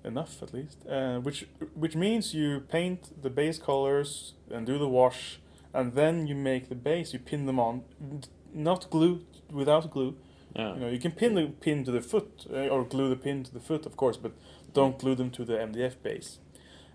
[0.04, 0.78] enough at least.
[0.88, 5.40] Uh, which which means you paint the base colors and do the wash,
[5.72, 7.12] and then you make the base.
[7.12, 7.82] You pin them on,
[8.52, 10.14] not glue without glue.
[10.54, 13.16] Yeah, You know, you can pin the pin to the foot uh, or glue the
[13.16, 14.30] pin to the foot, of course, but
[14.72, 16.38] don't glue them to the MDF base.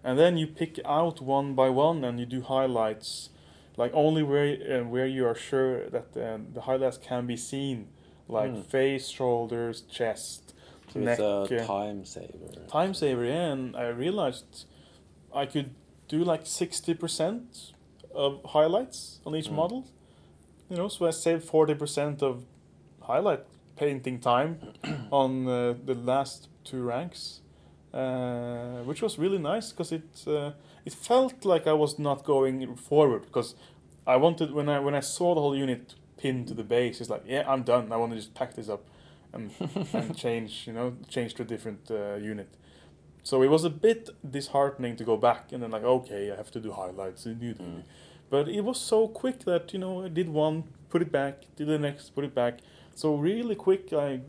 [0.06, 3.30] And then you pick out one by one, and you do highlights,
[3.82, 7.78] like only where uh, where you are sure that um, the highlights can be seen,
[8.28, 8.64] like Mm.
[8.76, 10.54] face, shoulders, chest,
[10.94, 11.20] so neck.
[11.20, 12.52] it's a uh, time saver.
[12.80, 13.52] time saver, yeah.
[13.54, 14.66] And I realized
[15.44, 15.70] I could
[16.08, 17.46] do like sixty percent
[18.14, 19.56] of highlights on each Mm.
[19.62, 19.82] model.
[20.70, 22.34] You know, so I saved forty percent of
[23.12, 23.44] highlight
[23.76, 24.52] painting time
[25.22, 27.42] on uh, the last two ranks,
[27.94, 30.52] uh, which was really nice because it uh,
[30.90, 33.50] it felt like I was not going forward because
[34.08, 35.84] I wanted when I when I saw the whole unit
[36.22, 37.86] pinned to the base, it's like yeah I'm done.
[37.96, 38.84] I want to just pack this up
[39.34, 39.52] and
[39.94, 42.50] and change you know change to a different uh, unit.
[43.24, 46.52] So it was a bit disheartening to go back and then like okay I have
[46.52, 47.84] to do highlights and do Mm.
[48.34, 51.68] but it was so quick that you know I did one, put it back, did
[51.68, 52.54] the next, put it back.
[52.96, 54.22] So really quick, I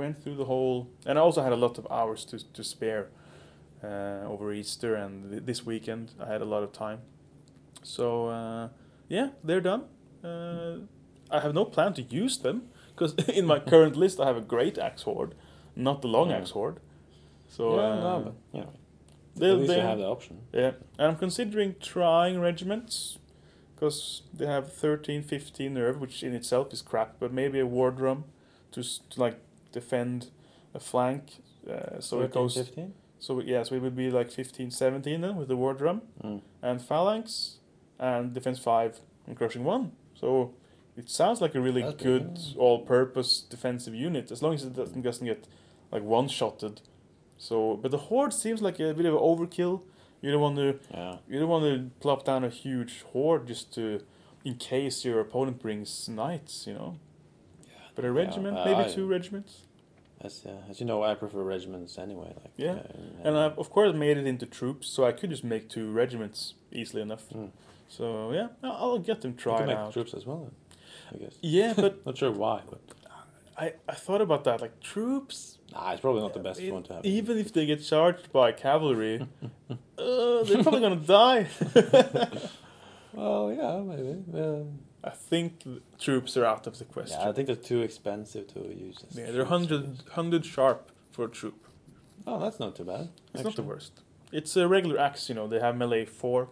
[0.00, 3.04] went through the whole, and I also had a lot of hours to to spare
[3.82, 6.12] uh, over Easter and th- this weekend.
[6.20, 7.00] I had a lot of time.
[7.82, 8.68] So uh,
[9.08, 9.84] yeah, they're done.
[10.24, 10.78] Uh,
[11.30, 12.62] I have no plan to use them
[12.94, 15.34] because in my current list I have a great axe horde,
[15.76, 16.38] not the long Yeah.
[16.38, 16.80] axe horde.
[17.48, 18.72] So yeah, uh, no, but you know,
[19.36, 20.38] they- at least they- have the option.
[20.52, 23.18] yeah, and I'm considering trying regiments
[23.74, 27.14] because they have 13, 15 nerve, which in itself is crap.
[27.20, 28.24] But maybe a war drum
[28.72, 29.38] to, to like
[29.70, 30.30] defend
[30.74, 31.40] a flank.
[31.70, 32.56] Uh, so it goes.
[32.56, 32.92] 15?
[33.18, 36.40] So yeah, so it would be like 15, 17 then with the war drum Mm.
[36.62, 37.58] and phalanx
[37.98, 39.92] and defense five and crushing one.
[40.14, 40.54] So
[40.96, 45.02] it sounds like a really That's good all-purpose defensive unit as long as it doesn't
[45.02, 45.46] doesn't get
[45.90, 46.80] like one-shotted.
[47.36, 49.82] So, but the horde seems like a bit of an overkill.
[50.20, 51.18] You don't want to Yeah.
[51.28, 54.00] you don't want to plop down a huge horde just to
[54.44, 56.96] in case your opponent brings knights, you know.
[57.64, 57.72] Yeah.
[57.94, 59.64] But a regiment, uh, maybe two regiments.
[60.20, 62.32] As, uh, as you know, I prefer regiments anyway.
[62.42, 62.72] Like Yeah.
[62.72, 65.90] uh, And I've of course made it into troops, so I could just make two
[65.92, 67.28] regiments easily enough.
[67.30, 67.50] Mm.
[67.88, 69.92] So yeah, I'll get them you tried can make out.
[69.92, 70.50] troops as well.
[71.14, 71.34] I guess.
[71.40, 72.80] Yeah, but Not sure why, but
[73.56, 74.60] I, I thought about that.
[74.60, 77.04] Like troops, nah, it's probably not the best it- one to have.
[77.06, 79.20] even if they get charged by cavalry,
[79.70, 81.46] uh, they're probably gonna die.
[83.12, 84.22] Well, yeah, maybe.
[84.32, 84.62] Yeah.
[85.08, 87.18] I think th- troops are out of the question.
[87.20, 88.98] yeah, I think they're too expensive to use.
[89.10, 91.66] Yeah, they're troops, 100, 100 sharp for a troop.
[92.26, 93.08] Oh, that's not too bad.
[93.34, 93.92] It's not the worst.
[94.32, 95.46] It's a regular axe, you know.
[95.48, 96.48] They have melee four,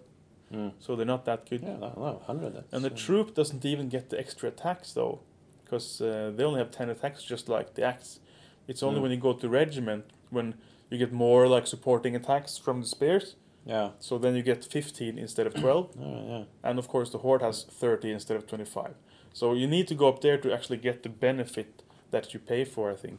[0.52, 0.72] Mm.
[0.78, 1.60] so they're not that good.
[1.62, 2.54] Yeah, no, no, hundred.
[2.54, 5.20] That's, And the troop doesn't even get the extra attacks though,
[5.64, 8.20] because uh, they only have ten attacks, just like the axe.
[8.68, 9.02] It's only Mm.
[9.02, 10.54] when you go to regiment when
[10.90, 13.34] you get more like supporting attacks from the spears.
[13.66, 13.90] Yeah.
[13.98, 16.44] So then you get fifteen instead of twelve, Oh, yeah.
[16.70, 18.94] and of course the horde has thirty instead of twenty-five.
[19.32, 22.64] So you need to go up there to actually get the benefit that you pay
[22.64, 22.90] for.
[22.92, 23.18] I think.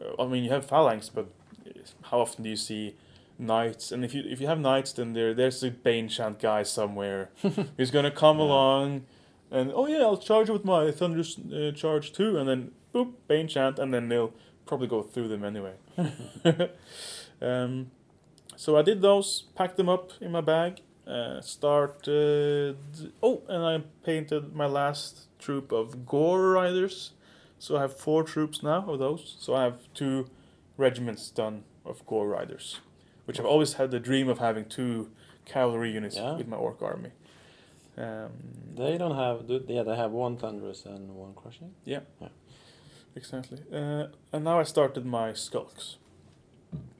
[0.00, 1.26] Uh, I mean, you have phalanx, but
[2.02, 2.94] how often do you see?
[3.38, 6.62] Knights, and if you if you have knights, then there there's a bane chant guy
[6.62, 7.30] somewhere
[7.78, 8.44] who's gonna come Yeah.
[8.44, 9.06] along,
[9.50, 11.22] and oh yeah, I'll charge with my thunder
[11.54, 14.34] uh, charge too, and then boop bane chant, and then they'll
[14.66, 15.72] probably go through them anyway.
[17.40, 17.90] um,
[18.60, 19.28] so I did those,
[19.58, 20.72] packed them up in my bag,
[21.06, 22.76] uh, started.
[23.22, 23.74] Oh, and I
[24.04, 27.12] painted my last troop of Gore Riders.
[27.58, 29.22] So I have four troops now of those.
[29.44, 30.28] So I have two
[30.76, 32.80] regiments done of Gore Riders,
[33.26, 35.10] which I've always had the dream of having two
[35.46, 36.36] cavalry units Yeah.
[36.36, 37.12] with my orc army.
[37.96, 38.30] Um,
[38.76, 39.46] They don't have.
[39.48, 41.70] Do, yeah, they have one thunderous and one crushing.
[41.84, 42.00] Yeah.
[43.16, 43.58] Exactly.
[43.72, 45.96] Uh, and now I started my skulks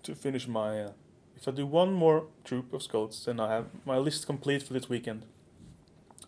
[0.03, 0.71] to finish my.
[0.85, 0.93] Uh,
[1.41, 4.73] if I do one more troop of skulks, then I have my list complete for
[4.75, 5.25] this weekend.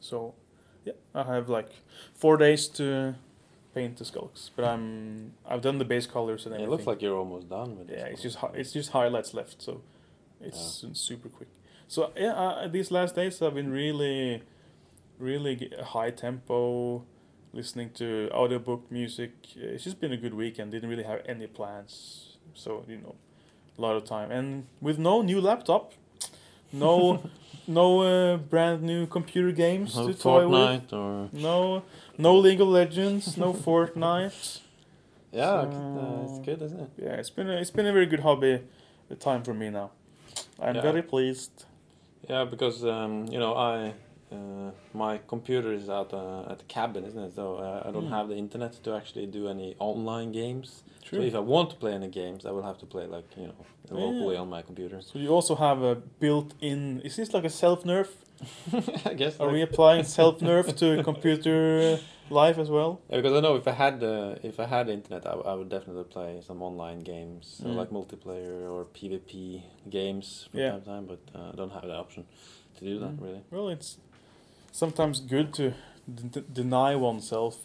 [0.00, 0.34] So,
[0.84, 1.70] yeah, I have like
[2.14, 3.14] four days to
[3.74, 6.68] paint the skulks, but I'm I've done the base colors and Yeah, everything.
[6.68, 7.98] it looks like you're almost done with it.
[7.98, 9.80] yeah, it's just it's just highlights left, so
[10.40, 11.48] it's super quick.
[11.88, 14.42] So yeah, uh, these last days I've been really,
[15.18, 17.04] really high tempo,
[17.52, 19.32] listening to audiobook music.
[19.56, 20.72] It's just been a good weekend.
[20.72, 23.14] Didn't really have any plans, so you know,
[23.78, 25.92] a lot of time and with no new laptop,
[26.72, 27.22] no,
[27.66, 30.92] no uh, brand new computer games No to toy with.
[30.92, 31.82] Or No,
[32.18, 34.60] no League of Legends, no Fortnite.
[35.32, 36.90] yeah, So- uh, it's good, isn't it?
[36.98, 38.60] Yeah, it's been a, it's been a very good hobby
[39.10, 39.90] uh, time for me now.
[40.60, 40.82] I'm Yeah.
[40.82, 41.64] very pleased.
[42.28, 43.94] Yeah, because um, you know I
[44.32, 47.34] uh, my computer is out uh, at the cabin, isn't it?
[47.34, 48.16] So uh, I don't Mm.
[48.18, 50.82] have the internet to actually do any online games.
[51.04, 51.18] True.
[51.20, 53.46] So if I want to play any games, I will have to play like you
[53.50, 54.98] know locally on my computer.
[55.02, 57.00] So you also have a built-in.
[57.08, 58.08] Is this like a self nerf?
[59.10, 59.38] I guess.
[59.38, 61.98] Are like- we applying self nerf to computer
[62.30, 63.00] life as well?
[63.10, 65.54] Yeah, because I know if I had uh, if I had internet, I, w- I
[65.58, 67.76] would definitely play some online games, so Mm.
[67.80, 70.70] like multiplayer or PvP games from Yeah.
[70.70, 71.04] time to time.
[71.12, 72.22] But uh, I don't have the option
[72.78, 73.22] to do that Mm.
[73.26, 73.42] really.
[73.50, 73.98] Well, it's
[74.72, 75.74] sometimes good to
[76.12, 77.56] d- deny oneself.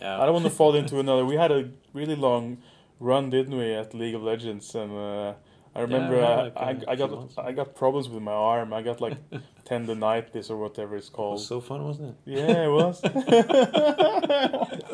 [0.00, 0.20] Yeah.
[0.20, 1.24] I don't want to fall into another.
[1.24, 2.58] We had a really long
[2.98, 5.32] run, didn't we, at League of Legends, and uh,
[5.74, 7.34] I remember had uh, like, I, uh, I got months.
[7.38, 8.72] I got problems with my arm.
[8.74, 9.16] I got like
[9.64, 11.34] tendonitis or whatever it's It called.
[11.34, 12.16] was so fun, wasn't it?
[12.26, 13.00] Yeah, it was.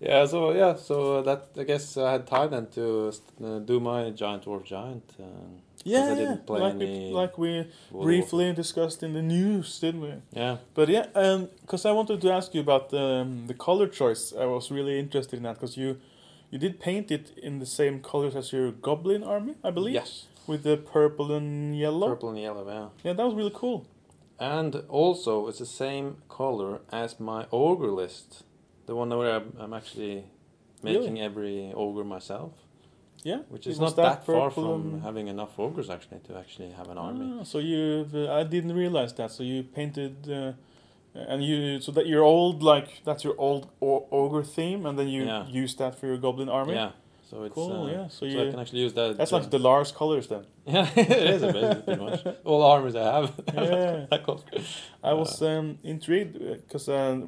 [0.00, 3.10] Yeah, so yeah, so that I guess I had time then to
[3.42, 5.04] uh, do my Giant Dwarf Giant.
[5.18, 5.24] Uh,
[5.84, 7.52] yeah, I didn't play like any we, like we
[7.90, 10.14] World briefly discussed in the news, didn't we?
[10.32, 14.32] Yeah, But yeah, um, because I wanted to ask you about um, the color choice.
[14.38, 15.98] I was really interested in that because you
[16.50, 19.94] you did paint it in the same colors as your Goblin army, I believe.
[19.94, 22.08] yes, With the purple and yellow.
[22.08, 22.64] purple and yellow.
[22.68, 23.86] Yeah, Yeah, that was really cool.
[24.38, 28.44] and also it's the same color as my ogre list,
[28.86, 30.24] the one where I'm, I'm actually
[30.82, 30.98] Really?
[30.98, 32.52] making every ogre myself,
[33.24, 36.88] Yeah, which is not that, far purple from having enough ogres actually to actually have
[36.90, 37.26] an army.
[37.40, 39.30] Ah, so you, uh, I didn't realize that.
[39.30, 40.52] So you painted, uh,
[41.14, 45.08] and you so that your old like that's your old o- ogre theme, and then
[45.08, 45.46] you Yeah.
[45.62, 46.74] use that for your Goblin army.
[46.74, 46.90] Yeah,
[47.30, 49.16] so it's Cool, uh, yeah, so so, you- I can actually use that.
[49.16, 50.44] That's uh, like the Lars colors then.
[50.66, 53.32] yeah, it is a bit, pretty much all armies I have.
[53.54, 54.06] Yeah.
[54.10, 54.42] that color.
[55.02, 57.20] I was um, intrigued because uh,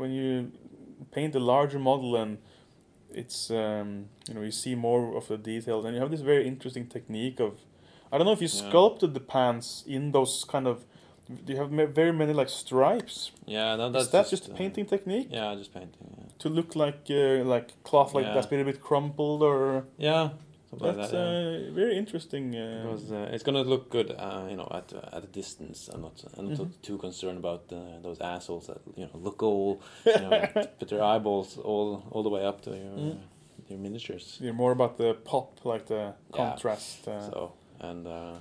[0.00, 0.50] when you
[1.12, 2.38] paint a larger model and
[3.14, 6.46] it's um, you know you see more of the details and you have this very
[6.46, 7.52] interesting technique of
[8.12, 8.68] I don't know if you Yeah.
[8.68, 10.84] sculpted the pants in those kind of
[11.44, 14.86] do you have very many like stripes Yeah, no, that's is that just, uh, painting
[14.86, 16.14] technique Yeah, just painting.
[16.18, 18.34] Yeah, to look like uh, like cloth like Yeah.
[18.34, 20.30] that's been a bit crumpled or yeah
[20.80, 21.16] that's that.
[21.16, 21.68] Yeah.
[21.70, 25.16] uh, very interesting uh, Because uh, it's gonna look good, uh, you know, at uh,
[25.16, 25.88] at a distance.
[25.92, 26.70] I'm not, I'm not Mhm.
[26.82, 30.48] too concerned about uh, those assholes that you know look all, you know,
[30.78, 33.18] put their eyeballs all all the way up to your Mm.
[33.68, 34.38] your miniatures.
[34.42, 38.40] you're more about the pop like the contrast uh, So and uh,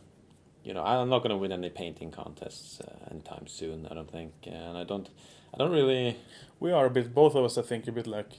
[0.65, 3.85] you know, I'm not gonna win any painting contests uh, anytime soon.
[3.91, 5.09] I don't think, and I don't,
[5.53, 6.15] I don't really,
[6.59, 8.31] we are a bit both of us I think a bit like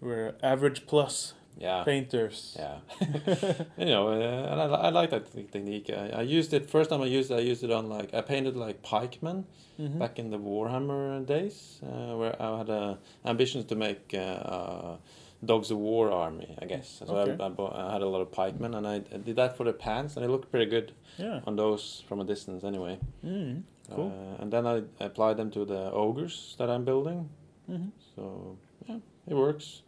[0.00, 1.82] we're average plus yeah.
[1.84, 2.78] painters Yeah,
[3.78, 5.90] you know, uh, and I, I like that te- technique.
[5.90, 7.36] I, I used it first time I used it.
[7.36, 9.44] I used it on like I painted like pikemen
[9.78, 9.98] Mhm.
[9.98, 12.94] back in the Warhammer days, uh, where I had uh,
[13.24, 14.96] ambitions to make uh, uh,
[15.44, 16.56] Dogs of War army.
[16.62, 17.06] I guess so.
[17.06, 17.42] Okay.
[17.42, 19.64] I, I, bought, I had a lot of pikemen, and I, I did that for
[19.64, 21.40] the pants, and it looked pretty good Yeah.
[21.46, 22.98] on those from a distance anyway.
[23.26, 23.62] Mm.
[23.90, 24.12] Cool.
[24.14, 27.28] Uh, and then I applied them to the ogres that I'm building.
[27.66, 28.56] hmm So
[28.88, 29.82] yeah, it works.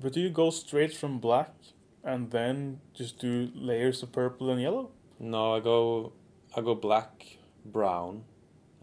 [0.00, 1.54] But do you go straight from black
[2.02, 4.90] and then just do layers of purple and yellow?
[5.18, 6.12] No, I go
[6.56, 8.24] I go black, brown,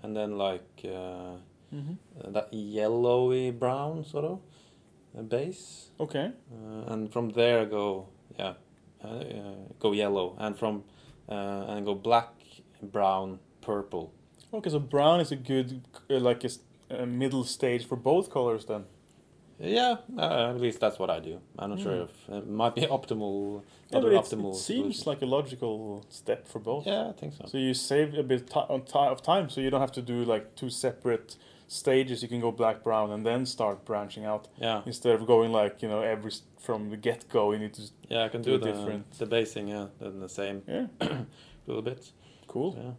[0.03, 1.37] and then like uh,
[1.73, 2.33] Mm-hmm.
[2.33, 4.39] that yellowy brown sort of
[5.17, 6.31] uh, base, Okay.
[6.51, 8.55] uh, and from there I go yeah,
[9.01, 10.83] uh, uh, go yellow, and from
[11.29, 12.33] uh, and go black,
[12.83, 14.11] brown, purple.
[14.53, 16.49] Okay, so brown is a good, uh, like, a,
[16.93, 18.83] a middle stage for both colors then.
[19.63, 21.39] Yeah, uh, at least that's what I do.
[21.59, 22.03] I'm not sure Mm.
[22.09, 23.61] if it might be optimal.
[23.91, 25.03] Yeah, but optimal it seems solution.
[25.11, 26.87] like a logical step for both.
[26.87, 27.45] Yeah, I think so.
[27.45, 30.55] So you save a bit on of time, so you don't have to do like
[30.55, 31.35] two separate
[31.67, 32.21] stages.
[32.23, 35.81] You can go black, brown, and then start branching out Yeah, instead of going like
[35.83, 37.51] you know every from the get go.
[37.51, 37.83] You need to.
[38.09, 39.67] yeah, I can do do, the different- the basing.
[39.67, 40.87] Yeah, then the same Yeah.
[41.67, 42.11] little bit.
[42.47, 42.75] Cool.
[42.77, 42.93] Yeah.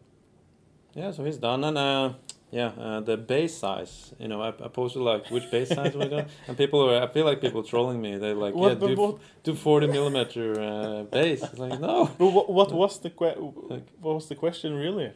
[0.94, 2.12] Yeah, so he's done, and uh,
[2.52, 4.14] yeah, uh, the base size.
[4.20, 7.02] You know, I, I posted like which base size we got, and people are.
[7.02, 8.18] I feel like people trolling me.
[8.18, 11.42] They're like, What- yeah, do, what- do forty millimeter uh, base.
[11.42, 12.10] It's like no.
[12.18, 13.40] But what, what was the que-
[13.72, 15.08] Like, what was the question really?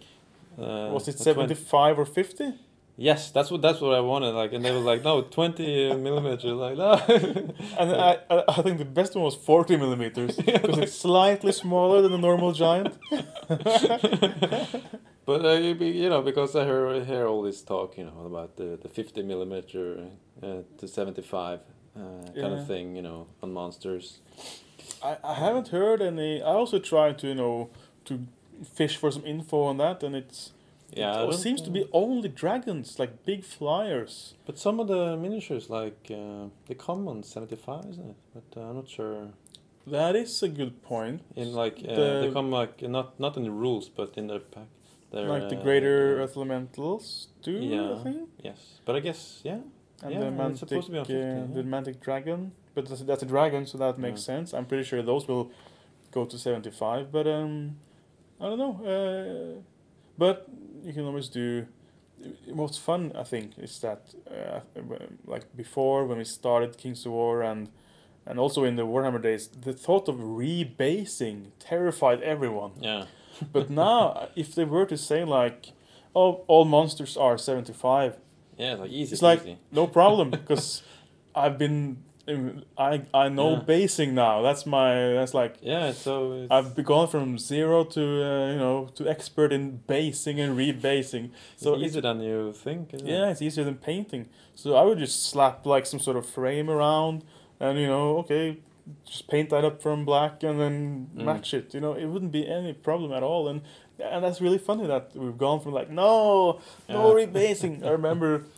[0.58, 2.48] uh, Was it a 20 seventy five or fifty?
[2.98, 4.30] Yes, that's what that's what I wanted.
[4.30, 6.44] Like, and they were like, no, twenty millimeters.
[6.44, 6.92] Like, no.
[7.78, 8.18] And I,
[8.48, 12.52] I, think the best one was 40 millimeters because it's slightly smaller than a normal
[12.52, 12.96] giant.
[15.26, 18.56] but uh, you you know, because I hear hear all this talk, you know, about
[18.56, 20.08] the the fifty millimeter
[20.42, 21.60] uh, to seventy five
[21.96, 22.60] uh, kind Yeah.
[22.60, 24.20] of thing, you know, on monsters.
[25.02, 26.40] I, I haven't heard any.
[26.42, 27.68] I also tried to, you know,
[28.06, 28.26] to
[28.64, 30.52] fish for some info on that, and it's
[30.92, 34.34] Yeah, it seems to be only dragons, like big flyers.
[34.46, 38.16] But some of the miniatures, like uh, they come on seventy five, isn't it?
[38.34, 39.28] But uh, I'm not sure.
[39.86, 41.22] That is a good point.
[41.34, 44.40] In like uh, The- they come like not not in the rules, but in their
[44.40, 44.68] pack.
[45.12, 47.94] Their, like the uh, greater Earth Elementals do, Yeah.
[47.94, 48.28] I think.
[48.42, 49.60] Yes, but I guess yeah.
[50.02, 51.46] And Yeah, the mantic, supposed to be on 50, uh, yeah.
[51.54, 54.34] the mantic dragon, but that's, that's a dragon, so that makes Yeah.
[54.36, 54.52] sense.
[54.52, 55.50] I'm pretty sure those will
[56.10, 57.76] go to seventy five, but um,
[58.40, 58.74] I don't know.
[58.84, 59.60] Uh,
[60.18, 60.48] but
[60.86, 61.66] you can always do.
[62.46, 64.60] What's fun, I think, is that uh,
[65.26, 67.68] like before when we started Kings of War and
[68.26, 72.72] and also in the Warhammer days, the thought of rebasing terrified everyone.
[72.80, 73.04] Yeah.
[73.52, 75.72] But now, if they were to say like,
[76.14, 78.16] "Oh, all monsters are 75,"
[78.56, 79.12] Yeah, like easy.
[79.12, 80.82] it's like no problem because
[81.34, 81.98] I've been
[82.76, 83.60] I I know Yeah.
[83.60, 84.42] basing now.
[84.42, 89.08] That's my that's like Yeah, so I've gone from zero to uh, you know to
[89.08, 91.30] expert in basing and rebasing.
[91.56, 92.94] So it's easier than you think.
[92.94, 93.32] Isn't yeah, It?
[93.32, 94.28] it's easier than painting.
[94.54, 97.22] So I would just slap like some sort of frame around,
[97.60, 98.58] and you know, okay,
[99.04, 101.24] just paint that up from black and then Mm.
[101.24, 101.74] match it.
[101.74, 103.46] You know, it wouldn't be any problem at all.
[103.48, 103.60] And
[104.00, 107.26] and that's really funny that we've gone from like no, no Yeah.
[107.26, 107.84] rebasing.
[107.86, 108.44] I remember.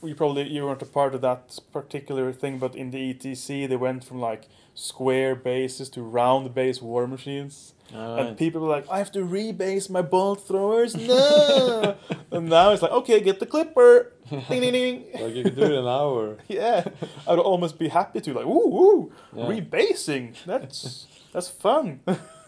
[0.00, 3.76] We probably you weren't a part of that particular thing, but in the ETC they
[3.76, 7.74] went from like square bases to round base war machines.
[7.94, 10.94] All And people were like, I have to rebase my bolt throwers.
[10.94, 11.96] No.
[12.30, 14.12] and now it's like, okay, get the clipper.
[14.30, 15.04] ding, ding, ding.
[15.20, 16.36] like you could do it in an hour.
[16.48, 16.84] Yeah.
[17.26, 19.46] I'd almost be happy to like, ooh, ooh, Yeah.
[19.46, 20.36] rebasing.
[20.46, 22.00] That's that's fun.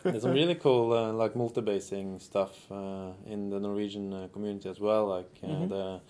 [0.05, 4.79] There's some really cool uh, like multi-basing stuff uh, in the Norwegian uh, community as
[4.81, 5.07] well.
[5.07, 5.69] Like uh, Mhm.
[5.69, 6.01] the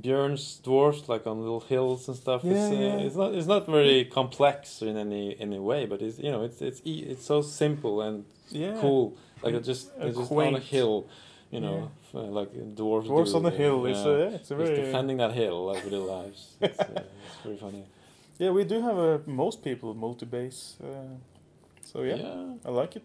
[0.00, 2.44] Björn's dwarfs, like on little hills and stuff.
[2.44, 3.06] it's, Yeah, uh, yeah.
[3.06, 6.60] it's not it's not very complex in any any way, but it's you know it's
[6.60, 8.76] it's it's so simple and yeah.
[8.80, 9.16] cool.
[9.42, 11.06] Like it's just Uh, it's just on a hill,
[11.50, 13.06] you know, f- uh, like dwarves.
[13.06, 13.86] Dwarfs do, on the uh, hill.
[13.86, 14.12] It's, yeah.
[14.12, 14.76] a, yeah, it's a Just very.
[14.82, 16.40] defending that hill like with their lives.
[16.60, 17.84] It's, uh, it's very funny.
[18.38, 20.76] Yeah, we do have a, most people multi base.
[20.82, 21.16] Uh,
[21.90, 22.54] so yeah, yeah.
[22.68, 23.04] I like it.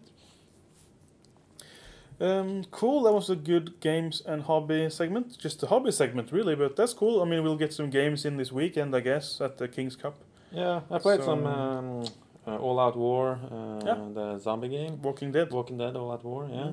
[2.20, 3.02] Um, cool.
[3.02, 5.36] That was a good games and hobby segment.
[5.38, 7.20] Just a hobby segment, really, but that's cool.
[7.22, 10.14] I mean, we'll get some games in this weekend, I guess, at the King's Cup.
[10.52, 12.04] Yeah, I played So- some um,
[12.46, 13.96] uh, All Out War, uh, Yeah.
[14.14, 15.50] the zombie game, Walking Dead.
[15.50, 16.48] Walking Dead All Out War.
[16.52, 16.72] Yeah,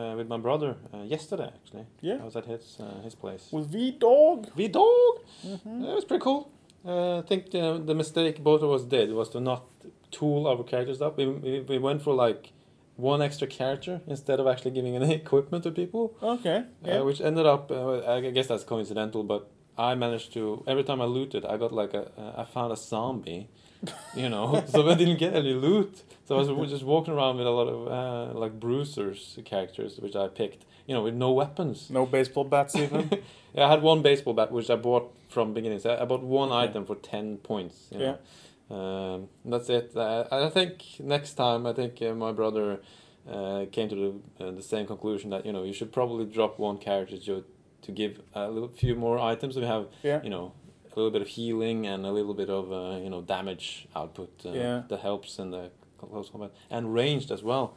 [0.00, 1.82] uh, with my brother uh, yesterday actually.
[1.82, 2.06] Mm-hmm.
[2.06, 2.18] Yeah.
[2.20, 3.48] I was at his uh, his place.
[3.50, 4.52] With V Dog.
[4.54, 5.14] V Dog.
[5.44, 5.84] Mm-hmm.
[5.84, 6.50] It was pretty cool.
[6.84, 9.64] Uh, I think the, the mistake both of us did was to not
[10.12, 11.16] tool our characters up.
[11.16, 12.52] We, we, we went for like
[12.96, 16.14] one extra character instead of actually giving any equipment to people.
[16.22, 16.64] Okay.
[16.84, 16.98] Yeah.
[17.00, 19.48] Uh, which ended up, uh, I guess that's coincidental, but
[19.78, 22.76] I managed to every time I looted, I got like a, uh, I found a
[22.76, 23.48] zombie,
[24.14, 26.02] you know, so I didn't get any loot.
[26.24, 30.16] So I was just walking around with a lot of uh, like bruisers characters, which
[30.16, 31.88] I picked, you know, with no weapons.
[31.90, 33.10] no baseball bats even.
[33.54, 35.78] Yeah, I had one baseball bat which I bought from beginning.
[35.78, 36.70] So I bought one Okay.
[36.70, 37.88] item for ten points.
[37.92, 38.18] You know?
[38.70, 39.92] Um, that's it.
[39.96, 42.80] Uh, I think next time, I think uh, my brother
[43.30, 43.94] uh, came to
[44.38, 47.44] the uh, the same conclusion that you know you should probably drop one character to
[47.82, 49.56] to give a little few more items.
[49.56, 50.20] We have yeah.
[50.22, 50.52] you know
[50.92, 54.30] a little bit of healing and a little bit of uh, you know damage output
[54.44, 54.82] uh, Yeah.
[54.88, 57.76] that helps in the close combat and ranged as well.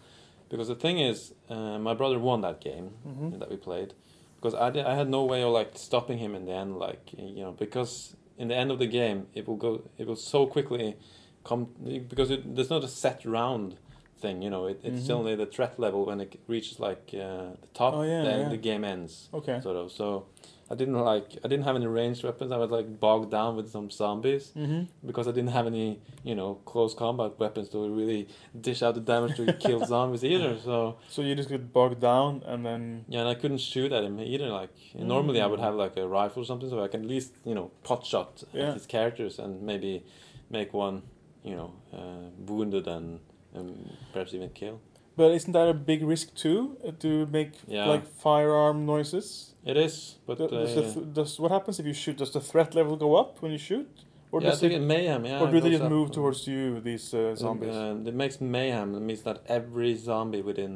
[0.49, 3.93] Because the thing is, uh, my brother won that game hmm that we played
[4.37, 7.11] because I, did, I had no way of like stopping him in the end like
[7.17, 10.47] you know because in the end of the game it will go it will so
[10.47, 10.95] quickly
[11.43, 11.67] come
[12.07, 13.77] because it, there's not a set round
[14.21, 15.15] thing you know it, it's Mhm.
[15.19, 18.49] only the threat level when it reaches like uh, the top Oh, yeah, then yeah.
[18.49, 19.59] the game ends Okay.
[19.61, 20.25] sort of so
[20.71, 23.69] I didn't like I didn't have any ranged weapons I was like bogged down with
[23.71, 28.27] some zombies hmm because I didn't have any you know close combat weapons to really
[28.67, 32.43] dish out the damage to kill zombies either so So you just get bogged down
[32.45, 33.05] and then.
[33.07, 34.49] yeah, and I couldn't shoot at him either.
[34.61, 37.31] Like normally, I would have like a rifle or something, so I can at least
[37.49, 38.73] you know pot shot Yeah.
[38.73, 40.03] his characters and maybe
[40.49, 41.01] make one
[41.43, 41.69] you know
[41.99, 43.19] uh, wounded and,
[43.55, 43.67] and
[44.13, 44.81] perhaps even kill.
[45.19, 46.59] But isn't that a big risk too?
[46.87, 47.89] uh, To make Yeah.
[47.93, 49.25] like firearm noises?
[49.71, 52.15] It is, but Does, uh, the th- does what happens if you shoot?
[52.23, 53.89] Does the threat level go up when you shoot,
[54.31, 55.25] or yeah, does it, it mayhem.
[55.25, 56.79] Yeah, or do they just move towards you?
[56.89, 57.75] These uh, zombies.
[57.75, 58.89] Uh, it makes mayhem.
[58.99, 60.73] It means that every zombie within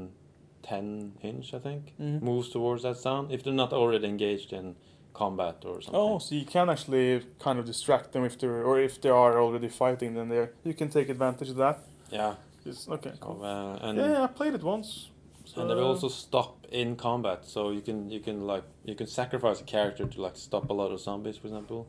[0.69, 0.87] ten
[1.29, 2.21] inch, I think, Mhm.
[2.29, 4.65] moves towards that sound if they're not already engaged in
[5.13, 6.01] combat or something.
[6.07, 7.07] Oh, so you can actually
[7.45, 10.73] kind of distract them if they're or if they are already fighting, then they you
[10.81, 11.77] can take advantage of that.
[12.21, 12.33] yeah.
[12.65, 13.43] It's, okay, So, cool.
[13.43, 15.09] uh, and yeah, I played it once.
[15.57, 19.07] and they will also stop in combat, so you can you can like you can
[19.07, 21.87] sacrifice a character to like stop a lot of zombies, for example,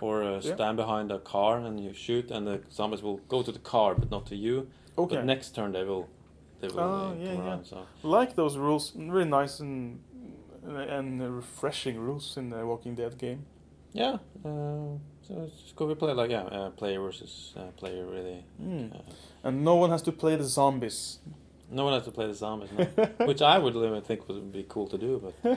[0.00, 0.54] or uh, Yeah.
[0.54, 3.94] stand behind a car and you shoot, and the zombies will go to the car
[3.94, 4.66] but not to you.
[4.96, 5.16] Okay.
[5.16, 6.06] But next turn they will
[6.60, 7.50] they will Oh, uh, yeah, come yeah.
[7.50, 7.64] around.
[7.66, 10.00] So like those rules, really nice and
[10.66, 13.46] and refreshing rules in the Walking Dead game.
[13.92, 14.98] yeah, uh,
[15.28, 15.86] so it's just cool.
[15.88, 18.44] We play like yeah, uh, player versus uh, player really.
[18.62, 18.94] Mm.
[18.94, 18.98] Uh,
[19.44, 21.18] And no one has to play the zombies.
[21.70, 22.84] no one has to play the zombies, no.
[23.26, 25.56] which I would really think would be cool to do, but uh,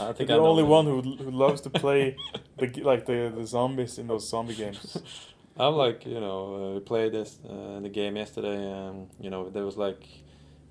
[0.08, 2.16] I think You're I the only one who who loves to play
[2.58, 4.96] the like the the zombies in those zombie games.
[5.56, 9.30] I'm like, you know, uh, we played this uh, in the game yesterday, and you
[9.30, 10.02] know, there was like,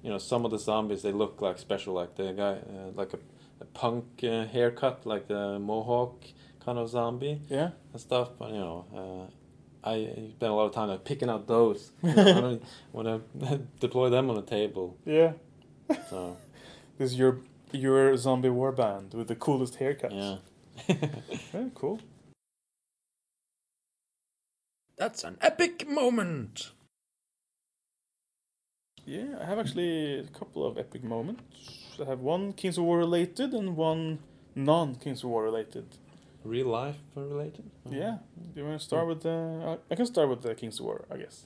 [0.03, 3.13] you know, some of the zombies they look like special, like the guy, uh, like
[3.13, 3.19] a,
[3.61, 6.15] a punk uh, haircut, like the mohawk
[6.65, 7.71] kind of zombie Yeah.
[7.91, 8.29] and stuff.
[8.39, 8.85] But you know,
[9.85, 11.91] uh, I spent a lot of time like picking out those.
[12.01, 12.63] You know, I don't
[12.93, 13.07] want
[13.39, 14.97] to deploy them on the table.
[15.05, 15.33] Yeah.
[16.09, 16.37] So
[16.97, 17.39] This is your
[17.71, 20.13] your zombie war band with the coolest haircuts.
[20.87, 20.95] yeah,
[21.53, 21.99] Yeah, cool.
[24.97, 26.71] That's an epic moment.
[29.05, 31.43] Yeah, I have actually a couple of epic moments.
[31.99, 34.19] I have one Kings of War related and one
[34.55, 35.85] non Kings of War related.
[36.43, 37.69] Real life related.
[37.89, 38.17] Yeah.
[38.53, 39.79] Do you want to start with the?
[39.91, 41.45] I can start with the Kings of War, I guess.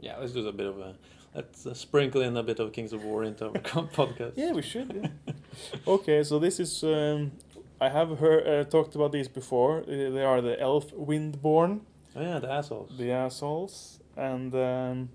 [0.00, 0.94] Yeah, let's do a bit of a.
[1.34, 3.52] Let's uh, sprinkle in a bit of Kings of War into our
[3.98, 4.32] podcast.
[4.36, 4.92] Yeah, we should.
[5.26, 5.34] Yeah.
[5.86, 6.82] okay, so this is.
[6.82, 7.32] Um,
[7.80, 9.80] I have heard uh, talked about these before.
[9.82, 11.80] Uh, they are the Elf Windborn,
[12.14, 12.96] Oh yeah, the assholes.
[12.96, 15.10] the assholes, and um,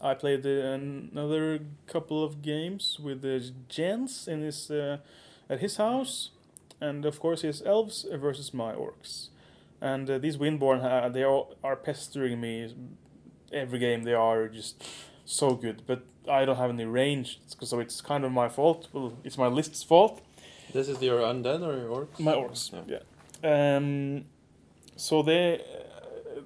[0.00, 4.98] I played uh, another couple of games with the Jens in his uh,
[5.50, 6.30] at his house,
[6.80, 9.28] and of course his elves versus my orcs,
[9.80, 12.74] and uh, these Windborn uh, they all are pestering me
[13.52, 14.04] every game.
[14.04, 14.82] They are just
[15.24, 18.88] so good, but I don't have any range, so it's kind of my fault.
[18.92, 20.20] Well, it's my list's fault.
[20.72, 22.18] This is your undead or your orcs?
[22.20, 22.98] My orcs, Yeah.
[23.42, 23.76] yeah.
[23.76, 24.24] Um,
[24.96, 26.40] so they uh,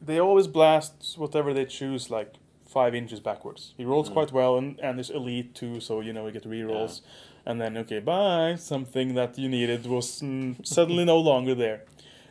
[0.00, 2.34] they always blast whatever they choose like
[2.66, 3.74] five inches backwards.
[3.76, 4.12] He rolls Mm.
[4.14, 7.02] quite well, and and there's elite too, so you know you get rerolls.
[7.44, 8.56] And then okay, bye.
[8.56, 11.84] Something that you needed was mm, suddenly no longer there.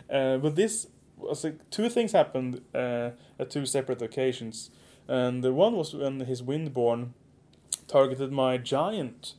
[0.09, 4.71] Uh, but this was like two things happened uh, at two separate occasions,
[5.07, 7.13] and the one was when his windborn
[7.88, 9.33] targeted my giant,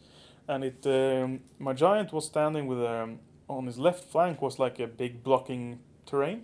[0.46, 3.18] and it um, my giant was standing with um,
[3.48, 6.42] on his left flank was like a big blocking terrain.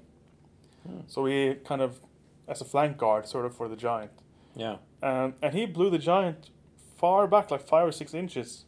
[0.86, 1.00] Hmm.
[1.06, 2.00] So he kind of
[2.46, 4.12] as a flank guard sort of for the giant.
[4.56, 4.76] Yeah.
[5.02, 6.50] Um, and he blew the giant
[6.96, 8.64] far back, like five or six inches.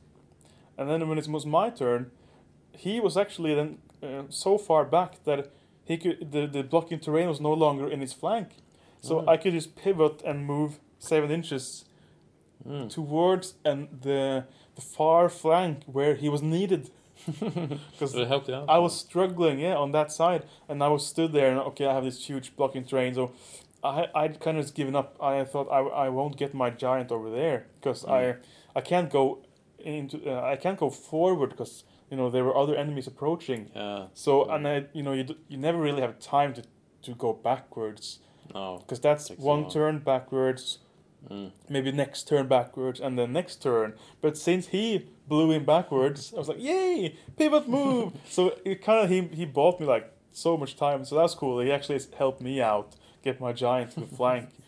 [0.81, 2.11] And then when it was my turn,
[2.85, 5.41] he was actually then uh, so far back that
[5.85, 8.49] he could the, the blocking terrain was no longer in his flank.
[9.03, 9.29] So Mm.
[9.33, 11.85] I could just pivot and move seven inches
[12.69, 12.89] Mm.
[12.91, 14.45] towards and the
[14.75, 16.91] the far flank where he was needed.
[17.91, 18.65] Because So it helped out.
[18.69, 21.93] I was struggling, yeah, on that side, and I was stood there, and okay, I
[21.95, 23.25] have this huge blocking terrain, so
[23.83, 25.17] I I'd kind of just given up.
[25.23, 28.13] I thought I, I won't get my giant over there because Mm.
[28.19, 28.23] I
[28.79, 29.39] I can't go
[29.85, 33.71] into uh, I can't go forward because you know there were other enemies approaching.
[33.75, 34.07] Yeah.
[34.15, 34.55] So Mm.
[34.55, 36.63] and I you know you d- you never really have time to
[37.03, 38.19] to go backwards
[38.55, 38.79] No.
[38.79, 40.79] because that's one turn backwards,
[41.31, 41.53] Mm.
[41.69, 43.95] maybe next turn backwards, and then next turn.
[44.23, 49.05] But since he blew him backwards, I was like, "Yay, pivot move!" so it kind
[49.05, 51.05] of he he bought me like so much time.
[51.05, 51.61] So that's cool.
[51.61, 54.49] He actually helped me out get my giant to the flank.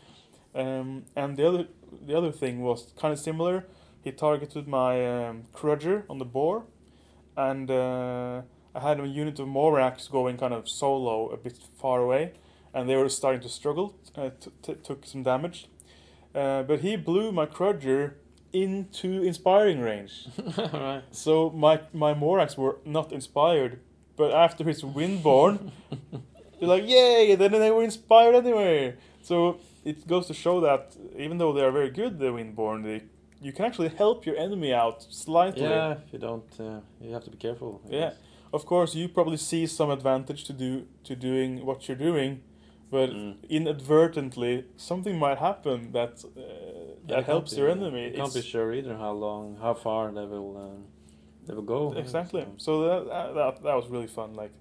[0.55, 1.67] Um, and the other
[2.07, 3.65] the other thing was kind of similar.
[4.03, 6.65] He targeted my um, Krudger on the boar,
[7.37, 8.43] and uh,
[8.75, 12.33] I had a unit of Morax going kind of solo a bit far away,
[12.75, 13.95] and they were starting to struggle.
[14.17, 14.31] Uh,
[14.63, 15.69] took some damage,
[16.35, 18.15] uh, but he blew my Krudger
[18.53, 20.27] into inspiring range.
[20.59, 21.03] right.
[21.11, 23.81] So my my Morax were not inspired,
[24.17, 25.71] but after his Windborn,
[26.59, 27.35] they're like, yay!
[27.37, 28.97] Then they were inspired anyway.
[29.23, 33.03] So it goes to show that even though they are very good, the Windborn, they
[33.43, 35.63] you can actually help your enemy out slightly.
[35.63, 35.97] Yeah.
[36.07, 37.81] If you don't, uh, you have to be careful.
[37.87, 38.01] I Yeah.
[38.01, 38.17] guess.
[38.53, 42.41] Of course, you probably see some advantage to do to doing what you're doing,
[42.91, 43.35] but Mm.
[43.49, 46.41] inadvertently something might happen that uh,
[47.09, 48.05] that can't helps your enemy.
[48.09, 50.85] You can't be sure either how long, how far they will, um,
[51.47, 51.93] they will go.
[51.97, 52.43] Exactly.
[52.43, 54.31] So- So that, that that that was really fun.
[54.43, 54.53] Like,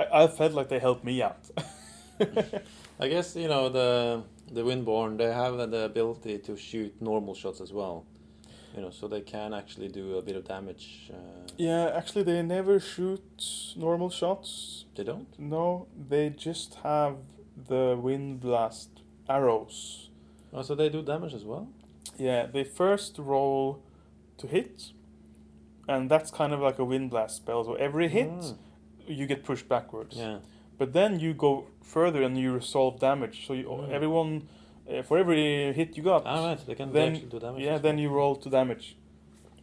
[0.00, 1.42] I, I felt like they helped me out.
[3.00, 4.22] I guess you know the
[4.52, 5.16] the Windborn.
[5.18, 8.04] They have the ability to shoot normal shots as well.
[8.74, 11.10] You know, so they can actually do a bit of damage.
[11.12, 11.16] Uh,
[11.56, 13.22] Yeah, actually, they never shoot
[13.76, 14.84] normal shots.
[14.96, 15.28] They don't.
[15.38, 17.16] No, they just have
[17.68, 18.90] the wind blast
[19.28, 20.10] arrows.
[20.52, 21.68] Oh, so they do damage as well.
[22.18, 23.82] Yeah, they first roll
[24.38, 24.92] to hit,
[25.88, 27.64] and that's kind of like a wind blast spell.
[27.64, 28.56] So every hit, Mm.
[29.06, 30.16] you get pushed backwards.
[30.16, 30.38] Yeah.
[30.78, 33.46] But then you go further and you resolve damage.
[33.46, 33.90] So you, Mm.
[33.90, 34.48] everyone,
[34.90, 36.66] uh, for every hit you got, All right.
[36.66, 37.62] They can Then- actually do damage.
[37.62, 38.96] yeah, then you roll to damage.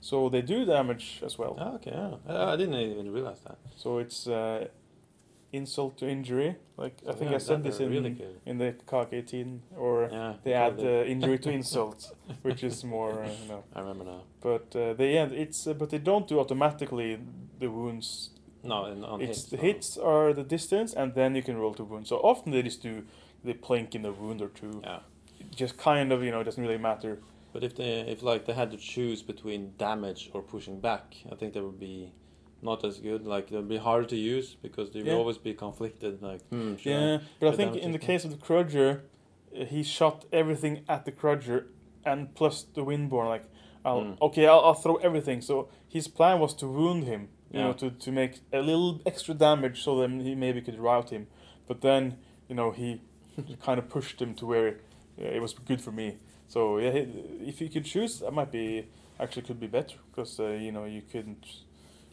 [0.02, 1.56] So they do damage as well.
[1.60, 1.92] Ah, okay.
[1.92, 2.16] Yeah.
[2.28, 3.58] I, I didn't even realize that.
[3.76, 4.68] So it's uh,
[5.52, 6.56] insult to injury.
[6.78, 10.34] Like I think Yeah, I said this in really in the CoK 18, or Yeah.
[10.44, 13.64] they add uh, injury to insult, which is more uh, you know.
[13.76, 14.22] I remember now.
[14.42, 17.20] But uh, they end it's uh, but they don't do automatically
[17.60, 18.32] the wounds.
[18.64, 19.44] No, on it's hits.
[19.46, 19.64] the no.
[19.64, 22.08] hits are the distance, and then you can roll to wound.
[22.08, 23.04] So often they just do
[23.44, 24.82] they plink in a wound or two.
[24.84, 25.00] Yeah.
[25.56, 27.20] Just kind of you know it doesn't really matter.
[27.54, 31.36] But if they if like they had to choose between damage or pushing back, I
[31.36, 32.14] think that would be
[32.62, 33.26] not as good.
[33.26, 35.14] Like it would be hard to use because they Yeah.
[35.16, 36.22] always be conflicted.
[36.22, 39.02] Like hmm, should I- Yeah, but I think in the case of the Krudger,
[39.60, 41.66] uh, he shot everything at the Krudger,
[42.06, 43.28] and plus the Windborn.
[43.28, 43.46] Like,
[43.84, 44.22] I'll Mm.
[44.22, 45.42] okay, I'll, I'll throw everything.
[45.42, 47.22] So his plan was to wound him,
[47.52, 47.66] you Yeah.
[47.68, 51.28] know, to to make a little extra damage, so then he maybe could rout him.
[51.68, 52.18] But then,
[52.48, 53.02] you know, he
[53.66, 54.80] kind of pushed him to where
[55.26, 56.18] it was good for me.
[56.48, 56.92] So yeah,
[57.48, 58.88] if you could choose, that might be
[59.20, 61.46] actually could be better because uh, you know you couldn't.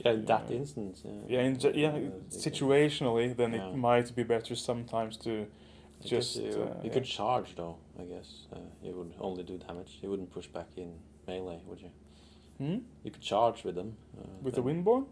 [0.05, 1.03] yeah, in that instance.
[1.05, 1.13] Yeah.
[1.29, 3.69] Yeah, in, yeah, Uh, situationally, then Yeah.
[3.71, 5.31] it might be better sometimes to
[6.05, 6.37] I just.
[6.37, 6.93] you, uh, you yeah.
[6.93, 7.77] could charge though.
[7.99, 9.99] I guess uh, you would only do damage.
[10.03, 10.93] You wouldn't push back in
[11.27, 11.91] melee, would you?
[12.59, 12.79] Hmm?
[13.05, 13.97] You could charge with them.
[14.17, 15.07] Uh, With the then- windborn?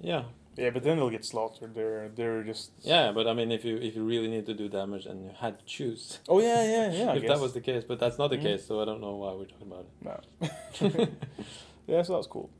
[0.00, 0.24] Yeah,
[0.56, 1.74] Yeah, but then they'll get slaughtered.
[1.74, 2.70] They're they're just.
[2.82, 5.30] yeah, but I mean, if you if you really need to do damage and you
[5.38, 7.10] had to choose, Oh yeah, yeah, yeah.
[7.12, 8.42] I if that was the case, but that's not the Mm.
[8.42, 10.88] case, so I don't know why we're talking about it.
[10.90, 11.08] No.
[11.86, 12.50] yeah, so that's cool.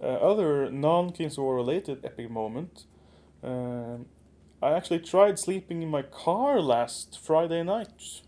[0.00, 2.84] Uh, other non-Kings of War related epic moment.
[3.42, 4.06] Um,
[4.62, 8.22] I actually tried sleeping in my car last Friday night.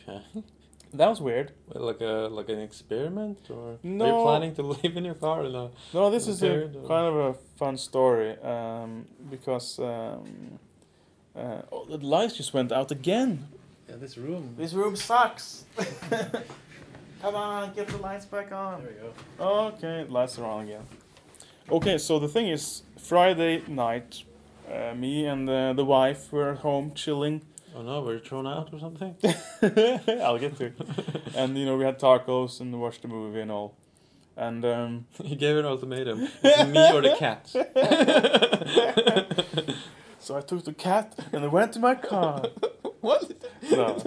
[0.00, 0.22] Okay.
[0.94, 1.52] That was weird.
[1.68, 4.06] Well, like a like an experiment, or are No.
[4.06, 5.40] you planning to live in your car?
[5.44, 5.70] Or no?
[5.94, 10.58] No, this is a or- kind of a fun story um, because um,
[11.34, 13.48] uh, oh, the lights just went out again.
[13.88, 14.54] Yeah, this room.
[14.58, 15.64] This room sucks.
[17.22, 18.82] Come on, get the lights back on.
[18.82, 19.68] There we go.
[19.68, 20.82] Okay, lights are on again.
[21.70, 24.24] Okay, so the thing is, Friday night,
[24.70, 27.42] uh, me and uh, the wife were at home chilling.
[27.74, 29.16] Oh no, we're thrown out or something.
[30.22, 30.74] I'll get to it.
[31.34, 33.76] And you know, we had tacos and watched the movie and all.
[34.36, 37.48] And um, he gave an ultimatum: it's me or the cat.
[40.18, 42.42] so I took the cat and I went to my car.
[43.00, 43.30] what?
[43.70, 44.02] No,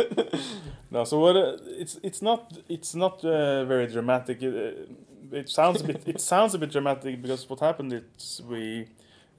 [0.92, 1.04] no.
[1.04, 1.36] So what?
[1.36, 4.42] Uh, it's it's not it's not uh, very dramatic.
[4.44, 8.42] It, uh, it sounds a bit it sounds a bit dramatic because what happened is
[8.48, 8.88] we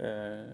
[0.03, 0.45] uh,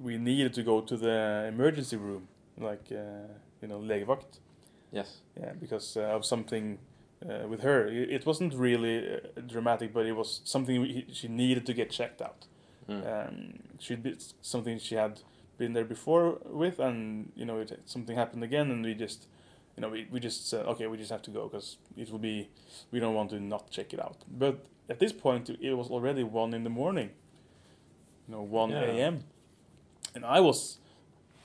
[0.00, 2.28] we needed to go to the emergency room,
[2.60, 3.28] like uh,
[3.60, 4.40] you know legevakt.
[4.92, 5.20] Yes.
[5.40, 6.78] Yeah, because uh, of something
[7.28, 7.86] uh, with her.
[7.86, 12.22] It, wasn't really uh, dramatic, but it was something we, she needed to get checked
[12.22, 12.46] out.
[12.88, 13.28] Mm.
[13.28, 15.20] Um, she'd be something she had
[15.58, 19.26] been there before with, and you know, it, something happened again, and we just,
[19.76, 22.18] you know, we, we just said, okay, we just have to go because it will
[22.18, 22.48] be,
[22.90, 24.24] we don't want to not check it out.
[24.26, 27.10] But at this point, it was already one in the morning.
[28.26, 28.84] You know, one Yeah.
[28.84, 29.24] a.m.
[30.14, 30.78] And I was,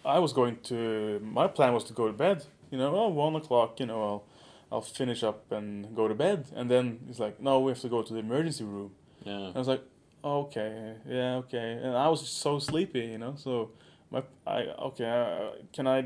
[0.05, 1.19] I was going to.
[1.23, 2.45] My plan was to go to bed.
[2.71, 3.79] You know, oh, one o'clock.
[3.79, 4.23] You know, I'll,
[4.71, 6.47] I'll finish up and go to bed.
[6.55, 8.91] And then it's like, no, we have to go to the emergency room.
[9.23, 9.51] Yeah.
[9.55, 9.83] I was like,
[10.25, 13.35] okay, yeah, okay, and I was so sleepy, you know.
[13.37, 13.71] So
[14.11, 16.05] my, I okay, uh, can I,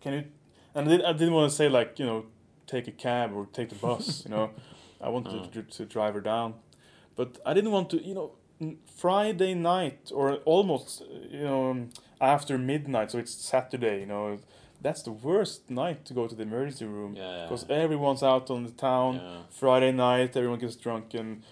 [0.00, 0.24] can you?
[0.74, 2.26] And I, did, I didn't want to say like you know,
[2.66, 4.50] take a cab or take the bus, you know.
[5.00, 6.54] I wanted to, to drive her down,
[7.14, 8.32] but I didn't want to, you know,
[8.96, 13.10] Friday night or almost, you know, um, after midnight.
[13.10, 14.38] So it's Saturday, you know.
[14.80, 17.22] That's the worst night to go to the emergency room Yeah.
[17.36, 17.42] yeah.
[17.44, 19.14] because everyone's out on the town.
[19.16, 19.38] Yeah.
[19.50, 21.42] Friday night, everyone gets drunk and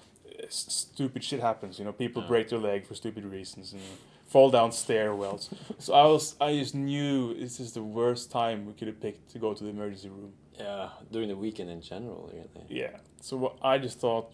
[0.48, 1.78] stupid shit happens.
[1.78, 2.28] You know, people Yeah.
[2.28, 3.80] break their leg for stupid reasons and
[4.26, 5.48] fall down stairwells.
[5.78, 9.30] so I was, I just knew this is the worst time we could have picked
[9.30, 10.32] to go to the emergency room.
[10.59, 10.90] Yeah.
[11.10, 12.66] During the weekend in general, really.
[12.68, 12.98] Yeah.
[13.22, 14.32] So what I just thought,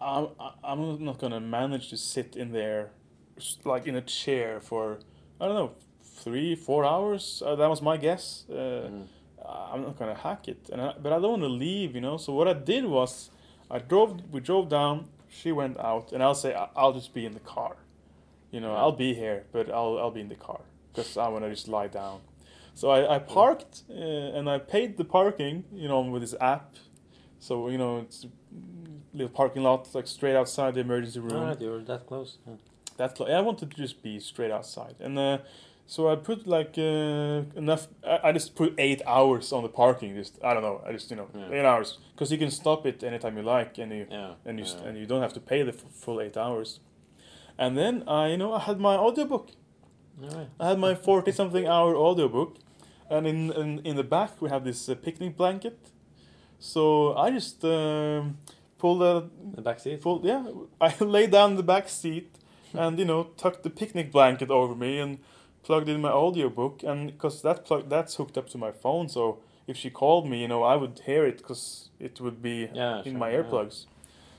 [0.00, 0.28] I'm,
[0.62, 2.90] I'm not gonna manage to sit in there,
[3.64, 5.00] like in a chair for,
[5.40, 5.70] I don't know,
[6.02, 7.42] three, four hours.
[7.44, 8.44] Uh, that was my guess.
[8.50, 8.54] Uh,
[8.90, 9.06] Mm.
[9.72, 12.16] I'm not gonna hack it, and I, but I don't want to leave, you know.
[12.18, 13.30] So what I did was,
[13.70, 14.20] I drove.
[14.30, 15.06] We drove down.
[15.28, 17.74] She went out, and I'll say I'll just be in the car.
[18.52, 18.80] You know, Yeah.
[18.82, 20.60] I'll be here, but I'll I'll be in the car
[20.92, 22.20] because I want to just lie down.
[22.74, 26.74] So I, I parked uh, and I paid the parking, you know, with this app.
[27.40, 28.28] So you know, it's a
[29.16, 31.32] little parking lot like straight outside the emergency room.
[31.42, 32.38] Alright, you're that close.
[32.46, 32.54] Yeah.
[33.00, 35.38] That clo- yeah, I wanted to just be straight outside, and uh,
[35.86, 37.88] so I put like uh, enough.
[38.12, 40.14] I, I just put eight hours on the parking.
[40.20, 40.76] Just I don't know.
[40.86, 41.56] I just you know Yeah.
[41.56, 44.34] eight hours because you can stop it anytime you like, and you Yeah.
[44.46, 44.86] and you yeah.
[44.86, 46.80] and you don't have to pay the f- full eight hours.
[47.62, 49.46] And then I you know I had my audiobook.
[50.22, 50.48] Alright.
[50.62, 52.50] I had my forty something hour audiobook,
[53.08, 55.78] and in, in in the back we have this uh, picnic blanket.
[56.58, 56.82] So
[57.16, 58.36] I just um,
[58.78, 59.14] pulled a
[59.56, 60.02] The back seat.
[60.02, 60.44] Full, yeah,
[60.80, 62.28] I lay down the back seat
[62.74, 65.18] and you know tucked the picnic blanket over me and
[65.62, 69.38] plugged in my audiobook and because that plug that's hooked up to my phone so
[69.66, 72.98] if she called me you know I would hear it because it would be Yeah,
[73.04, 73.42] in sure, my yeah.
[73.42, 73.86] earplugs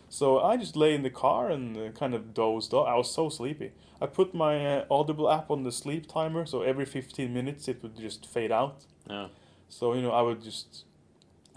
[0.10, 3.14] so I just lay in the car and uh, kind of dozed off I was
[3.14, 3.72] so sleepy
[4.02, 7.82] I put my uh, audible app on the sleep timer so every 15 minutes it
[7.84, 9.28] would just fade out Yeah.
[9.70, 10.86] so you know, I would just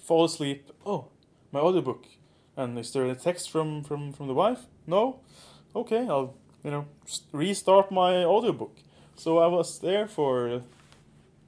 [0.01, 0.71] fall asleep.
[0.85, 1.07] Oh,
[1.51, 2.05] my audiobook.
[2.57, 4.67] And is there a text from from from the wife?
[4.87, 5.21] No.
[5.75, 6.35] Okay, I'll
[6.65, 6.85] you know
[7.33, 8.77] restart my audiobook.
[9.17, 10.63] So I was there for.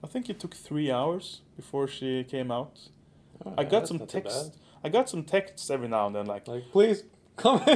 [0.04, 2.78] I think it took three hours before she came out.
[3.44, 4.56] Oh, I yeah, got some not too text.
[4.84, 7.02] I got some texts every now and then, like Like, please
[7.36, 7.58] come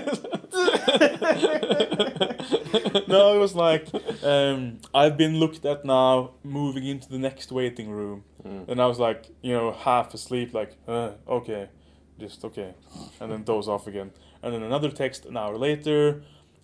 [3.09, 3.89] no, it was like
[4.25, 8.69] um, I've been looked at now, moving into the next waiting room, Mm.
[8.69, 11.69] and I was like, you know, half asleep, like, uh, okay,
[12.19, 12.73] just okay,
[13.21, 14.13] and then doze off again,
[14.43, 16.23] and then another text an hour later.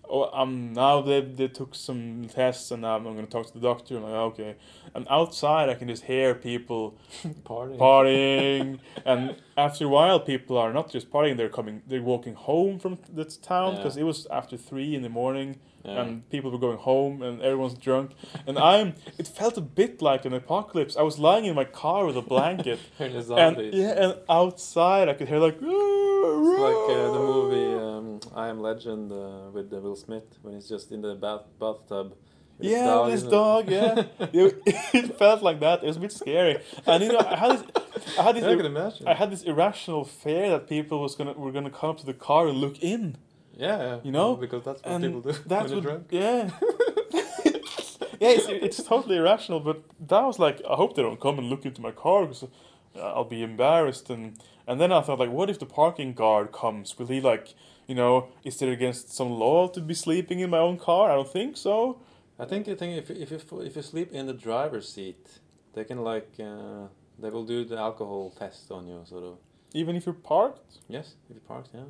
[0.09, 3.59] Oh, um, now they they took some tests, and now I'm gonna talk to the
[3.59, 3.97] doctor.
[3.97, 4.55] I'm like, okay,
[4.95, 6.97] and outside I can just hear people
[7.43, 7.77] Party.
[7.77, 12.79] partying, and after a while, people are not just partying; they're coming, they're walking home
[12.79, 13.77] from the town Yeah.
[13.79, 16.01] because it was after three in the morning Yeah.
[16.01, 18.11] and people were going home and everyone's drunk.
[18.45, 20.97] And i'm it felt a bit like an apocalypse.
[20.97, 22.79] I was lying in my car with a blanket.
[22.99, 28.49] And yeah and outside i could hear like It's like uh, the movie um, I
[28.49, 32.07] Am Legend uh, with uh, Will Smith when he's just in the bath bathtub.
[32.59, 34.03] his yeah dog, with his dog yeah.
[34.99, 35.83] It, felt like that.
[35.83, 36.55] It was a bit scary.
[36.85, 37.63] And you know i had this
[38.19, 39.11] i had this I.
[39.11, 42.13] I had this irrational fear that people was gonna were gonna come up to the
[42.29, 43.17] car and look in,
[43.57, 46.07] yeah, you know, because that's what and people do that's when what, drunk.
[46.11, 46.49] yeah,
[48.19, 48.29] yeah.
[48.37, 51.65] It's, it's totally irrational, but that was like, I hope they don't come and look
[51.65, 52.45] into my car because
[52.95, 54.09] I'll be embarrassed.
[54.09, 56.97] And and then I thought, like, what if the parking guard comes?
[56.97, 57.55] Will he like,
[57.87, 61.09] you know, is it against some law to be sleeping in my own car?
[61.11, 61.99] I don't think so.
[62.39, 65.39] I think I think if if you if you sleep in the driver's seat,
[65.73, 69.37] they can like uh, they will do the alcohol test on you, sort of.
[69.73, 70.79] Even if you're parked.
[70.87, 71.81] Yes, if you parked, yeah.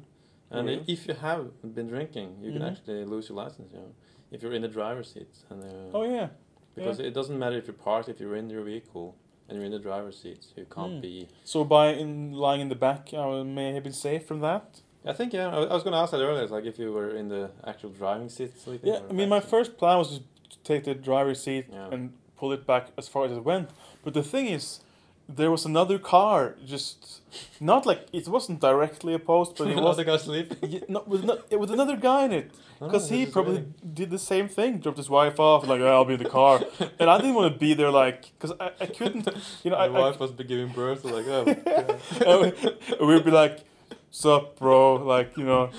[0.52, 0.80] And Really?
[0.82, 2.54] i if you have been drinking, you Mhm.
[2.54, 3.92] can actually lose your license, you know,
[4.32, 5.34] if you're in the driver's seat.
[5.50, 6.30] And uh, Oh yeah.
[6.76, 9.16] because it doesn't matter if you're parked, if you're in your vehicle
[9.48, 11.02] and you're in the driver's seat, you can't Mm.
[11.02, 11.28] be.
[11.44, 14.82] So by in lying in the back, I may have been safe from that.
[15.06, 15.56] I think yeah.
[15.56, 16.44] I, was gonna ask that earlier.
[16.44, 18.90] It's like if you were in the actual driving seat sleeping.
[18.94, 19.50] Yeah, I mean, my seat.
[19.50, 20.10] first plan was
[20.54, 21.90] to take the driver's seat Yeah.
[21.94, 23.70] and pull it back as far as it went.
[24.04, 24.82] But the thing is,
[25.30, 27.22] there was another car just
[27.60, 30.58] not like it wasn't directly opposed, but it was Another guy sleeping.
[30.72, 32.52] yeah, no, with, no, with another guy in it.
[32.80, 35.88] Because Oh, he probably really- did the same thing, dropped his wife off, like, "Oh,
[35.88, 36.62] I'll be in the car.
[37.00, 39.28] and I didn't want to be there, like, because I, I couldn't,
[39.64, 41.02] you know, My I, wife must be giving birth.
[41.02, 42.52] So like, oh,
[43.00, 43.66] and we'd be like,
[44.12, 45.72] "Sup, bro?" Like you know,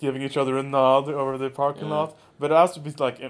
[0.00, 1.94] giving each other a nod over the parking Yeah.
[1.94, 2.16] lot.
[2.38, 3.20] But I was to be like,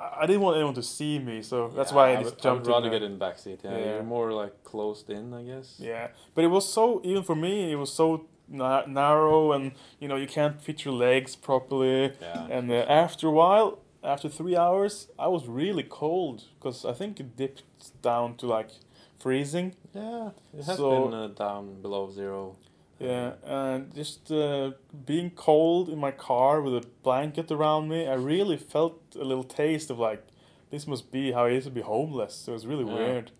[0.00, 2.40] I I didn't want anyone to see me, so that's why I, I just would,
[2.40, 2.92] I jumped would rather in.
[2.92, 3.60] get in the back seat.
[3.64, 3.84] Yeah, Yeah.
[3.94, 5.76] you're more like closed in, I guess.
[5.78, 10.08] Yeah, but it was so even for me, it was so na- narrow, and you
[10.08, 12.12] know, you can't fit your legs properly.
[12.20, 12.46] Yeah.
[12.56, 12.74] And uh,
[13.06, 17.62] after a while, after three hours, I was really cold because I think it dipped
[18.02, 18.70] down to like
[19.18, 19.74] freezing.
[19.94, 22.56] Yeah, it has So- been uh, down below zero.
[22.98, 24.72] Yeah, and just uh,
[25.06, 29.44] being cold in my car with a blanket around me, I really felt a little
[29.44, 30.26] taste of like,
[30.70, 32.48] this must be how it is to be homeless.
[32.48, 32.94] It was really Yeah.
[32.94, 33.30] weird.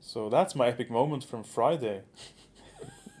[0.00, 2.02] So that's my epic moment from Friday.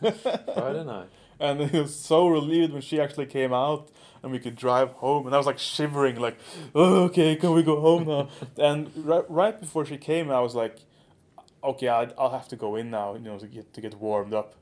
[0.00, 1.08] Friday night.
[1.38, 3.88] And I was so relieved when she actually came out
[4.22, 5.26] and we could drive home.
[5.26, 6.38] And I was like shivering, like,
[6.74, 8.28] oh, okay, can we go home now?
[8.58, 10.78] and right, right before she came, I was like,
[11.62, 14.34] okay, I'd, I'll have to go in now, you know, to get to get warmed
[14.34, 14.56] up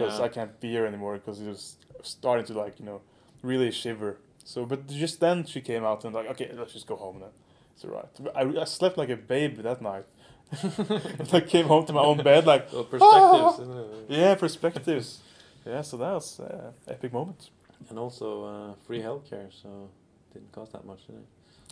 [0.00, 0.24] because Yeah.
[0.26, 3.00] I can't be here anymore because it was starting to like you know
[3.42, 4.16] really shiver.
[4.44, 7.30] So, but just then she came out and like, okay, let's just go home then.
[7.74, 8.06] It's alright.
[8.34, 10.06] I, I slept like a baby that night.
[11.32, 13.58] I came home to my own bed like, Well, perspectives.
[13.60, 15.20] isn't yeah, perspectives.
[15.66, 17.50] Yeah, so that was uh, epic moment.
[17.88, 19.88] And also uh, free healthcare, so
[20.32, 21.26] didn't cost that much, did it?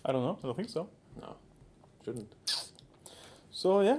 [0.04, 0.38] I don't know.
[0.42, 0.88] I don't think so.
[1.20, 1.34] No,
[2.04, 2.32] shouldn't.
[3.50, 3.98] So yeah.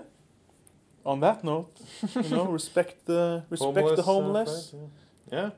[1.06, 1.72] On that note,
[2.16, 4.70] you know, respect the respect the uh, homeless.
[4.72, 4.90] Fred,
[5.32, 5.50] Yeah,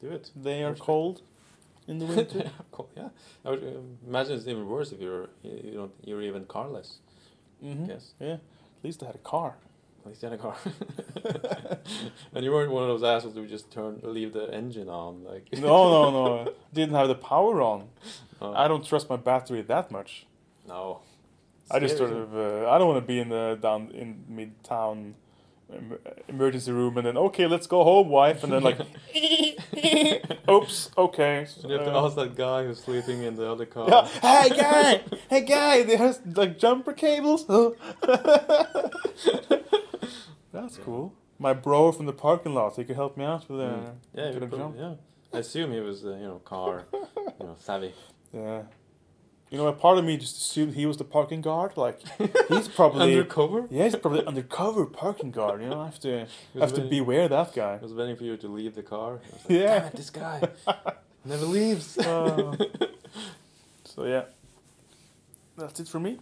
[0.00, 0.30] do it.
[0.36, 0.86] They are Perfect.
[0.86, 1.22] cold
[1.88, 2.50] in the winter.
[2.70, 3.08] Cool, yeah.
[3.44, 6.98] I would um, imagine it's even worse if you're you you don't you're even carless.
[7.62, 7.86] mm-hmm.
[7.90, 8.34] Yes, Yeah.
[8.78, 9.54] At least I had a car.
[10.04, 10.56] at least you had a car.
[12.34, 15.46] and you weren't one of those assholes who just turn leave the engine on like.
[15.52, 16.52] No, no, no.
[16.72, 17.88] Didn't have the power on.
[18.40, 20.26] Oh, I don't trust my battery that much.
[20.66, 21.00] no.
[21.70, 22.34] I just sort of.
[22.36, 25.14] Uh, I don't want to be in the down in midtown
[26.28, 28.78] emergency room and then okay, let's go home, wife, and then like,
[30.50, 31.46] oops, okay.
[31.62, 33.88] And you have to uh, ask that guy who's sleeping in the other car.
[33.88, 37.46] yeah, hey guy, hey guy, there's like jumper cables.
[40.52, 41.14] That's cool.
[41.38, 43.94] My bro from the parking lot, he could help me out with uh, Mm.
[44.14, 44.76] Yeah, with you a probably- jump.
[44.78, 44.94] yeah.
[45.34, 47.94] I assume he was, uh, you know, car, you know, savvy.
[48.34, 48.62] Yeah.
[49.52, 51.76] You know, a part of me just assumed he was the parking guard.
[51.76, 52.00] Like,
[52.48, 53.66] he's probably Undercover.
[53.70, 55.60] yeah, he's probably undercover parking guard.
[55.60, 57.74] You know, I have to He have was to beware that guy.
[57.74, 59.20] I was waiting for you to leave the car.
[59.30, 59.78] Like, Yeah.
[59.80, 60.48] Damn it, this guy
[61.26, 61.98] never leaves.
[61.98, 62.56] Uh,
[63.84, 64.22] so yeah,
[65.58, 66.18] that's it for me.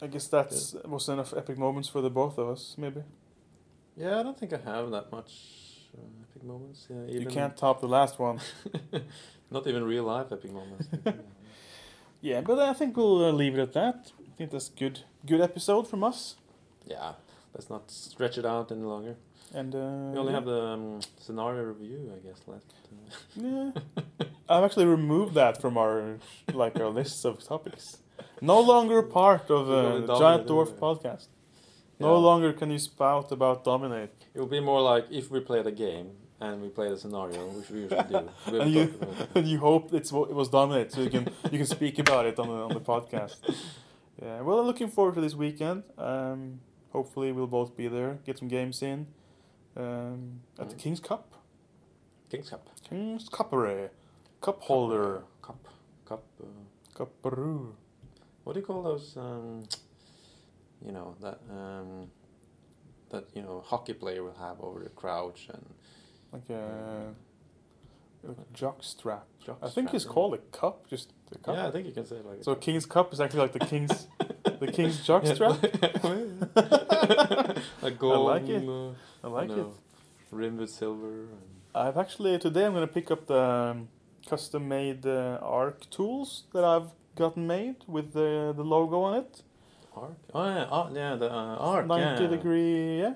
[0.00, 2.76] I guess that's was enough epic moments for the both of us.
[2.78, 3.02] Maybe
[3.94, 5.32] yeah, I don't think I have that much
[5.94, 6.86] uh, epic moments.
[6.88, 8.40] Yeah, even you can't top the last one.
[9.50, 10.88] Not even real life epic moments.
[12.20, 12.40] Yeah.
[12.40, 14.12] But I think we'll uh, leave it at that.
[14.20, 15.00] I think that's good.
[15.24, 16.36] Good episode from us.
[16.86, 17.12] yeah,
[17.54, 19.16] let's not stretch it out any longer.
[19.54, 19.78] And uh,
[20.12, 20.38] We only yeah.
[20.38, 22.72] have the um, scenario review, I guess, left.
[23.36, 23.70] Yeah.
[24.48, 26.18] I've actually removed that from our
[26.52, 27.98] like our lists of topics.
[28.40, 30.80] No longer part of uh, the Giant Dwarf anyway.
[30.80, 31.26] podcast.
[32.00, 32.26] No Yeah.
[32.28, 34.10] longer can you spout about dominate.
[34.34, 36.08] It would be more like if we play the game
[36.40, 38.28] and we play the scenario, which we usually do.
[38.52, 39.28] We And you talk about it.
[39.36, 42.26] and you hope it's what it was dominate, so you can you can speak about
[42.26, 43.36] it on the on the podcast.
[44.22, 45.82] Yeah, well, I'm looking forward to this weekend.
[45.98, 46.60] Um,
[46.90, 49.08] hopefully, we'll both be there, get some games in.
[49.76, 50.78] Um, at the Mm.
[50.78, 51.34] King's Cup,
[52.30, 52.66] King's Cup.
[52.88, 53.90] King's Cuppery,
[54.40, 55.68] cup holder, Cup.
[56.08, 56.24] Cup.
[56.42, 56.46] Uh,
[56.98, 57.72] cupperoo.
[58.44, 59.14] what do you call those?
[59.18, 59.64] Um,
[60.82, 62.10] you know that um,
[63.10, 65.64] that you know hockey player will have over the crouch and
[66.32, 67.14] like a,
[68.22, 69.26] like a jock strap.
[69.44, 70.10] jock I think strap, it's yeah.
[70.10, 71.56] called a cup, just the cup.
[71.56, 72.44] Yeah, I think you can say it like that.
[72.44, 74.06] So King's Cup is actually like the King's
[74.60, 75.62] the King's jock strap.
[77.82, 78.30] a gold.
[78.30, 78.68] I like it.
[78.68, 78.90] Uh,
[79.24, 80.34] I like you it.
[80.34, 81.10] rimmed with silver.
[81.10, 81.28] And
[81.74, 83.88] I've actually today I'm gonna pick up the um,
[84.28, 89.42] custom made uh, arc tools that I've gotten made with the the logo on it.
[89.94, 90.12] arc.
[90.34, 91.86] Oh yeah, oh, yeah, the uh, arc.
[91.86, 92.30] Ninety yeah.
[92.30, 93.14] degree, yeah.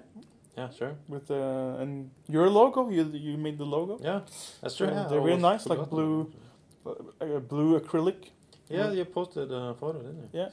[0.57, 0.95] Yeah, sure.
[1.09, 3.99] With the and your logo, you you made the logo.
[4.03, 4.21] Yeah,
[4.61, 4.89] that's true.
[4.89, 6.31] Yeah, they're really nice, like blue-
[6.85, 7.15] about.
[7.21, 8.31] Uh, blue acrylic.
[8.69, 10.29] Yeah, you posted a photo, didn't you?
[10.41, 10.49] Yeah.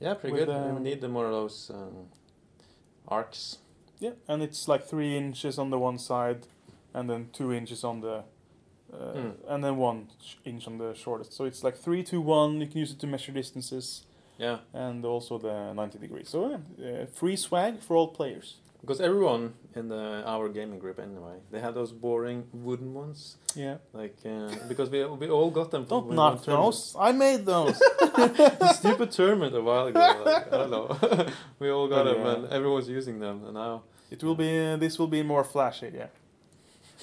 [0.00, 0.56] Yeah, pretty With, good.
[0.56, 2.08] um, we need the more of those um,
[3.08, 3.58] arcs.
[3.98, 6.46] Yeah, and it's like three inches on the one side,
[6.94, 8.24] and then two inches on the,
[8.92, 9.34] uh, Mm.
[9.48, 10.08] and then one
[10.44, 11.32] inch on the shortest.
[11.34, 12.60] So it's like three to one.
[12.60, 14.04] You can use it to measure distances,
[14.38, 16.28] Yeah, and also the ninety degrees.
[16.30, 16.48] So
[16.78, 18.56] yeah, uh, free swag for all players.
[18.80, 23.36] Because everyone in the our gaming group anyway, they have those boring wooden ones.
[23.54, 23.76] Yeah.
[23.92, 25.84] Like uh, because we we all got them.
[25.86, 26.94] from Don't knock those.
[26.98, 27.76] I made those.
[28.80, 30.00] Stupid tournament a while ago.
[30.24, 31.26] Like, I don't know.
[31.58, 32.34] we all got But, them yeah.
[32.34, 34.50] and everyone's using them, and now It will be.
[34.58, 35.90] Uh, this will be more flashy.
[35.94, 36.08] Yeah.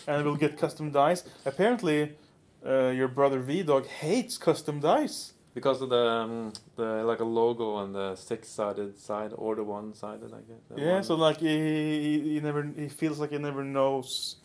[0.08, 1.24] And we'll get custom dice.
[1.46, 2.16] Apparently,
[2.66, 5.34] uh, your brother V Dog hates custom dice.
[5.58, 10.32] Because of the um, the like a logo on the six-sided side or the one-sided,
[10.40, 10.64] I guess.
[10.76, 11.48] Yeah, one- so like he,
[12.06, 14.36] he, he never he feels like he never knows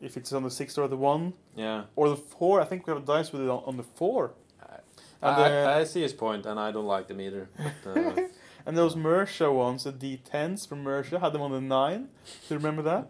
[0.00, 1.84] if it's on the six or the one yeah.
[1.94, 2.60] or the four.
[2.60, 4.32] I think we have a dice with it on, on the four.
[4.60, 4.76] I,
[5.22, 7.48] And, I, I see his point, and I don't like them either.
[7.84, 8.20] But, uh,
[8.66, 12.08] And those Mersha ones, the D10s from Mersha, had them on the nine.
[12.48, 13.04] Do you remember that?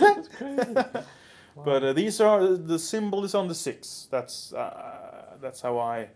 [0.00, 0.74] that's crazy.
[1.64, 4.08] But uh, these are the symbol is on the six.
[4.10, 6.08] That's uh, that's how I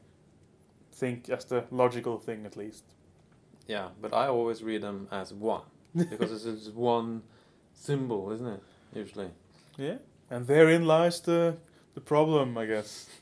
[1.00, 2.84] think as the logical thing at least.
[3.68, 5.62] Yeah, but I always read them as one
[5.94, 7.22] because it's just one
[7.74, 8.62] symbol, isn't it?
[8.94, 9.30] Usually.
[9.78, 9.98] Yeah,
[10.30, 11.56] and therein lies the
[11.94, 13.06] the problem, I guess.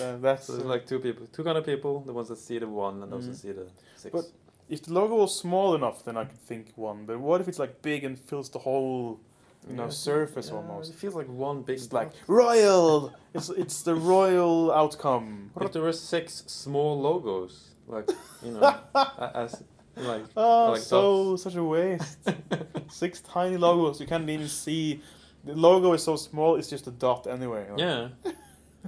[0.00, 2.58] Uh, that's So uh, like two people, two kind of people: the ones that see
[2.58, 3.40] the one and those that Mhm.
[3.42, 3.66] see the
[3.96, 4.12] six.
[4.12, 4.30] But-
[4.68, 7.04] if the logo was small enough, then I could think one.
[7.06, 9.18] But what if it's like big and fills the whole,
[9.68, 10.90] you know, surface yeah, almost?
[10.90, 11.76] It feels like one big.
[11.76, 13.12] It's like royal.
[13.34, 15.50] It's it's the royal outcome.
[15.54, 18.10] What if there were six small logos, like
[18.44, 18.78] you know,
[19.34, 19.62] as
[19.96, 22.18] like Oh, like so such a waste.
[22.88, 24.00] Six tiny logos.
[24.00, 25.00] You can't even see.
[25.44, 26.56] The logo is so small.
[26.56, 27.66] It's just a dot anyway.
[27.70, 28.08] Like, yeah,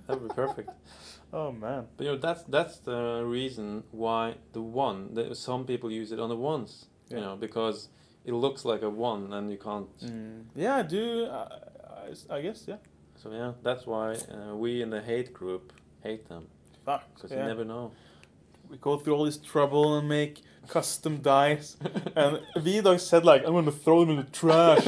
[0.07, 0.71] that would be perfect.
[1.33, 1.89] Oh man.
[1.97, 5.15] But you know, that's that's the reason why the one.
[5.15, 6.87] That some people use it on the ones.
[7.09, 7.17] Yeah.
[7.17, 7.89] You know, because
[8.25, 9.99] it looks like a one, and you can't.
[10.01, 10.45] Mm.
[10.55, 11.29] Yeah, I do.
[11.31, 11.47] I,
[12.31, 12.77] I guess, yeah.
[13.17, 15.73] So yeah, that's why uh, we in the hate group
[16.03, 16.47] hate them
[16.85, 17.03] Fuck.
[17.15, 17.39] because yeah.
[17.43, 17.93] you never know.
[18.69, 21.77] we go through all this trouble and make custom dice.
[22.17, 24.85] and V-Dog said like, I'm gonna throw them in the trash.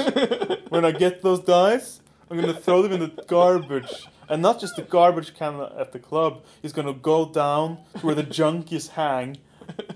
[0.68, 2.00] when I get those dice,
[2.30, 4.06] I'm gonna throw them in the garbage.
[4.28, 6.44] And not just the garbage can at the club.
[6.60, 9.38] He's gonna go down to where the junkies hang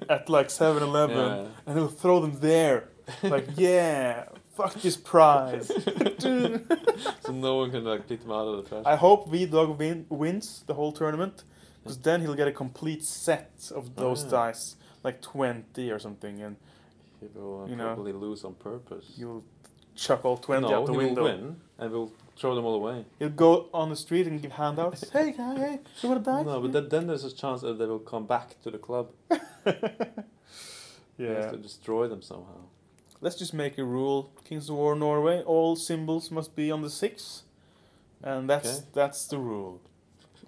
[0.09, 1.47] at like 7-Eleven, Yeah.
[1.67, 2.89] and he'll throw them there.
[3.23, 4.25] Like, yeah,
[4.57, 5.71] fuck this prize.
[7.23, 8.83] So no one can like pick them out of the trash.
[8.87, 11.45] I hope V-Dog win, wins the whole tournament,
[11.83, 14.31] because then he'll get a complete set of those yeah.
[14.31, 16.57] dice, like 20 or something, and
[17.21, 17.87] He will You know.
[17.87, 19.13] probably lose on purpose.
[19.17, 19.45] you'll
[19.97, 21.23] chuck all 20 no, out the he window.
[21.23, 23.05] will win and we'll throw them all away.
[23.19, 25.09] He'll go on the street and give handouts.
[25.13, 26.47] hey, guy, hey, you want a dice?
[26.47, 29.11] No, but then, then there's a chance that they will come back to the club.
[29.31, 29.75] He has
[31.19, 31.51] yeah.
[31.51, 32.61] to destroy them somehow.
[33.21, 34.31] Let's just make a rule.
[34.45, 37.43] Kings of War Norway, all symbols must be on the six.
[38.23, 38.87] And that's Okay.
[38.95, 39.81] that's the rule.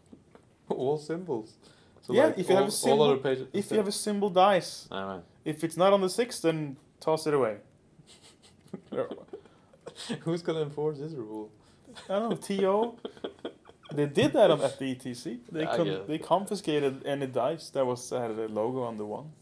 [0.69, 1.55] all symbols.
[2.03, 3.47] So Yeah, like if you all, have a symbol- all other pages.
[3.53, 5.23] If you have a symbol dice, Alright.
[5.45, 7.59] if it's not on the six, then toss it away.
[10.21, 11.51] Who's gonna enforce this rule?
[12.09, 12.97] I don't know, TO.
[13.95, 15.41] They did that on, at the ETC.
[15.51, 19.33] They I con- they confiscated any dice that was had a logo on the one.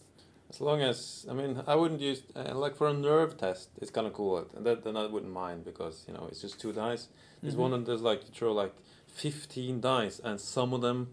[0.51, 3.69] As long as I mean, I wouldn't use uh, like for a nerve test.
[3.81, 4.47] It's kind of cool.
[4.57, 7.09] And that then I wouldn't mind because you know it's just two dice.
[7.41, 7.59] There's Mhm.
[7.65, 8.75] one and there's like you throw like
[9.07, 11.09] fifteen dice, and some of them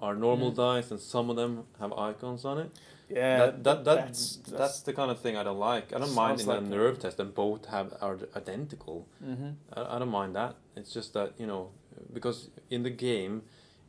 [0.00, 0.56] are normal Mhm.
[0.56, 2.70] dice, and some of them have icons on it.
[3.08, 5.92] Yeah, that, that, that that's- that's, that's- the kind of thing I don't like.
[5.94, 9.06] I don't mind in like a nerve test and both have are identical.
[9.24, 9.54] Mhm.
[9.74, 10.56] I, I don't mind that.
[10.76, 11.70] It's just that you know
[12.12, 13.42] because in the game,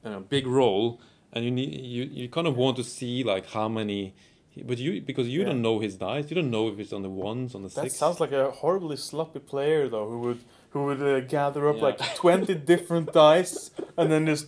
[0.03, 0.99] you know, big roll,
[1.33, 4.13] and you need you you kind of want to see like how many.
[4.61, 5.47] But you because you Yeah.
[5.47, 7.81] don't know his dice, you don't know if it's on the ones on the six.
[7.93, 11.77] That sounds like a horribly sloppy player though, who would who would uh, gather up
[11.77, 11.83] Yeah.
[11.87, 14.47] like twenty different dice and then just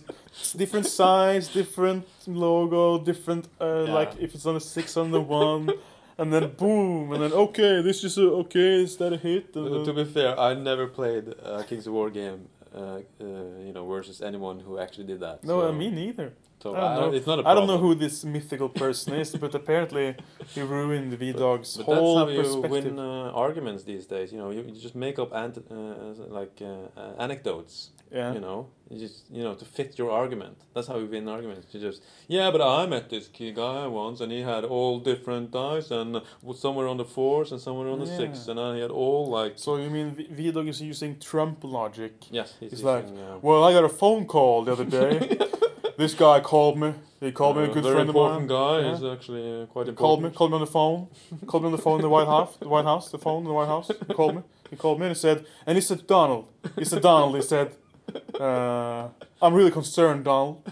[0.56, 3.94] different size, different logo, different uh, Yeah.
[3.94, 5.72] like if it's on a six on the one,
[6.18, 9.56] and then boom, and then okay, this is a okay, is that a hit?
[9.56, 12.40] Uh, to be fair, I never played a Kings of War game,
[12.74, 13.24] uh, uh,
[13.66, 15.42] you know, versus anyone who actually did that.
[15.44, 16.32] no, so, uh, me neither.
[16.62, 17.16] So I don't know.
[17.16, 20.14] it's not a I don't know who this mythical person is, but apparently
[20.54, 24.32] he ruined V Dog's But that's whole how you win uh, arguments these days.
[24.32, 27.90] You know, you, you just make up ant- uh, like uh, uh, anecdotes.
[28.10, 28.32] yeah.
[28.36, 28.58] You know,
[28.90, 30.56] you just you know to fit your argument.
[30.74, 31.66] That's how you win arguments.
[31.74, 32.00] You just
[32.36, 36.22] yeah, but I met this key guy once, and he had all different dice, and
[36.42, 38.50] was somewhere on the fours and somewhere on the six, Yeah.
[38.52, 40.08] and I had all like So you mean
[40.38, 42.12] V- Dog is using Trump logic?
[42.30, 45.14] yes, he's, It's using, like, uh, Well, I got a phone call the other day.
[45.96, 46.94] this guy called me.
[47.20, 48.48] He called me a uh, good very friend of important mine.
[48.48, 48.80] guy.
[48.80, 48.94] Yeah.
[48.94, 49.96] He's actually uh, quite He important.
[49.98, 51.08] called me, called me on the phone.
[51.46, 52.56] called me on the phone in the White House.
[52.58, 53.90] The White House, the phone in the White House.
[54.06, 54.42] He called me.
[54.70, 56.48] He called me and he said, and he said, Donald.
[56.76, 57.34] He said, Donald.
[57.36, 57.74] He said,
[58.38, 59.08] uh,
[59.40, 60.62] I'm really concerned, Donald.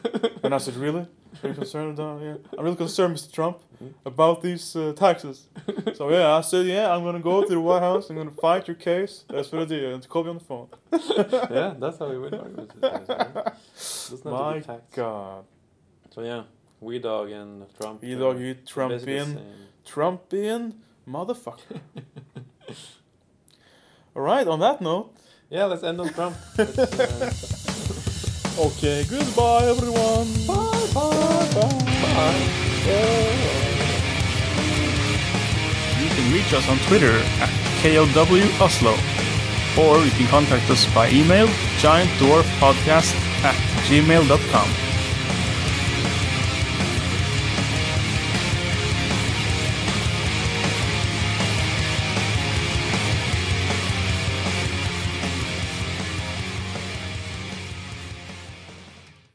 [0.42, 1.06] And I said, really?
[1.42, 2.22] Are you concerned, Donald?
[2.22, 2.36] Yeah.
[2.58, 3.32] I'm really concerned, Mr.
[3.32, 3.58] Trump,
[4.04, 5.48] about these uh, taxes.
[5.94, 8.10] So yeah, I said, yeah, I'm gonna go to the White House.
[8.10, 9.24] I'm gonna fight your case.
[9.28, 9.84] That's what I did.
[9.84, 10.68] And he called me on the phone.
[11.54, 12.74] yeah, that's how we win arguments.
[12.82, 13.06] right?
[13.06, 14.62] Doesn't have to My.
[14.94, 15.44] God.
[16.12, 16.42] So yeah,
[16.82, 18.00] V Dog and Trump.
[18.00, 19.68] V uh, Dog, you basically the Trumpian, same.
[19.86, 20.72] Trumpian
[21.08, 21.80] motherfucker.
[24.16, 24.46] All right.
[24.48, 25.14] On that note.
[25.50, 26.34] Yeah, let's end on Trump.
[28.56, 30.30] Okay, goodbye everyone.
[30.46, 31.10] Bye bye
[31.54, 31.90] bye.
[32.02, 32.64] bye.
[36.00, 37.50] You can reach us on Twitter at
[37.82, 38.94] KLW Oslo,
[39.76, 41.48] or you can contact us by email
[41.82, 43.56] giantdwarfpodcast at
[43.88, 44.83] gmail.com.